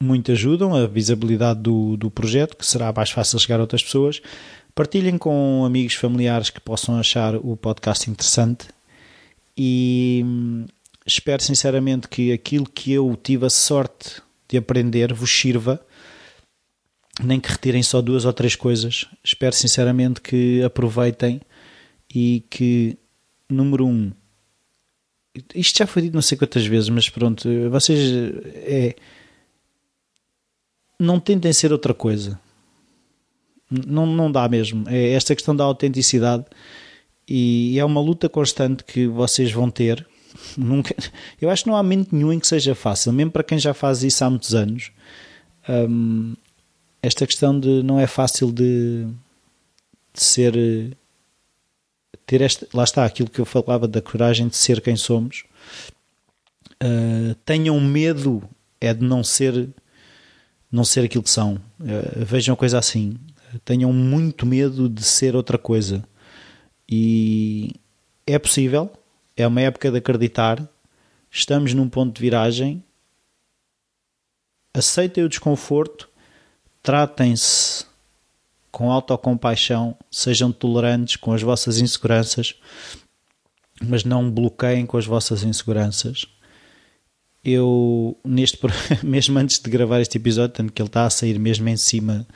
[0.00, 4.20] Muito ajudam a visibilidade do, do projeto, que será mais fácil chegar a outras pessoas.
[4.74, 8.68] Partilhem com amigos familiares que possam achar o podcast interessante
[9.56, 10.66] e hum,
[11.06, 15.78] espero sinceramente que aquilo que eu tive a sorte de aprender vos sirva
[17.22, 19.06] nem que retirem só duas ou três coisas.
[19.22, 21.42] Espero sinceramente que aproveitem
[22.12, 22.96] e que,
[23.48, 24.10] número um,
[25.54, 27.98] isto já foi dito não sei quantas vezes, mas pronto, vocês
[28.54, 28.94] é,
[30.98, 32.38] não tentem ser outra coisa.
[33.70, 34.84] Não, não dá mesmo.
[34.88, 36.44] É esta questão da autenticidade
[37.26, 40.06] e é uma luta constante que vocês vão ter.
[40.56, 40.94] Nunca,
[41.40, 43.72] eu acho que não há momento nenhum em que seja fácil, mesmo para quem já
[43.72, 44.92] faz isso há muitos anos.
[45.68, 46.34] Um,
[47.02, 49.06] esta questão de não é fácil de,
[50.14, 50.96] de ser
[52.26, 55.44] ter esta, lá está aquilo que eu falava da coragem de ser quem somos
[56.82, 58.42] uh, tenham medo
[58.80, 59.68] é de não ser
[60.70, 61.56] não ser aquilo que são.
[61.78, 63.18] Uh, vejam coisa assim.
[63.62, 66.02] Tenham muito medo de ser outra coisa.
[66.88, 67.74] E
[68.26, 68.90] é possível
[69.36, 70.66] é uma época de acreditar
[71.30, 72.82] estamos num ponto de viragem.
[74.74, 76.08] Aceitem o desconforto
[76.82, 77.84] tratem-se
[78.72, 82.54] com autocompaixão, sejam tolerantes com as vossas inseguranças,
[83.80, 86.26] mas não bloqueiem com as vossas inseguranças.
[87.44, 88.58] Eu, neste
[89.04, 92.26] mesmo antes de gravar este episódio, tanto que ele está a sair mesmo em cima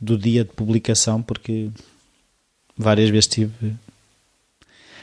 [0.00, 1.70] do dia de publicação, porque
[2.76, 3.76] várias vezes tive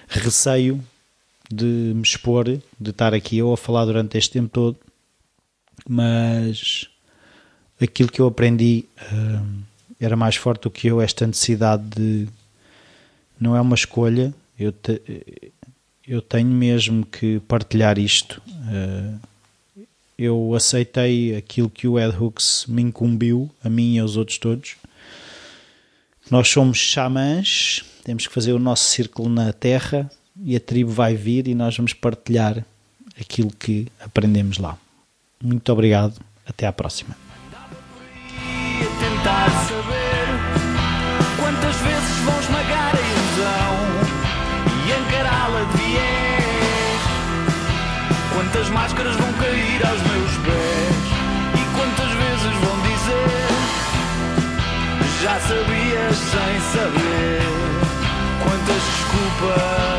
[0.09, 0.83] receio
[1.49, 4.77] de me expor, de estar aqui eu a falar durante este tempo todo,
[5.87, 6.89] mas
[7.79, 9.70] aquilo que eu aprendi uh,
[10.01, 12.27] era mais forte do que eu, esta necessidade de
[13.39, 15.01] não é uma escolha, eu, te,
[16.07, 18.41] eu tenho mesmo que partilhar isto.
[18.47, 19.19] Uh,
[20.17, 24.75] eu aceitei aquilo que o Ed Hooks me incumbiu, a mim e aos outros todos.
[26.29, 30.09] Nós somos xamãs, temos que fazer o nosso círculo na terra
[30.43, 32.63] e a tribo vai vir e nós vamos partilhar
[33.19, 34.77] aquilo que aprendemos lá.
[35.43, 37.15] Muito obrigado, até à próxima
[48.51, 51.05] Quantas máscaras vão cair aos meus pés?
[51.55, 53.47] E quantas vezes vão dizer
[55.21, 57.41] Já sabias sem saber
[58.43, 59.90] Quantas desculpas